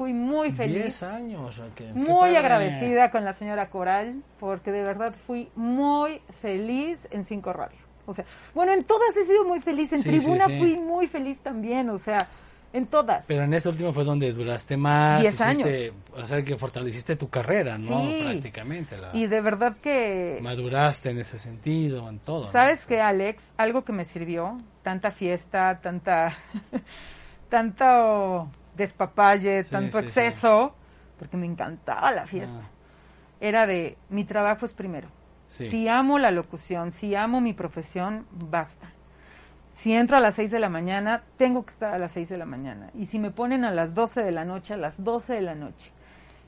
fui 0.00 0.14
muy 0.14 0.50
feliz. 0.50 0.98
10 0.98 1.02
años, 1.02 1.60
Muy 1.92 2.34
agradecida 2.34 3.10
con 3.10 3.22
la 3.22 3.34
señora 3.34 3.68
Coral, 3.68 4.22
porque 4.38 4.72
de 4.72 4.82
verdad 4.82 5.12
fui 5.12 5.50
muy 5.54 6.22
feliz 6.40 7.06
en 7.10 7.26
Cinco 7.26 7.52
Radio. 7.52 7.76
O 8.06 8.14
sea, 8.14 8.24
bueno, 8.54 8.72
en 8.72 8.82
todas 8.82 9.14
he 9.14 9.26
sido 9.26 9.44
muy 9.44 9.60
feliz, 9.60 9.92
en 9.92 10.02
Tribuna 10.02 10.46
fui 10.46 10.78
muy 10.78 11.06
feliz 11.06 11.40
también, 11.42 11.90
o 11.90 11.98
sea, 11.98 12.26
en 12.72 12.86
todas. 12.86 13.26
Pero 13.26 13.44
en 13.44 13.52
este 13.52 13.68
último 13.68 13.92
fue 13.92 14.04
donde 14.04 14.32
duraste 14.32 14.78
más. 14.78 15.20
10 15.20 15.40
años. 15.42 15.68
O 16.16 16.26
sea, 16.26 16.42
que 16.42 16.56
fortaleciste 16.56 17.16
tu 17.16 17.28
carrera, 17.28 17.76
¿no? 17.76 18.02
Prácticamente. 18.22 18.96
y 19.12 19.26
de 19.26 19.40
verdad 19.42 19.76
que... 19.82 20.38
Maduraste 20.40 21.10
en 21.10 21.18
ese 21.18 21.36
sentido, 21.36 22.08
en 22.08 22.20
todo. 22.20 22.46
¿Sabes 22.46 22.86
qué, 22.86 23.02
Alex? 23.02 23.52
Algo 23.58 23.84
que 23.84 23.92
me 23.92 24.06
sirvió, 24.06 24.56
tanta 24.82 25.10
fiesta, 25.10 25.78
tanta... 25.82 26.38
tanto 27.50 28.48
despapalle, 28.80 29.62
tanto 29.64 30.00
exceso, 30.00 30.74
porque 31.18 31.36
me 31.36 31.46
encantaba 31.46 32.10
la 32.10 32.26
fiesta. 32.26 32.60
Ah. 32.62 32.70
Era 33.40 33.66
de, 33.66 33.96
mi 34.08 34.24
trabajo 34.24 34.66
es 34.66 34.72
primero. 34.72 35.08
Si 35.48 35.88
amo 35.88 36.18
la 36.18 36.30
locución, 36.30 36.92
si 36.92 37.14
amo 37.14 37.40
mi 37.40 37.52
profesión, 37.52 38.26
basta. 38.30 38.88
Si 39.72 39.92
entro 39.92 40.16
a 40.16 40.20
las 40.20 40.36
6 40.36 40.50
de 40.50 40.60
la 40.60 40.68
mañana, 40.68 41.24
tengo 41.36 41.64
que 41.64 41.72
estar 41.72 41.92
a 41.92 41.98
las 41.98 42.12
6 42.12 42.28
de 42.28 42.36
la 42.36 42.46
mañana. 42.46 42.90
Y 42.94 43.06
si 43.06 43.18
me 43.18 43.30
ponen 43.30 43.64
a 43.64 43.72
las 43.72 43.94
12 43.94 44.22
de 44.22 44.30
la 44.30 44.44
noche, 44.44 44.74
a 44.74 44.76
las 44.76 45.02
12 45.02 45.32
de 45.32 45.40
la 45.40 45.54
noche. 45.54 45.90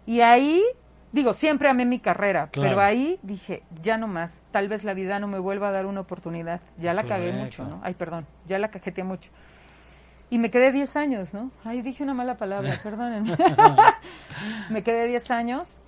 Y 0.07 0.21
ahí, 0.21 0.63
digo, 1.11 1.35
siempre 1.35 1.69
amé 1.69 1.85
mi 1.85 1.99
carrera, 1.99 2.51
pero 2.53 2.81
ahí 2.81 3.19
dije, 3.23 3.63
ya 3.81 3.99
no 3.99 4.07
más, 4.07 4.43
tal 4.53 4.69
vez 4.69 4.85
la 4.85 4.95
vida 4.95 5.19
no 5.19 5.27
me 5.29 5.39
vuelva 5.39 5.69
a 5.69 5.73
dar 5.73 5.87
una 5.87 6.01
oportunidad. 6.01 6.61
Ya 6.79 6.95
la 6.95 7.05
cagué 7.05 7.33
mucho, 7.33 7.65
¿no? 7.65 7.81
Ay, 7.83 7.95
perdón, 7.95 8.27
ya 8.47 8.59
la 8.59 8.71
cajeteé 8.71 9.03
mucho. 9.03 9.31
Y 10.33 10.39
me 10.39 10.51
quedé 10.51 10.73
10 10.73 10.97
años, 10.97 11.35
¿no? 11.35 11.51
Ay, 11.63 11.83
dije 11.83 12.03
una 12.03 12.15
mala 12.15 12.39
palabra, 12.39 12.75
perdónenme. 12.83 13.37
me 14.71 14.83
quedé 14.83 15.07
10 15.07 15.31
años. 15.31 15.79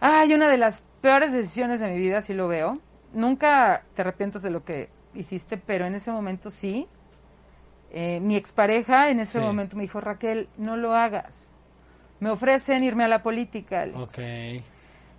Ay, 0.00 0.32
una 0.32 0.48
de 0.48 0.56
las 0.56 0.82
peores 1.02 1.34
decisiones 1.34 1.78
de 1.80 1.88
mi 1.88 1.98
vida, 1.98 2.22
sí 2.22 2.32
lo 2.32 2.48
veo. 2.48 2.72
Nunca 3.12 3.84
te 3.94 4.00
arrepientas 4.00 4.40
de 4.40 4.48
lo 4.48 4.64
que 4.64 4.88
hiciste, 5.12 5.58
pero 5.58 5.84
en 5.84 5.94
ese 5.94 6.10
momento 6.10 6.48
sí. 6.48 6.88
Eh, 7.90 8.20
mi 8.22 8.36
expareja 8.36 9.10
en 9.10 9.20
ese 9.20 9.38
momento 9.38 9.76
me 9.76 9.82
dijo, 9.82 10.00
Raquel, 10.00 10.48
no 10.56 10.78
lo 10.78 10.94
hagas. 10.94 11.50
Me 12.20 12.30
ofrecen 12.30 12.82
irme 12.82 13.04
a 13.04 13.08
la 13.08 13.22
política. 13.22 13.86
Ok. 13.94 14.18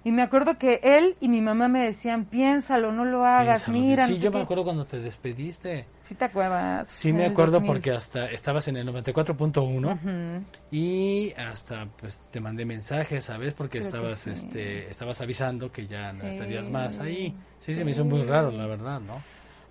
Y 0.06 0.12
me 0.12 0.22
acuerdo 0.22 0.58
que 0.58 0.82
él 0.84 1.16
y 1.22 1.30
mi 1.30 1.40
mamá 1.40 1.70
me 1.70 1.86
decían, 1.86 2.26
piénsalo, 2.26 2.92
no 2.92 3.06
lo 3.06 3.26
hagas, 3.26 3.70
mira. 3.70 4.06
Sí, 4.06 4.20
yo 4.20 4.32
me 4.32 4.42
acuerdo 4.42 4.66
cuando 4.66 4.86
te 4.86 5.00
despediste. 5.00 5.88
¿Sí 6.02 6.16
te 6.16 6.26
acuerdas? 6.26 6.90
Sí, 6.90 7.14
me 7.14 7.26
acuerdo 7.26 7.64
porque 7.64 7.92
hasta 7.92 8.30
estabas 8.30 8.68
en 8.68 8.78
el 8.78 8.88
94.1 8.88 10.44
y 10.72 11.32
hasta 11.34 11.86
pues 11.86 12.20
te 12.32 12.42
mandé 12.42 12.66
mensajes, 12.66 13.24
¿sabes? 13.24 13.54
Porque 13.54 13.78
estabas 13.80 14.28
este 14.28 14.90
estabas 14.90 15.22
avisando 15.22 15.72
que 15.72 15.88
ya 15.88 16.12
no 16.12 16.28
estarías 16.28 16.70
más 16.70 17.00
ahí. 17.00 17.36
Sí, 17.60 17.74
se 17.74 17.86
me 17.86 17.92
hizo 17.92 18.04
muy 18.04 18.24
raro, 18.24 18.52
la 18.52 18.68
verdad, 18.68 19.00
¿no? 19.00 19.14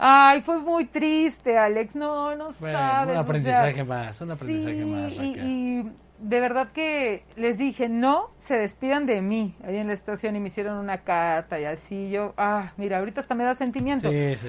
Ay, 0.04 0.42
fue 0.42 0.58
muy 0.58 0.86
triste, 0.86 1.56
Alex. 1.56 1.94
No, 1.94 2.34
no 2.34 2.50
sabes. 2.50 3.14
Un 3.14 3.20
aprendizaje 3.20 3.84
más, 3.84 4.20
un 4.20 4.32
aprendizaje 4.32 4.84
más. 4.84 5.12
y 5.12 5.88
de 6.18 6.40
verdad 6.40 6.72
que 6.72 7.24
les 7.36 7.56
dije, 7.56 7.88
no 7.88 8.28
se 8.36 8.56
despidan 8.56 9.06
de 9.06 9.22
mí 9.22 9.54
ahí 9.64 9.76
en 9.76 9.86
la 9.86 9.92
estación 9.92 10.34
y 10.34 10.40
me 10.40 10.48
hicieron 10.48 10.76
una 10.78 10.98
carta 10.98 11.60
y 11.60 11.66
así 11.66 12.10
yo, 12.10 12.34
ah, 12.36 12.72
mira, 12.76 12.98
ahorita 12.98 13.20
hasta 13.20 13.36
me 13.36 13.44
da 13.44 13.54
sentimiento. 13.54 14.10
Sí, 14.10 14.34
sí. 14.34 14.48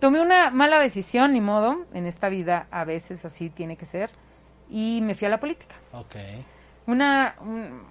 Tomé 0.00 0.20
una 0.20 0.50
mala 0.50 0.78
decisión, 0.78 1.32
ni 1.32 1.40
modo, 1.40 1.86
en 1.94 2.04
esta 2.04 2.28
vida 2.28 2.66
a 2.70 2.84
veces 2.84 3.24
así 3.24 3.48
tiene 3.48 3.76
que 3.76 3.86
ser, 3.86 4.10
y 4.68 5.00
me 5.02 5.14
fui 5.14 5.26
a 5.26 5.30
la 5.30 5.40
política. 5.40 5.76
Ok. 5.92 6.16
Una, 6.86 7.36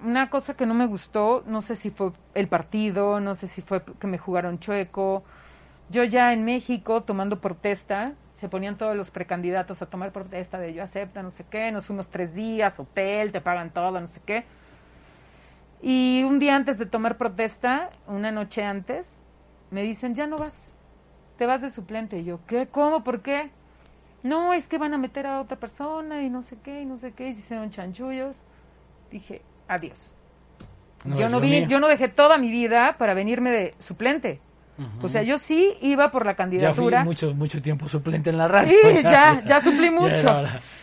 una 0.04 0.30
cosa 0.30 0.56
que 0.56 0.68
no 0.68 0.76
me 0.76 0.86
gustó, 0.86 1.44
no 1.48 1.64
sé 1.64 1.76
si 1.76 1.90
fue 1.90 2.12
el 2.36 2.48
partido, 2.48 3.20
no 3.20 3.34
sé 3.34 3.48
si 3.48 3.64
fue 3.64 3.82
que 4.00 4.06
me 4.06 4.20
jugaron 4.20 4.60
chueco. 4.60 5.24
Yo 5.90 6.04
ya 6.04 6.34
en 6.34 6.46
México 6.46 7.02
tomando 7.02 7.42
protesta, 7.42 8.14
se 8.34 8.48
ponían 8.48 8.78
todos 8.78 8.96
los 8.96 9.12
precandidatos 9.12 9.82
a 9.82 9.88
tomar 9.88 10.12
protesta 10.12 10.60
de 10.60 10.74
yo 10.74 10.84
acepta, 10.84 11.24
no 11.24 11.32
sé 11.32 11.46
qué, 11.50 11.72
nos 11.72 11.88
fuimos 11.88 12.10
tres 12.10 12.34
días, 12.34 12.80
hotel, 12.80 13.32
te 13.32 13.42
pagan 13.42 13.72
todo, 13.72 14.00
no 14.00 14.08
sé 14.08 14.22
qué. 14.26 14.46
Y 15.82 16.24
un 16.28 16.40
día 16.40 16.56
antes 16.56 16.78
de 16.78 16.86
tomar 16.86 17.18
protesta, 17.18 17.90
una 18.08 18.32
noche 18.32 18.64
antes, 18.64 19.22
me 19.72 19.82
dicen, 19.82 20.14
ya 20.14 20.28
no 20.28 20.38
vas, 20.38 20.74
te 21.38 21.46
vas 21.46 21.62
de 21.62 21.70
suplente. 21.70 22.20
Y 22.20 22.26
yo, 22.26 22.40
¿qué? 22.48 22.68
¿Cómo? 22.68 23.04
¿Por 23.04 23.22
qué? 23.22 23.50
No, 24.24 24.54
es 24.54 24.68
que 24.68 24.78
van 24.78 24.94
a 24.94 24.98
meter 24.98 25.26
a 25.26 25.40
otra 25.40 25.58
persona 25.58 26.22
y 26.22 26.30
no 26.30 26.42
sé 26.42 26.58
qué, 26.62 26.82
y 26.82 26.86
no 26.86 26.98
sé 26.98 27.14
qué, 27.14 27.30
y 27.30 27.34
se 27.34 27.40
hicieron 27.40 27.70
chanchullos. 27.70 28.38
Dije, 29.10 29.42
adiós. 29.68 30.14
yo, 31.18 31.30
no 31.30 31.40
vi, 31.40 31.66
yo 31.68 31.80
no 31.80 31.88
dejé 31.88 32.10
toda 32.10 32.38
mi 32.38 32.52
vida 32.52 32.98
para 32.98 33.14
venirme 33.14 33.50
de 33.50 33.74
suplente. 33.80 34.42
O 35.02 35.08
sea, 35.08 35.24
yo 35.24 35.38
sí 35.38 35.74
iba 35.82 36.12
por 36.12 36.26
la 36.26 36.36
candidatura. 36.36 37.00
Ya 37.00 37.04
mucho, 37.04 37.34
mucho 37.34 37.62
tiempo 37.62 37.88
suplente 37.88 38.30
en 38.30 38.38
la 38.38 38.48
radio. 38.48 38.76
Sí, 38.92 39.04
ya, 39.04 39.44
ya, 39.46 39.62
suplí 39.62 39.90
mucho. 39.90 40.26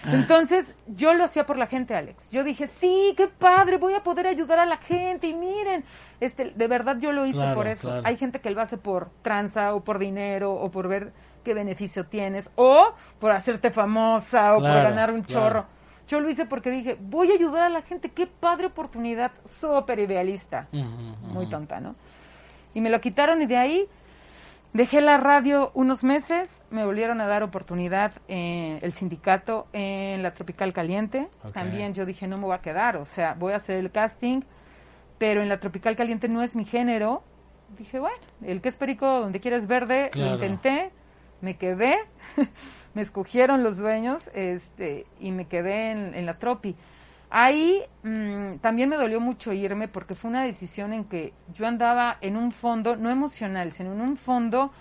Entonces, 0.05 0.76
yo 0.86 1.14
lo 1.14 1.24
hacía 1.24 1.47
por 1.47 1.57
la 1.57 1.66
gente, 1.66 1.94
Alex. 1.94 2.30
Yo 2.30 2.44
dije, 2.44 2.66
sí, 2.66 3.14
qué 3.16 3.28
padre, 3.28 3.78
voy 3.78 3.94
a 3.94 4.03
poder 4.03 4.26
ayudar 4.26 4.59
a 4.59 4.66
la 4.66 4.76
gente. 4.76 5.28
Y 5.28 5.34
miren, 5.34 5.84
este, 6.20 6.53
de 6.55 6.68
verdad 6.68 6.97
yo 6.99 7.12
lo 7.12 7.26
hice 7.26 7.47
por 7.55 7.66
eso. 7.66 8.01
Hay 8.05 8.16
gente 8.16 8.40
que 8.40 8.51
lo 8.51 8.61
hace 8.61 8.76
por 8.76 9.11
tranza 9.22 9.74
o 9.74 9.82
por 9.82 9.99
dinero 9.99 10.53
o 10.53 10.70
por 10.70 10.88
ver 10.88 11.12
qué 11.44 11.55
beneficio 11.55 12.07
tienes 12.07 12.51
o 12.57 12.92
por 13.20 13.30
hacerte 13.30 13.70
famosa 13.70 14.57
o 14.57 14.61
por 14.61 14.68
ganar 14.68 15.12
un 15.12 15.24
chorro. 15.24 15.66
Yo 16.09 16.20
lo 16.20 16.30
hice 16.30 16.47
porque 16.47 16.70
dije, 16.70 16.97
voy 17.01 17.32
a 17.32 17.34
ayudar 17.34 17.62
a 17.62 17.68
la 17.68 17.82
gente, 17.82 18.11
qué 18.11 18.26
padre 18.28 18.66
oportunidad, 18.66 19.32
súper 19.61 19.99
idealista. 19.99 20.68
Muy 20.72 21.49
tonta, 21.49 21.80
¿no? 21.80 21.97
Y 22.77 22.83
me 22.83 22.91
lo 22.91 23.01
quitaron 23.01 23.41
y 23.41 23.47
de 23.47 23.57
ahí 23.57 23.89
dejé 24.74 25.01
la 25.01 25.16
radio 25.16 25.70
unos 25.72 26.05
meses, 26.05 26.62
me 26.68 26.85
volvieron 26.85 27.22
a 27.22 27.27
dar 27.27 27.43
oportunidad 27.43 28.12
en 28.29 28.81
el 28.83 28.93
sindicato 28.93 29.66
en 29.72 30.22
la 30.22 30.35
Tropical 30.35 30.74
Caliente. 30.74 31.31
También 31.55 31.95
yo 31.95 32.05
dije, 32.05 32.27
no 32.27 32.37
me 32.37 32.43
voy 32.43 32.55
a 32.55 32.61
quedar, 32.61 32.99
o 32.99 33.07
sea, 33.07 33.33
voy 33.33 33.55
a 33.55 33.57
hacer 33.57 33.79
el 33.79 33.91
casting, 33.91 34.43
pero 35.16 35.41
en 35.41 35.49
la 35.49 35.59
Tropical 35.59 35.97
Caliente 35.97 36.29
no 36.29 36.43
es 36.43 36.55
mi 36.55 36.66
género. 36.66 37.24
Dije, 37.79 37.99
bueno, 37.99 38.18
el 38.43 38.61
que 38.61 38.68
es 38.68 38.77
perico 38.77 39.20
donde 39.20 39.41
quieres 39.41 39.66
verde, 39.66 40.11
lo 40.12 40.35
intenté, 40.35 40.91
me 41.41 41.57
quedé, 41.57 41.97
me 42.93 43.01
escogieron 43.01 43.64
los 43.64 43.79
dueños 43.79 44.29
este 44.35 45.07
y 45.18 45.33
me 45.33 45.47
quedé 45.47 45.93
en, 45.93 46.14
en 46.14 46.27
la 46.27 46.39
Tropi. 46.39 46.77
Ahí 47.31 47.83
mm, 48.03 48.57
también 48.61 48.89
me 48.89 48.97
dolió 48.97 49.20
mucho 49.20 49.53
irme 49.53 49.89
porque 49.89 50.14
fue 50.14 50.31
una 50.31 50.43
decisión 50.43 50.93
en 50.93 51.05
que 51.05 51.33
yo 51.53 51.66
andaba 51.66 52.18
en 52.20 52.37
un 52.37 52.53
fondo, 52.53 52.97
no 52.97 53.11
emocional, 53.11 53.72
sino 53.72 53.93
en 53.93 54.01
un 54.01 54.16
fondo 54.16 54.72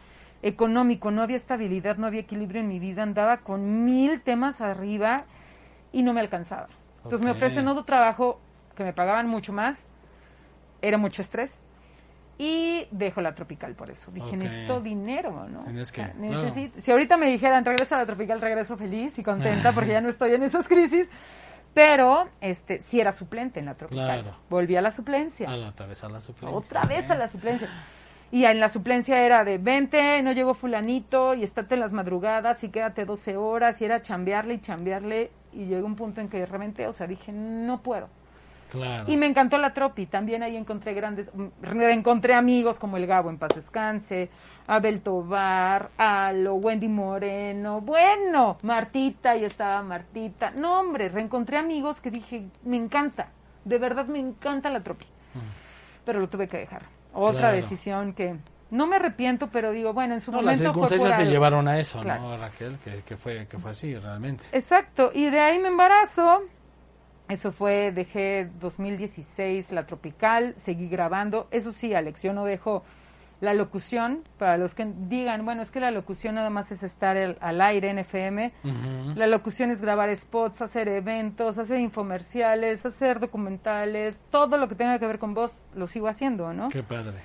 económico, 0.43 1.09
no 1.09 1.23
había 1.23 1.37
estabilidad, 1.37 1.97
no 1.97 2.05
había 2.05 2.19
equilibrio 2.19 2.61
en 2.61 2.67
mi 2.67 2.77
vida, 2.77 3.01
andaba 3.01 3.37
con 3.37 3.83
mil 3.83 4.21
temas 4.21 4.61
arriba 4.61 5.25
y 5.91 6.03
no 6.03 6.13
me 6.13 6.21
alcanzaba. 6.21 6.67
Entonces 6.97 7.21
me 7.21 7.31
ofrecen 7.31 7.67
otro 7.67 7.83
trabajo 7.83 8.39
que 8.75 8.83
me 8.83 8.93
pagaban 8.93 9.27
mucho 9.27 9.53
más, 9.53 9.87
era 10.81 10.97
mucho 10.97 11.21
estrés 11.21 11.51
y 12.37 12.87
dejo 12.91 13.21
la 13.21 13.33
tropical 13.33 13.73
por 13.75 13.89
eso. 13.89 14.11
Dije, 14.11 14.35
necesito 14.35 14.81
dinero, 14.81 15.47
¿no? 15.47 15.61
que, 15.91 16.71
Si 16.81 16.91
ahorita 16.91 17.17
me 17.17 17.27
dijeran, 17.27 17.63
regresa 17.63 17.95
a 17.95 17.99
la 17.99 18.05
tropical, 18.05 18.41
regreso 18.41 18.75
feliz 18.77 19.17
y 19.17 19.23
contenta 19.23 19.71
porque 19.73 19.91
ya 19.91 20.01
no 20.01 20.09
estoy 20.09 20.33
en 20.33 20.43
esas 20.43 20.67
crisis. 20.67 21.07
Pero 21.75 22.29
este 22.39 22.79
sí 22.79 23.01
era 23.01 23.11
suplente 23.11 23.59
en 23.59 23.65
la 23.65 23.75
tropical. 23.75 24.33
Volví 24.49 24.77
a 24.77 24.81
la 24.81 24.91
suplencia. 24.91 25.53
otra 25.67 25.85
vez 25.85 26.03
a 26.05 26.09
la 26.09 26.21
suplencia. 26.21 26.57
Otra 26.57 26.81
vez 26.83 27.11
a 27.11 27.15
la 27.15 27.27
suplencia. 27.27 27.69
Y 28.31 28.45
en 28.45 28.61
la 28.61 28.69
suplencia 28.69 29.23
era 29.25 29.43
de 29.43 29.57
20, 29.57 30.23
no 30.23 30.31
llegó 30.31 30.53
fulanito 30.53 31.33
y 31.35 31.43
estate 31.43 31.75
en 31.75 31.81
las 31.81 31.91
madrugadas 31.91 32.63
y 32.63 32.69
quédate 32.69 33.03
12 33.03 33.35
horas 33.35 33.81
y 33.81 33.85
era 33.85 34.01
chambearle 34.01 34.55
y 34.55 34.61
chambearle 34.61 35.31
y 35.51 35.65
llegó 35.65 35.85
un 35.85 35.95
punto 35.95 36.21
en 36.21 36.29
que 36.29 36.45
realmente, 36.45 36.87
o 36.87 36.93
sea, 36.93 37.07
dije, 37.07 37.33
no 37.33 37.83
puedo. 37.83 38.07
Y 39.07 39.17
me 39.17 39.25
encantó 39.25 39.57
la 39.57 39.73
tropi, 39.73 40.05
también 40.05 40.43
ahí 40.43 40.55
encontré 40.55 40.93
grandes, 40.93 41.29
encontré 41.63 42.33
amigos 42.33 42.79
como 42.79 42.97
el 42.97 43.07
Gabo 43.07 43.29
en 43.29 43.37
paz 43.37 43.55
descanse, 43.55 44.29
Abel 44.67 45.01
Tobar, 45.01 45.89
Alo, 45.97 46.55
Wendy 46.55 46.87
Moreno, 46.87 47.81
bueno, 47.81 48.57
Martita, 48.63 49.35
y 49.35 49.45
estaba 49.45 49.81
Martita. 49.83 50.51
No, 50.51 50.79
hombre, 50.79 51.09
reencontré 51.09 51.57
amigos 51.57 52.01
que 52.01 52.11
dije, 52.11 52.47
me 52.63 52.77
encanta, 52.77 53.29
de 53.63 53.77
verdad 53.77 54.05
me 54.05 54.19
encanta 54.19 54.69
la 54.69 54.81
tropi. 54.81 55.05
Mm. 55.33 56.05
Pero 56.05 56.19
lo 56.19 56.29
tuve 56.29 56.47
que 56.47 56.57
dejar. 56.57 56.83
Otra 57.13 57.51
decisión 57.51 58.13
que 58.13 58.37
no 58.71 58.87
me 58.87 58.97
arrepiento, 58.97 59.47
pero 59.49 59.71
digo, 59.71 59.93
bueno, 59.93 60.15
en 60.15 60.21
su 60.21 60.31
momento 60.31 60.49
las 60.49 60.59
circunstancias 60.59 61.15
fue 61.15 61.25
te 61.25 61.31
llevaron 61.31 61.67
a 61.67 61.79
eso, 61.79 62.03
¿no, 62.03 62.37
Raquel? 62.37 62.77
Que, 62.79 63.01
que, 63.03 63.15
fue, 63.17 63.47
que 63.47 63.57
fue 63.57 63.71
así, 63.71 63.95
realmente. 63.95 64.43
Exacto, 64.51 65.11
y 65.13 65.29
de 65.29 65.39
ahí 65.39 65.59
me 65.59 65.69
embarazo. 65.69 66.43
Eso 67.27 67.51
fue, 67.51 67.91
dejé 67.91 68.49
2016 68.59 69.71
la 69.71 69.85
tropical, 69.85 70.53
seguí 70.57 70.87
grabando. 70.87 71.47
Eso 71.51 71.71
sí, 71.71 71.93
Alex, 71.93 72.21
yo 72.21 72.33
no 72.33 72.45
dejo 72.45 72.83
la 73.41 73.53
locución, 73.53 74.21
para 74.37 74.57
los 74.57 74.75
que 74.75 74.91
digan, 75.07 75.45
bueno, 75.45 75.61
es 75.61 75.71
que 75.71 75.79
la 75.79 75.91
locución 75.91 76.35
nada 76.35 76.49
más 76.49 76.71
es 76.71 76.83
estar 76.83 77.17
al 77.39 77.61
aire 77.61 77.89
en 77.89 77.99
FM. 77.99 78.53
La 79.15 79.27
locución 79.27 79.71
es 79.71 79.81
grabar 79.81 80.15
spots, 80.15 80.61
hacer 80.61 80.87
eventos, 80.87 81.57
hacer 81.57 81.79
infomerciales, 81.79 82.85
hacer 82.85 83.19
documentales, 83.19 84.19
todo 84.29 84.57
lo 84.57 84.67
que 84.67 84.75
tenga 84.75 84.99
que 84.99 85.07
ver 85.07 85.19
con 85.19 85.33
vos, 85.33 85.63
lo 85.75 85.87
sigo 85.87 86.07
haciendo, 86.07 86.53
¿no? 86.53 86.69
Qué 86.69 86.83
padre. 86.83 87.17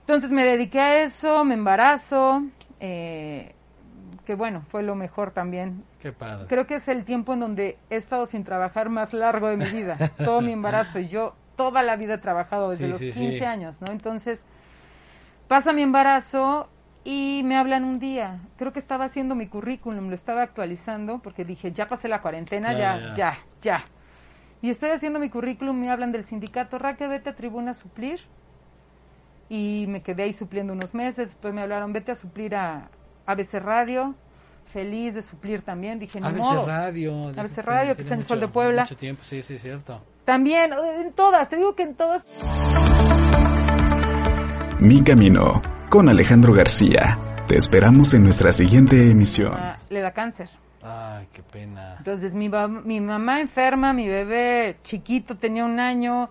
Entonces 0.00 0.30
me 0.30 0.44
dediqué 0.44 0.80
a 0.80 1.02
eso, 1.02 1.44
me 1.44 1.54
embarazo, 1.54 2.42
eh, 2.78 3.55
que 4.26 4.34
bueno, 4.34 4.60
fue 4.60 4.82
lo 4.82 4.94
mejor 4.94 5.30
también. 5.30 5.84
Qué 5.98 6.12
padre. 6.12 6.46
Creo 6.48 6.66
que 6.66 6.74
es 6.74 6.88
el 6.88 7.06
tiempo 7.06 7.32
en 7.32 7.40
donde 7.40 7.78
he 7.88 7.96
estado 7.96 8.26
sin 8.26 8.44
trabajar 8.44 8.90
más 8.90 9.14
largo 9.14 9.48
de 9.48 9.56
mi 9.56 9.66
vida, 9.66 9.96
todo 10.18 10.42
mi 10.42 10.52
embarazo, 10.52 10.98
y 10.98 11.06
yo 11.06 11.34
toda 11.56 11.82
la 11.82 11.96
vida 11.96 12.14
he 12.14 12.18
trabajado 12.18 12.68
desde 12.68 12.88
los 12.88 12.98
15 12.98 13.46
años, 13.46 13.80
¿no? 13.80 13.90
Entonces 13.90 14.44
Pasa 15.48 15.72
mi 15.72 15.82
embarazo 15.82 16.68
y 17.04 17.42
me 17.44 17.56
hablan 17.56 17.84
un 17.84 18.00
día. 18.00 18.40
Creo 18.56 18.72
que 18.72 18.80
estaba 18.80 19.04
haciendo 19.04 19.36
mi 19.36 19.46
currículum, 19.46 20.08
lo 20.08 20.14
estaba 20.14 20.42
actualizando 20.42 21.20
porque 21.20 21.44
dije, 21.44 21.70
ya 21.70 21.86
pasé 21.86 22.08
la 22.08 22.20
cuarentena, 22.20 22.72
ya, 22.72 23.14
ya, 23.14 23.38
ya. 23.62 23.84
Y 24.60 24.70
estoy 24.70 24.90
haciendo 24.90 25.20
mi 25.20 25.30
currículum, 25.30 25.78
me 25.78 25.88
hablan 25.88 26.10
del 26.10 26.24
sindicato, 26.24 26.78
Raque, 26.78 27.06
vete 27.06 27.30
a 27.30 27.36
tribuna 27.36 27.70
a 27.70 27.74
suplir. 27.74 28.20
Y 29.48 29.84
me 29.88 30.02
quedé 30.02 30.24
ahí 30.24 30.32
supliendo 30.32 30.72
unos 30.72 30.94
meses, 30.94 31.28
después 31.28 31.54
me 31.54 31.62
hablaron, 31.62 31.92
vete 31.92 32.10
a 32.10 32.16
suplir 32.16 32.56
a 32.56 32.90
ABC 33.26 33.54
Radio, 33.54 34.14
feliz 34.72 35.14
de 35.14 35.22
suplir 35.22 35.62
también, 35.62 35.98
dije, 35.98 36.20
no 36.20 36.28
ABC 36.28 36.66
Radio. 36.66 37.28
ABC 37.36 37.58
Radio, 37.58 37.96
que 37.96 38.02
está 38.02 38.14
en 38.14 38.20
el 38.20 38.26
Sol 38.26 38.40
de 38.40 38.48
Puebla. 38.48 38.82
Mucho 38.82 38.96
tiempo, 38.96 39.22
sí, 39.24 39.42
sí, 39.42 39.58
cierto. 39.58 40.00
También, 40.24 40.72
en 41.00 41.12
todas, 41.12 41.48
te 41.48 41.56
digo 41.56 41.74
que 41.74 41.82
en 41.84 41.94
todas... 41.94 42.24
Mi 44.78 45.02
Camino, 45.02 45.62
con 45.88 46.08
Alejandro 46.08 46.52
García. 46.52 47.18
Te 47.46 47.56
esperamos 47.56 48.12
en 48.14 48.24
nuestra 48.24 48.52
siguiente 48.52 49.10
emisión. 49.10 49.52
Ah, 49.54 49.78
le 49.88 50.00
da 50.00 50.12
cáncer. 50.12 50.48
Ay, 50.82 51.28
qué 51.32 51.42
pena. 51.42 51.94
Entonces 51.98 52.34
mi, 52.34 52.50
mi 52.84 53.00
mamá 53.00 53.40
enferma, 53.40 53.92
mi 53.92 54.08
bebé 54.08 54.76
chiquito 54.82 55.36
tenía 55.36 55.64
un 55.64 55.80
año, 55.80 56.28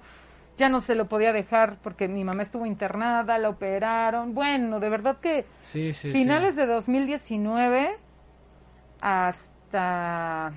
ya 0.58 0.70
no 0.70 0.80
se 0.80 0.96
lo 0.96 1.08
podía 1.08 1.34
dejar 1.34 1.78
porque 1.82 2.08
mi 2.08 2.24
mamá 2.24 2.44
estuvo 2.44 2.66
internada, 2.66 3.38
la 3.38 3.50
operaron. 3.50 4.34
Bueno, 4.34 4.80
de 4.80 4.90
verdad 4.90 5.18
que 5.18 5.46
sí, 5.62 5.94
sí, 5.94 6.10
finales 6.10 6.56
de 6.56 6.66
2019 6.66 7.90
hasta 9.02 10.54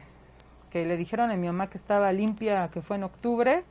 que 0.70 0.84
le 0.84 0.96
dijeron 0.96 1.30
a 1.30 1.36
mi 1.36 1.46
mamá 1.46 1.68
que 1.68 1.78
estaba 1.78 2.12
limpia, 2.12 2.68
que 2.68 2.82
fue 2.82 2.96
en 2.96 3.04
octubre, 3.04 3.64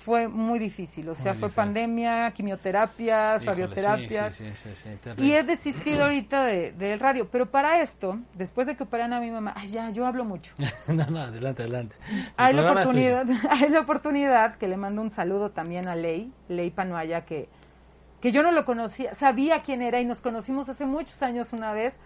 fue 0.00 0.28
muy 0.28 0.58
difícil, 0.58 1.08
o 1.10 1.14
sea, 1.14 1.34
fue 1.34 1.50
pandemia, 1.50 2.30
quimioterapias, 2.30 3.44
radioterapias. 3.44 4.40
y 5.18 5.32
he 5.32 5.42
desistido 5.42 6.04
ahorita 6.04 6.44
del 6.44 6.78
de, 6.78 6.96
radio, 6.96 7.28
pero 7.30 7.50
para 7.50 7.82
esto, 7.82 8.18
después 8.34 8.66
de 8.66 8.76
que 8.76 8.84
operan 8.84 9.12
a 9.12 9.20
mi 9.20 9.30
mamá, 9.30 9.52
ay, 9.54 9.68
ya, 9.68 9.90
yo 9.90 10.06
hablo 10.06 10.24
mucho. 10.24 10.54
no, 10.88 11.04
no, 11.06 11.20
adelante, 11.20 11.62
adelante. 11.62 11.96
hay 12.38 12.54
la, 12.54 12.72
oportunidad, 12.72 13.26
hay 13.50 13.68
la 13.68 13.80
oportunidad 13.80 14.54
que 14.56 14.68
le 14.68 14.78
mando 14.78 15.02
un 15.02 15.10
saludo 15.10 15.50
también 15.50 15.86
a 15.86 15.94
Ley, 15.94 16.32
Ley 16.48 16.70
Panuaya, 16.70 17.26
que, 17.26 17.50
que 18.22 18.32
yo 18.32 18.42
no 18.42 18.52
lo 18.52 18.64
conocía, 18.64 19.14
sabía 19.14 19.60
quién 19.60 19.82
era 19.82 20.00
y 20.00 20.06
nos 20.06 20.22
conocimos 20.22 20.70
hace 20.70 20.86
muchos 20.86 21.20
años 21.22 21.52
una 21.52 21.74
vez, 21.74 21.98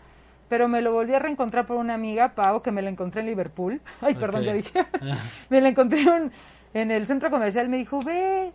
pero 0.49 0.67
me 0.67 0.83
lo 0.83 0.93
volví 0.93 1.15
a 1.15 1.21
reencontrar 1.21 1.65
por 1.65 1.77
una 1.77 1.95
amiga, 1.95 2.35
Pau, 2.35 2.61
que 2.61 2.73
me 2.73 2.83
la 2.83 2.91
encontré 2.91 3.21
en 3.21 3.29
Liverpool. 3.29 3.81
Ay, 4.01 4.15
perdón, 4.15 4.43
ya 4.43 4.53
dije. 4.53 4.85
me 5.49 5.61
la 5.61 5.69
encontré 5.69 6.01
en 6.01 6.33
en 6.75 6.91
el 6.91 7.07
centro 7.07 7.31
comercial 7.31 7.69
me 7.69 7.77
dijo, 7.77 8.01
ve, 8.01 8.53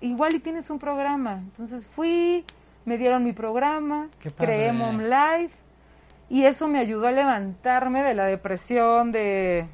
igual 0.00 0.34
y 0.34 0.40
tienes 0.40 0.68
un 0.70 0.78
programa. 0.78 1.34
Entonces 1.34 1.86
fui, 1.86 2.44
me 2.84 2.98
dieron 2.98 3.22
mi 3.22 3.32
programa, 3.32 4.08
creé 4.36 4.72
Mom 4.72 5.00
Life 5.00 5.56
y 6.28 6.44
eso 6.44 6.66
me 6.66 6.80
ayudó 6.80 7.06
a 7.06 7.12
levantarme 7.12 8.02
de 8.02 8.14
la 8.14 8.26
depresión, 8.26 9.12
de 9.12 9.66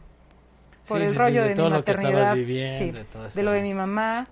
por 0.86 1.00
el 1.00 1.14
rollo 1.14 1.44
de, 1.44 1.54
mi 1.54 1.70
maternidad, 1.70 2.34
de, 2.34 3.42
lo 3.42 3.52
de 3.52 3.62
mi 3.62 3.74
mamá. 3.74 4.24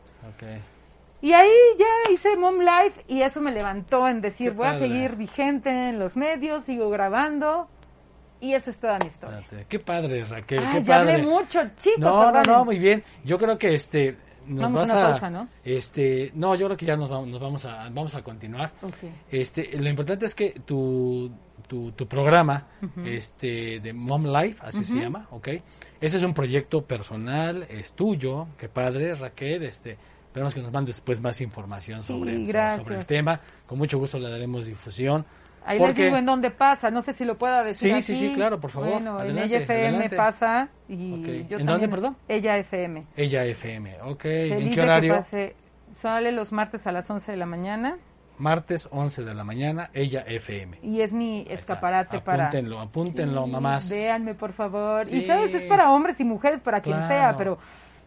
Y 1.20 1.32
ahí 1.32 1.51
ya 1.78 2.12
hice 2.12 2.36
Mom 2.36 2.61
Life 2.61 3.03
y 3.09 3.22
eso 3.22 3.40
me 3.40 3.51
levantó 3.51 4.07
en 4.09 4.20
decir, 4.20 4.53
voy 4.53 4.66
a 4.66 4.78
seguir 4.78 5.16
vigente 5.16 5.70
en 5.70 5.99
los 5.99 6.16
medios, 6.16 6.64
sigo 6.64 6.90
grabando 6.90 7.68
y 8.41 8.55
esa 8.55 8.70
es 8.70 8.78
toda 8.78 8.99
mi 8.99 9.07
historia. 9.07 9.45
Qué 9.68 9.78
padre, 9.78 10.24
Raquel. 10.24 10.61
Ay, 10.61 10.78
qué 10.78 10.84
ya 10.84 11.01
hablé 11.01 11.18
mucho, 11.18 11.61
chico. 11.76 12.01
No, 12.01 12.32
no, 12.32 12.43
no, 12.43 12.64
muy 12.64 12.78
bien. 12.78 13.03
Yo 13.24 13.39
creo 13.39 13.59
que 13.59 13.74
este 13.74 14.16
nos 14.47 14.72
vamos 14.72 14.80
vas 14.80 14.91
a, 14.91 15.11
pausa, 15.11 15.30
¿no? 15.30 15.49
Este, 15.64 16.30
no, 16.34 16.55
yo 16.55 16.66
creo 16.66 16.76
que 16.76 16.86
ya 16.86 16.97
nos 16.97 17.11
vamos, 17.11 17.28
nos 17.28 17.41
vamos 17.41 17.64
a 17.64 17.89
vamos 17.91 18.14
a 18.14 18.22
continuar. 18.22 18.72
Este, 19.30 19.78
lo 19.78 19.89
importante 19.89 20.26
es 20.26 20.34
que 20.34 20.61
tu 20.64 21.30
tu, 21.68 21.93
tu 21.93 22.09
programa, 22.09 22.66
este, 23.05 23.78
de 23.80 23.93
Mom 23.93 24.26
Life, 24.26 24.59
así 24.61 24.84
se 24.84 24.95
llama, 24.95 25.28
¿ok? 25.30 25.49
Ese 26.01 26.16
es 26.16 26.22
un 26.22 26.32
proyecto 26.32 26.84
personal, 26.84 27.66
es 27.68 27.93
tuyo, 27.93 28.49
qué 28.57 28.68
padre, 28.68 29.14
Raquel, 29.14 29.62
este, 29.64 29.99
esperamos 30.26 30.55
que 30.55 30.62
nos 30.62 30.72
mandes 30.72 30.97
después 30.97 31.20
más 31.20 31.41
información 31.41 32.03
sobre, 32.03 32.51
sobre 32.78 32.97
el 32.97 33.05
tema. 33.05 33.41
Con 33.66 33.78
mucho 33.78 33.99
gusto 33.99 34.18
le 34.18 34.30
daremos 34.30 34.66
difusión. 34.66 35.26
Ahí 35.68 35.78
les 35.78 35.94
digo 35.94 36.16
en 36.16 36.24
dónde 36.24 36.50
pasa, 36.50 36.90
no 36.90 37.02
sé 37.02 37.12
si 37.12 37.26
lo 37.26 37.36
pueda 37.36 37.62
decir. 37.62 37.94
Sí, 37.96 38.02
sí, 38.02 38.14
sí, 38.14 38.34
claro, 38.34 38.58
por 38.58 38.70
favor. 38.70 38.90
Bueno, 38.90 39.22
en 39.22 39.38
Ella 39.38 39.58
FM 39.58 40.08
pasa 40.10 40.70
y 40.88 41.44
yo 41.46 41.58
¿En 41.58 41.66
dónde, 41.66 41.88
perdón? 41.88 42.16
Ella 42.26 42.56
FM. 42.56 43.04
Ella 43.14 43.44
FM, 43.44 43.98
ok. 44.02 44.24
¿En 44.24 44.70
qué 44.70 44.80
horario? 44.80 45.22
sale 45.94 46.32
los 46.32 46.52
martes 46.52 46.86
a 46.86 46.92
las 46.92 47.10
11 47.10 47.32
de 47.32 47.36
la 47.36 47.44
mañana. 47.44 47.98
Martes 48.38 48.88
11 48.92 49.24
de 49.24 49.34
la 49.34 49.44
mañana, 49.44 49.90
Ella 49.92 50.24
FM. 50.26 50.78
Y 50.82 51.02
es 51.02 51.12
mi 51.12 51.44
escaparate 51.50 52.20
para... 52.20 52.46
Apúntenlo, 52.46 52.80
apúntenlo, 52.80 53.46
mamás. 53.46 53.90
Véanme, 53.90 54.34
por 54.34 54.52
favor. 54.52 55.06
Y 55.12 55.26
sabes, 55.26 55.52
es 55.52 55.64
para 55.64 55.90
hombres 55.90 56.18
y 56.20 56.24
mujeres, 56.24 56.60
para 56.60 56.80
quien 56.80 57.06
sea, 57.08 57.36
pero 57.36 57.58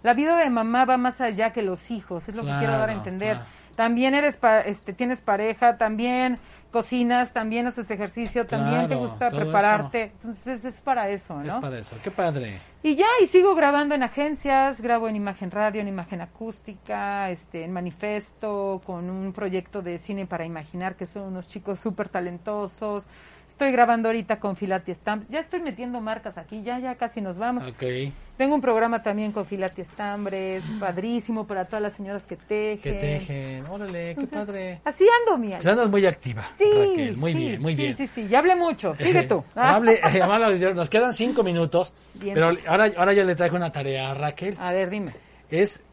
la 0.02 0.16
vida 0.16 0.36
de 0.36 0.50
mamá 0.50 0.86
va 0.86 0.98
más 0.98 1.22
allá 1.22 1.52
que 1.52 1.62
los 1.62 1.92
hijos, 1.92 2.28
es 2.28 2.36
lo 2.36 2.44
que 2.44 2.54
quiero 2.58 2.74
dar 2.74 2.90
a 2.90 2.94
entender. 2.94 3.40
También 3.76 4.14
eres 4.16 4.40
este, 4.66 4.94
tienes 4.94 5.22
pareja, 5.22 5.78
también 5.78 6.40
cocinas, 6.72 7.34
también 7.34 7.68
haces 7.68 7.92
ejercicio, 7.92 8.48
también 8.48 8.88
te 8.88 8.96
gusta 8.96 9.30
prepararte. 9.30 10.14
Entonces 10.14 10.66
es 10.66 10.82
para 10.82 11.10
eso, 11.10 11.36
¿no? 11.36 11.56
Es 11.56 11.56
para 11.56 11.78
eso, 11.78 11.96
qué 12.04 12.10
padre. 12.10 12.60
Y 12.82 12.96
ya, 12.96 13.06
y 13.22 13.28
sigo 13.28 13.54
grabando 13.54 13.94
en 13.94 14.02
agencias, 14.02 14.82
grabo 14.82 15.08
en 15.08 15.16
imagen 15.16 15.52
radio, 15.52 15.82
en 15.82 15.88
imagen 15.88 16.22
acústica, 16.22 17.30
este, 17.30 17.64
en 17.64 17.72
manifesto, 17.72 18.82
con 18.86 19.10
un 19.10 19.34
proyecto 19.34 19.82
de 19.84 20.00
cine 20.00 20.26
para 20.26 20.46
imaginar 20.46 20.96
que 20.96 21.06
son 21.06 21.24
unos 21.24 21.48
chicos 21.48 21.80
súper 21.80 22.10
talentosos. 22.10 23.06
Estoy 23.52 23.74
grabando 23.74 24.08
ahorita 24.08 24.40
con 24.40 24.56
Filati 24.56 24.94
Stamp. 24.94 25.26
Ya 25.28 25.42
estoy 25.42 25.60
metiendo 25.60 26.00
marcas 26.00 26.38
aquí, 26.38 26.64
ya, 26.64 26.80
ya 26.80 26.96
casi 26.96 27.20
nos 27.20 27.38
vamos. 27.38 27.66
Okay. 27.66 28.14
Tengo 28.38 28.56
un 28.56 28.62
programa 28.62 29.04
también 29.04 29.34
con 29.34 29.46
Filati 29.46 29.82
Estambres, 29.82 30.64
padrísimo 30.80 31.46
para 31.46 31.66
todas 31.66 31.84
las 31.84 31.94
señoras 31.94 32.24
que 32.24 32.38
tejen. 32.38 32.80
Que 32.80 32.94
tejen, 32.94 33.66
órale, 33.66 34.16
qué 34.16 34.26
padre. 34.26 34.82
Así 34.86 35.06
ando, 35.20 35.38
mía. 35.38 35.58
Pues 35.58 35.68
andas 35.68 35.90
muy 35.90 36.06
activa, 36.06 36.48
sí, 36.58 36.64
Raquel. 36.64 37.18
Muy 37.18 37.34
bien, 37.34 37.62
muy 37.62 37.76
bien. 37.76 37.94
Sí, 37.94 38.08
sí, 38.08 38.22
sí, 38.24 38.28
ya 38.30 38.40
hablé 38.40 38.56
mucho. 38.56 38.96
Sigue 38.96 39.24
tú. 39.24 39.44
Hable, 39.56 40.00
eh, 40.02 40.74
nos 40.74 40.90
quedan 40.90 41.14
cinco 41.14 41.44
minutos, 41.44 41.94
pero 42.22 42.52
ahora, 42.70 42.90
ahora 42.96 43.14
yo 43.14 43.26
le 43.26 43.36
traigo 43.36 43.58
una 43.58 43.70
tarea 43.70 44.12
a 44.12 44.14
Raquel. 44.14 44.56
A 44.60 44.72
ver, 44.72 44.90
dime. 44.90 45.14
Es, 45.50 45.84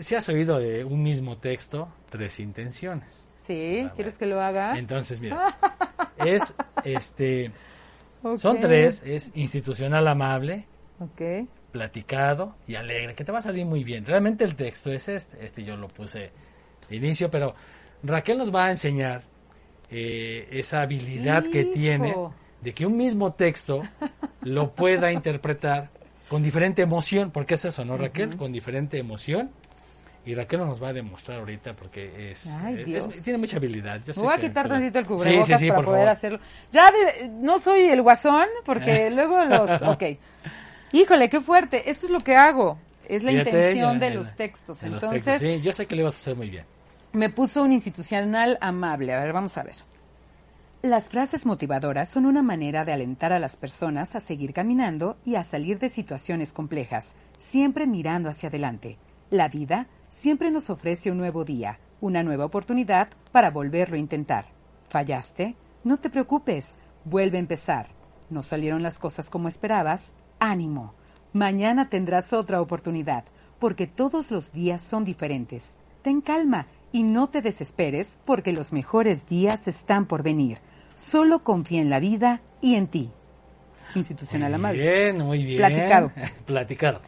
si 0.00 0.14
has 0.14 0.28
oído 0.28 0.58
de 0.58 0.84
un 0.84 1.02
mismo 1.02 1.38
texto, 1.38 1.88
tres 2.10 2.38
intenciones. 2.40 3.26
Sí, 3.38 3.88
¿quieres 3.94 4.18
que 4.18 4.26
lo 4.26 4.40
haga? 4.40 4.76
Entonces, 4.76 5.20
mira, 5.20 5.56
es, 6.18 6.54
este, 6.84 7.50
son 8.36 8.60
tres, 8.60 9.02
es 9.04 9.30
institucional 9.34 10.08
amable, 10.08 10.66
okay. 11.00 11.46
platicado 11.72 12.54
y 12.66 12.74
alegre, 12.74 13.14
que 13.14 13.24
te 13.24 13.32
va 13.32 13.38
a 13.38 13.42
salir 13.42 13.66
muy 13.66 13.84
bien. 13.84 14.04
Realmente 14.04 14.44
el 14.44 14.56
texto 14.56 14.90
es 14.90 15.08
este, 15.08 15.44
este 15.44 15.64
yo 15.64 15.76
lo 15.76 15.88
puse 15.88 16.32
de 16.88 16.96
inicio, 16.96 17.30
pero 17.30 17.54
Raquel 18.02 18.38
nos 18.38 18.54
va 18.54 18.66
a 18.66 18.70
enseñar 18.70 19.22
eh, 19.90 20.48
esa 20.52 20.82
habilidad 20.82 21.44
que 21.44 21.64
tiene 21.64 22.14
de 22.60 22.74
que 22.74 22.86
un 22.86 22.96
mismo 22.96 23.34
texto 23.34 23.78
lo 24.42 24.72
pueda 24.72 25.12
interpretar 25.12 25.90
con 26.28 26.42
diferente 26.42 26.82
emoción, 26.82 27.30
porque 27.30 27.54
es 27.54 27.64
eso, 27.64 27.84
¿no, 27.84 27.96
Raquel? 27.96 28.36
Con 28.36 28.52
diferente 28.52 28.98
emoción 28.98 29.50
y 30.26 30.34
Raquel 30.34 30.58
nos 30.58 30.82
va 30.82 30.88
a 30.88 30.92
demostrar 30.92 31.38
ahorita 31.38 31.74
porque 31.74 32.32
es, 32.32 32.50
tiene 33.22 33.38
mucha 33.38 33.58
habilidad. 33.58 34.00
Yo 34.04 34.12
voy 34.20 34.34
a 34.34 34.40
quitar 34.40 34.68
tantito 34.68 34.98
el 34.98 35.06
cubrebocas 35.06 35.62
para 35.62 35.82
poder 35.82 36.08
hacerlo. 36.08 36.40
Ya 36.72 36.90
no 37.30 37.60
soy 37.60 37.82
el 37.82 38.02
guasón 38.02 38.46
porque 38.64 39.08
luego 39.12 39.44
los... 39.44 39.82
Ok. 39.82 40.02
Híjole, 40.90 41.28
qué 41.28 41.40
fuerte. 41.40 41.88
Esto 41.88 42.06
es 42.06 42.12
lo 42.12 42.20
que 42.20 42.34
hago. 42.34 42.76
Es 43.08 43.22
la 43.22 43.30
intención 43.30 44.00
de 44.00 44.10
los 44.10 44.34
textos. 44.34 44.82
Entonces, 44.82 45.62
yo 45.62 45.72
sé 45.72 45.86
que 45.86 45.94
le 45.94 46.02
vas 46.02 46.14
a 46.14 46.16
hacer 46.16 46.34
muy 46.34 46.50
bien. 46.50 46.64
Me 47.12 47.30
puso 47.30 47.62
un 47.62 47.72
institucional 47.72 48.58
amable. 48.60 49.14
A 49.14 49.20
ver, 49.20 49.32
vamos 49.32 49.56
a 49.56 49.62
ver. 49.62 49.76
Las 50.82 51.08
frases 51.08 51.46
motivadoras 51.46 52.08
son 52.08 52.26
una 52.26 52.42
manera 52.42 52.84
de 52.84 52.92
alentar 52.92 53.32
a 53.32 53.38
las 53.38 53.56
personas 53.56 54.16
a 54.16 54.20
seguir 54.20 54.52
caminando 54.52 55.16
y 55.24 55.36
a 55.36 55.44
salir 55.44 55.78
de 55.78 55.88
situaciones 55.88 56.52
complejas, 56.52 57.14
siempre 57.38 57.86
mirando 57.86 58.28
hacia 58.28 58.48
adelante. 58.48 58.98
La 59.30 59.48
vida 59.48 59.88
siempre 60.18 60.50
nos 60.50 60.70
ofrece 60.70 61.10
un 61.10 61.18
nuevo 61.18 61.44
día, 61.44 61.78
una 62.00 62.22
nueva 62.22 62.46
oportunidad 62.46 63.08
para 63.32 63.50
volverlo 63.50 63.96
a 63.96 64.00
intentar. 64.00 64.46
¿Fallaste? 64.88 65.56
No 65.84 65.98
te 65.98 66.10
preocupes, 66.10 66.78
vuelve 67.04 67.36
a 67.36 67.40
empezar. 67.40 67.88
¿No 68.30 68.42
salieron 68.42 68.82
las 68.82 68.98
cosas 68.98 69.30
como 69.30 69.48
esperabas? 69.48 70.12
Ánimo. 70.38 70.94
Mañana 71.32 71.88
tendrás 71.90 72.32
otra 72.32 72.60
oportunidad, 72.60 73.24
porque 73.58 73.86
todos 73.86 74.30
los 74.30 74.52
días 74.52 74.82
son 74.82 75.04
diferentes. 75.04 75.74
Ten 76.02 76.20
calma 76.20 76.66
y 76.92 77.02
no 77.02 77.28
te 77.28 77.42
desesperes, 77.42 78.18
porque 78.24 78.52
los 78.52 78.72
mejores 78.72 79.28
días 79.28 79.68
están 79.68 80.06
por 80.06 80.22
venir. 80.22 80.58
Solo 80.94 81.44
confía 81.44 81.82
en 81.82 81.90
la 81.90 82.00
vida 82.00 82.40
y 82.60 82.76
en 82.76 82.86
ti. 82.86 83.10
Institucional 83.94 84.50
muy 84.50 84.54
amable. 84.56 84.82
Bien, 84.82 85.18
muy 85.18 85.44
bien. 85.44 85.58
Platicado. 85.58 86.10
Platicado. 86.46 87.00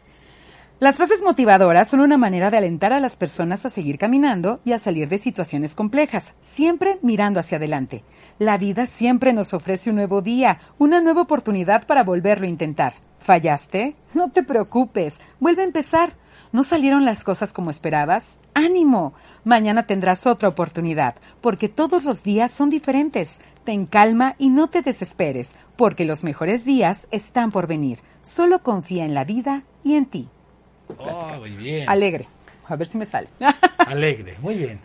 Las 0.79 0.95
frases 0.95 1.21
motivadoras 1.21 1.89
son 1.89 1.99
una 1.99 2.17
manera 2.17 2.49
de 2.49 2.55
alentar 2.55 2.93
a 2.93 3.01
las 3.01 3.17
personas 3.17 3.65
a 3.65 3.69
seguir 3.69 3.97
caminando 3.97 4.61
y 4.63 4.71
a 4.71 4.79
salir 4.79 5.09
de 5.09 5.17
situaciones 5.17 5.75
complejas, 5.75 6.31
siempre 6.39 6.99
mirando 7.01 7.41
hacia 7.41 7.57
adelante. 7.57 8.05
La 8.37 8.57
vida 8.57 8.85
siempre 8.85 9.33
nos 9.33 9.53
ofrece 9.53 9.89
un 9.89 9.97
nuevo 9.97 10.21
día, 10.21 10.61
una 10.77 11.01
nueva 11.01 11.23
oportunidad 11.23 11.85
para 11.85 12.05
volverlo 12.05 12.45
a 12.45 12.49
intentar. 12.49 12.93
¿Fallaste? 13.19 13.97
No 14.13 14.31
te 14.31 14.41
preocupes, 14.41 15.15
vuelve 15.41 15.63
a 15.63 15.65
empezar. 15.65 16.13
¿No 16.53 16.63
salieron 16.63 17.03
las 17.03 17.25
cosas 17.25 17.51
como 17.51 17.71
esperabas? 17.71 18.37
¡Ánimo! 18.53 19.13
Mañana 19.43 19.85
tendrás 19.85 20.25
otra 20.27 20.47
oportunidad, 20.47 21.15
porque 21.41 21.67
todos 21.67 22.05
los 22.05 22.23
días 22.23 22.53
son 22.53 22.69
diferentes. 22.69 23.33
Ten 23.65 23.85
calma 23.85 24.35
y 24.37 24.47
no 24.47 24.69
te 24.69 24.81
desesperes, 24.81 25.49
porque 25.75 26.05
los 26.05 26.23
mejores 26.23 26.63
días 26.63 27.05
están 27.11 27.51
por 27.51 27.67
venir. 27.67 27.99
Solo 28.21 28.63
confía 28.63 29.03
en 29.03 29.13
la 29.13 29.25
vida 29.25 29.63
y 29.83 29.95
en 29.95 30.05
ti. 30.05 30.29
Oh, 30.97 31.33
muy 31.39 31.51
bien. 31.51 31.89
Alegre. 31.89 32.27
A 32.67 32.75
ver 32.75 32.87
si 32.87 32.97
me 32.97 33.05
sale. 33.05 33.27
Alegre, 33.77 34.35
muy 34.41 34.55
bien. 34.55 34.79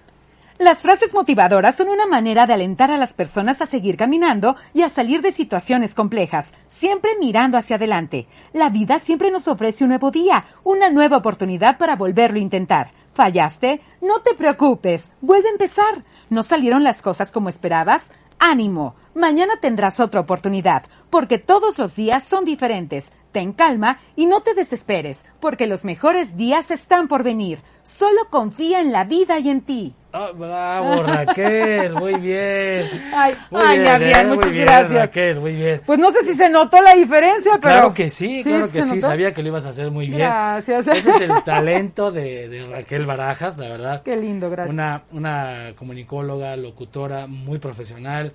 Las 0.59 0.83
frases 0.83 1.13
motivadoras 1.13 1.75
son 1.77 1.89
una 1.89 2.07
manera 2.07 2.47
de 2.47 2.53
alentar 2.53 2.91
a 2.93 2.97
las 2.97 3.13
personas 3.13 3.61
a 3.61 3.67
seguir 3.67 3.97
caminando 3.97 4.55
y 4.73 4.83
a 4.83 4.89
salir 4.89 5.21
de 5.21 5.33
situaciones 5.33 5.97
complejas, 5.97 6.53
siempre 6.69 7.11
mirando 7.19 7.59
hacia 7.59 7.75
adelante. 7.75 8.29
La 8.53 8.69
vida 8.69 9.01
siempre 9.01 9.33
nos 9.33 9.49
ofrece 9.49 9.83
un 9.83 9.91
nuevo 9.91 10.13
día, 10.13 10.45
una 10.63 10.91
nueva 10.91 11.17
oportunidad 11.17 11.77
para 11.77 11.97
volverlo 11.97 12.39
a 12.39 12.43
intentar. 12.43 12.93
¿Fallaste? 13.15 13.81
No 14.01 14.21
te 14.21 14.35
preocupes, 14.35 15.09
vuelve 15.21 15.49
a 15.49 15.53
empezar. 15.53 16.05
¿No 16.31 16.45
salieron 16.45 16.85
las 16.85 17.03
cosas 17.03 17.33
como 17.33 17.49
esperabas? 17.49 18.11
Ánimo, 18.39 18.95
mañana 19.15 19.55
tendrás 19.61 19.99
otra 19.99 20.21
oportunidad, 20.21 20.85
porque 21.11 21.39
todos 21.39 21.79
los 21.79 21.97
días 21.97 22.25
son 22.25 22.45
diferentes. 22.45 23.11
Ten 23.35 23.53
calma 23.53 23.99
y 24.15 24.27
no 24.27 24.43
te 24.43 24.55
desesperes, 24.55 25.25
porque 25.41 25.67
los 25.67 25.85
mejores 25.85 26.37
días 26.37 26.71
están 26.71 27.09
por 27.09 27.25
venir. 27.25 27.59
Solo 27.83 28.31
confía 28.31 28.81
en 28.81 28.93
la 28.93 29.03
vida 29.03 29.41
y 29.41 29.51
en 29.51 29.63
ti. 29.63 29.93
Oh, 30.13 30.33
bravo, 30.35 31.03
Raquel, 31.03 31.95
muy 31.95 32.15
bien. 32.21 32.89
Ay, 33.13 33.35
Muy 33.51 33.61
ay, 33.65 33.79
bien, 33.81 33.91
Adrián, 33.91 34.21
eh, 34.21 34.29
muy 34.29 34.37
muchas 34.37 34.53
bien, 34.53 34.67
gracias. 34.67 34.93
Raquel, 35.01 35.41
muy 35.41 35.53
bien. 35.57 35.81
Pues 35.85 35.99
no 35.99 36.13
sé 36.13 36.25
si 36.25 36.37
se 36.37 36.49
notó 36.49 36.81
la 36.81 36.95
diferencia, 36.95 37.59
pero... 37.61 37.75
Claro 37.75 37.93
que 37.93 38.09
sí, 38.09 38.45
claro 38.45 38.71
que 38.71 38.85
sí, 38.85 38.95
notó? 38.95 39.09
sabía 39.09 39.35
que 39.35 39.43
lo 39.43 39.49
ibas 39.49 39.67
a 39.67 39.71
hacer 39.71 39.91
muy 39.91 40.07
bien. 40.07 40.21
Gracias. 40.21 40.87
Ese 40.87 41.11
es 41.11 41.21
el 41.23 41.43
talento 41.43 42.13
de, 42.13 42.49
de 42.49 42.67
Raquel 42.69 43.05
Barajas, 43.05 43.59
la 43.59 43.69
verdad. 43.69 44.01
Qué 44.05 44.17
lindo, 44.17 44.49
gracias. 44.49 44.73
Una, 44.73 45.03
una 45.11 45.73
comunicóloga, 45.75 46.55
locutora 46.55 47.27
muy 47.27 47.59
profesional, 47.59 48.33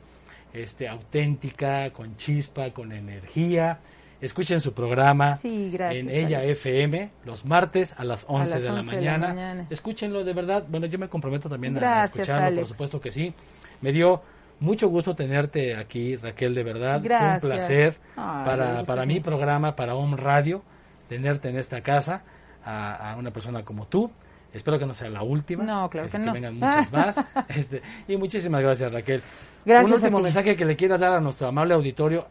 este, 0.53 0.89
auténtica, 0.89 1.89
con 1.91 2.17
chispa, 2.17 2.71
con 2.71 2.91
energía. 2.91 3.79
Escuchen 4.21 4.59
su 4.59 4.73
programa 4.73 5.37
Sí, 5.37 5.69
gracias, 5.71 6.03
en 6.03 6.09
Ella. 6.09 6.43
FM 6.43 7.09
los 7.25 7.45
martes 7.45 7.95
a 7.97 8.03
las 8.03 8.25
11, 8.27 8.53
las 8.55 8.63
de, 8.63 8.69
la 8.69 8.75
11 8.79 8.95
de 8.95 9.01
la 9.01 9.11
mañana. 9.17 9.27
mañana. 9.33 9.65
Escúchenlo 9.69 10.23
de 10.23 10.33
verdad. 10.33 10.65
Bueno, 10.67 10.87
yo 10.87 10.99
me 10.99 11.07
comprometo 11.07 11.47
también 11.49 11.81
a 11.83 12.03
escucharlo, 12.03 12.47
Alex. 12.47 12.59
por 12.59 12.67
supuesto 12.67 12.99
que 13.01 13.11
sí. 13.11 13.33
Me 13.81 13.91
dio 13.93 14.21
mucho 14.59 14.89
gusto 14.89 15.15
tenerte 15.15 15.75
aquí, 15.75 16.17
Raquel, 16.17 16.53
de 16.53 16.63
verdad. 16.63 16.99
Gracias. 17.01 17.43
Un 17.43 17.49
placer 17.49 17.95
Ay, 18.17 18.45
para, 18.45 18.83
para 18.83 19.05
mi 19.05 19.21
programa, 19.21 19.75
para 19.75 19.95
Home 19.95 20.17
Radio, 20.17 20.63
tenerte 21.07 21.47
en 21.47 21.57
esta 21.57 21.81
casa, 21.81 22.23
a, 22.65 23.13
a 23.13 23.15
una 23.15 23.31
persona 23.31 23.63
como 23.63 23.87
tú. 23.87 24.11
Espero 24.53 24.77
que 24.79 24.85
no 24.85 24.93
sea 24.95 25.09
la 25.09 25.21
última. 25.23 25.63
No, 25.63 25.87
claro 25.89 26.09
que 26.09 26.17
no. 26.17 26.33
vengan 26.33 26.55
muchas 26.55 26.91
más. 26.91 27.23
Este, 27.49 27.81
y 28.07 28.17
muchísimas 28.17 28.61
gracias, 28.61 28.91
Raquel. 28.91 29.21
Gracias 29.63 29.87
Un 29.87 29.93
último 29.95 30.17
ti. 30.17 30.23
mensaje 30.23 30.55
que 30.57 30.65
le 30.65 30.75
quieras 30.75 30.99
dar 30.99 31.13
a 31.13 31.21
nuestro 31.21 31.47
amable 31.47 31.73
auditorio. 31.75 32.27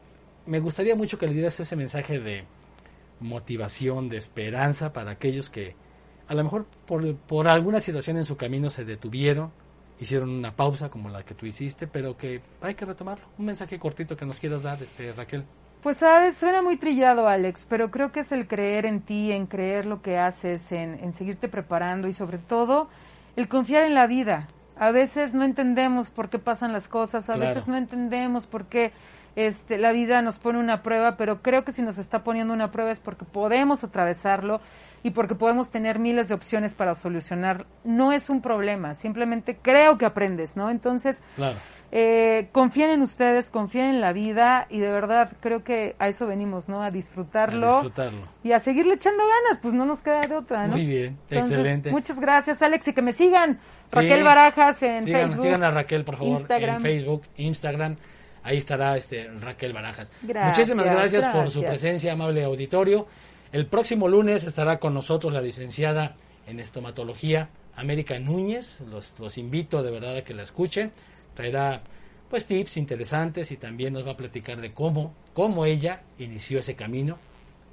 Me 0.48 0.60
gustaría 0.60 0.94
mucho 0.96 1.18
que 1.18 1.26
le 1.26 1.34
dieras 1.34 1.60
ese 1.60 1.76
mensaje 1.76 2.18
de 2.20 2.44
motivación, 3.20 4.08
de 4.08 4.16
esperanza 4.16 4.92
para 4.92 5.10
aquellos 5.12 5.50
que 5.50 5.74
a 6.26 6.34
lo 6.34 6.44
mejor 6.44 6.66
por, 6.86 7.16
por 7.16 7.48
alguna 7.48 7.80
situación 7.80 8.16
en 8.16 8.24
su 8.24 8.36
camino 8.36 8.70
se 8.70 8.84
detuvieron, 8.84 9.50
hicieron 10.00 10.30
una 10.30 10.54
pausa 10.54 10.88
como 10.90 11.08
la 11.08 11.22
que 11.24 11.34
tú 11.34 11.46
hiciste, 11.46 11.86
pero 11.86 12.16
que 12.16 12.40
hay 12.60 12.74
que 12.74 12.84
retomarlo. 12.84 13.26
Un 13.38 13.46
mensaje 13.46 13.78
cortito 13.78 14.16
que 14.16 14.24
nos 14.26 14.38
quieras 14.40 14.62
dar, 14.62 14.82
este 14.82 15.12
Raquel. 15.12 15.44
Pues 15.82 15.98
sabes, 15.98 16.36
suena 16.36 16.62
muy 16.62 16.76
trillado, 16.76 17.28
Alex, 17.28 17.66
pero 17.68 17.90
creo 17.90 18.10
que 18.10 18.20
es 18.20 18.32
el 18.32 18.48
creer 18.48 18.84
en 18.86 19.00
ti, 19.00 19.32
en 19.32 19.46
creer 19.46 19.86
lo 19.86 20.02
que 20.02 20.18
haces, 20.18 20.72
en, 20.72 20.98
en 21.02 21.12
seguirte 21.12 21.48
preparando 21.48 22.08
y 22.08 22.12
sobre 22.12 22.38
todo 22.38 22.88
el 23.36 23.48
confiar 23.48 23.84
en 23.84 23.94
la 23.94 24.06
vida. 24.06 24.46
A 24.76 24.92
veces 24.92 25.34
no 25.34 25.44
entendemos 25.44 26.10
por 26.10 26.30
qué 26.30 26.38
pasan 26.38 26.72
las 26.72 26.88
cosas, 26.88 27.28
a 27.30 27.34
Claro. 27.34 27.48
veces 27.48 27.68
no 27.68 27.76
entendemos 27.76 28.46
por 28.46 28.66
qué 28.66 28.92
este, 29.46 29.78
la 29.78 29.92
vida 29.92 30.20
nos 30.22 30.38
pone 30.38 30.58
una 30.58 30.82
prueba, 30.82 31.16
pero 31.16 31.42
creo 31.42 31.64
que 31.64 31.72
si 31.72 31.82
nos 31.82 31.98
está 31.98 32.24
poniendo 32.24 32.52
una 32.54 32.70
prueba 32.72 32.90
es 32.90 32.98
porque 33.00 33.24
podemos 33.24 33.84
atravesarlo 33.84 34.60
y 35.04 35.10
porque 35.10 35.36
podemos 35.36 35.70
tener 35.70 36.00
miles 36.00 36.28
de 36.28 36.34
opciones 36.34 36.74
para 36.74 36.94
solucionar. 36.96 37.66
No 37.84 38.12
es 38.12 38.30
un 38.30 38.42
problema, 38.42 38.94
simplemente 38.96 39.56
creo 39.62 39.96
que 39.96 40.06
aprendes, 40.06 40.56
¿no? 40.56 40.70
Entonces, 40.70 41.22
Claro. 41.36 41.56
eh, 41.92 42.48
confíen 42.50 42.90
en 42.90 43.02
ustedes, 43.02 43.50
confíen 43.50 43.86
en 43.86 44.00
la 44.00 44.12
vida 44.12 44.66
y 44.70 44.80
de 44.80 44.90
verdad 44.90 45.30
creo 45.40 45.62
que 45.62 45.94
a 46.00 46.08
eso 46.08 46.26
venimos, 46.26 46.68
¿no? 46.68 46.82
A 46.82 46.90
disfrutarlo, 46.90 47.68
A 47.76 47.82
disfrutarlo. 47.82 48.22
y 48.42 48.50
a 48.52 48.58
seguirle 48.58 48.94
echando 48.94 49.22
ganas, 49.22 49.60
pues 49.62 49.72
no 49.72 49.84
nos 49.86 50.00
queda 50.00 50.20
de 50.22 50.34
otra, 50.34 50.66
¿no? 50.66 50.72
Muy 50.72 50.84
bien, 50.86 51.16
Entonces, 51.30 51.56
excelente. 51.58 51.90
Muchas 51.92 52.18
gracias, 52.18 52.60
Alex, 52.60 52.88
y 52.88 52.92
que 52.92 53.02
me 53.02 53.12
sigan. 53.12 53.54
Sí. 53.54 53.60
Raquel 53.92 54.24
Barajas 54.24 54.82
en 54.82 55.04
sigan, 55.04 55.20
Facebook. 55.28 55.42
sigan 55.44 55.62
a 55.62 55.70
Raquel, 55.70 56.04
por 56.04 56.16
favor, 56.16 56.40
Instagram. 56.40 56.76
en 56.76 56.82
Facebook, 56.82 57.22
Instagram. 57.36 57.96
Ahí 58.42 58.58
estará 58.58 58.96
este 58.96 59.28
Raquel 59.40 59.72
Barajas. 59.72 60.12
Gracias, 60.22 60.58
Muchísimas 60.58 60.86
gracias, 60.86 61.24
por 61.26 61.50
su 61.50 61.60
gracias. 61.60 61.80
presencia, 61.80 62.12
amable 62.12 62.44
auditorio. 62.44 63.06
El 63.52 63.66
próximo 63.66 64.08
lunes 64.08 64.44
estará 64.44 64.78
con 64.78 64.94
nosotros 64.94 65.32
la 65.32 65.40
licenciada 65.40 66.16
en 66.46 66.60
estomatología, 66.60 67.48
América 67.76 68.18
Núñez. 68.18 68.80
Los, 68.90 69.18
los 69.18 69.38
invito 69.38 69.82
de 69.82 69.90
verdad 69.90 70.16
a 70.16 70.22
que 70.24 70.34
la 70.34 70.42
escuchen. 70.42 70.92
Traerá 71.34 71.82
pues 72.28 72.46
tips 72.46 72.76
interesantes 72.76 73.50
y 73.52 73.56
también 73.56 73.94
nos 73.94 74.06
va 74.06 74.12
a 74.12 74.16
platicar 74.16 74.60
de 74.60 74.72
cómo, 74.72 75.14
cómo 75.32 75.64
ella 75.64 76.02
inició 76.18 76.58
ese 76.58 76.74
camino 76.74 77.18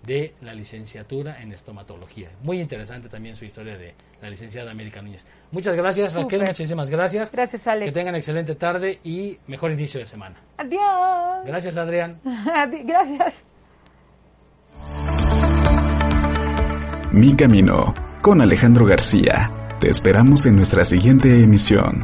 de 0.06 0.34
la 0.42 0.54
licenciatura 0.54 1.42
en 1.42 1.52
estomatología. 1.52 2.30
Muy 2.44 2.60
interesante 2.60 3.10
también 3.10 3.36
su 3.36 3.46
historia 3.46 3.78
de 3.78 3.94
la 4.22 4.30
licenciada 4.30 4.72
América 4.72 5.02
Núñez. 5.02 5.26
Muchas 5.52 5.76
gracias, 5.76 6.14
Raquel. 6.14 6.44
Muchísimas 6.44 6.90
gracias. 6.90 7.32
Gracias, 7.32 7.66
Alex. 7.68 7.92
Que 7.92 8.00
tengan 8.00 8.16
excelente 8.16 8.56
tarde 8.56 9.00
y 9.04 9.38
mejor 9.48 9.72
inicio 9.72 10.00
de 10.00 10.06
semana. 10.06 10.36
Adiós. 10.58 11.46
Gracias, 11.46 11.78
Adrián. 11.78 12.20
Gracias. 12.86 13.34
Mi 17.12 17.36
Camino, 17.36 17.94
con 18.22 18.42
Alejandro 18.42 18.86
García. 18.86 19.52
Te 19.80 19.90
esperamos 19.90 20.46
en 20.46 20.56
nuestra 20.56 20.84
siguiente 20.84 21.42
emisión. 21.42 22.04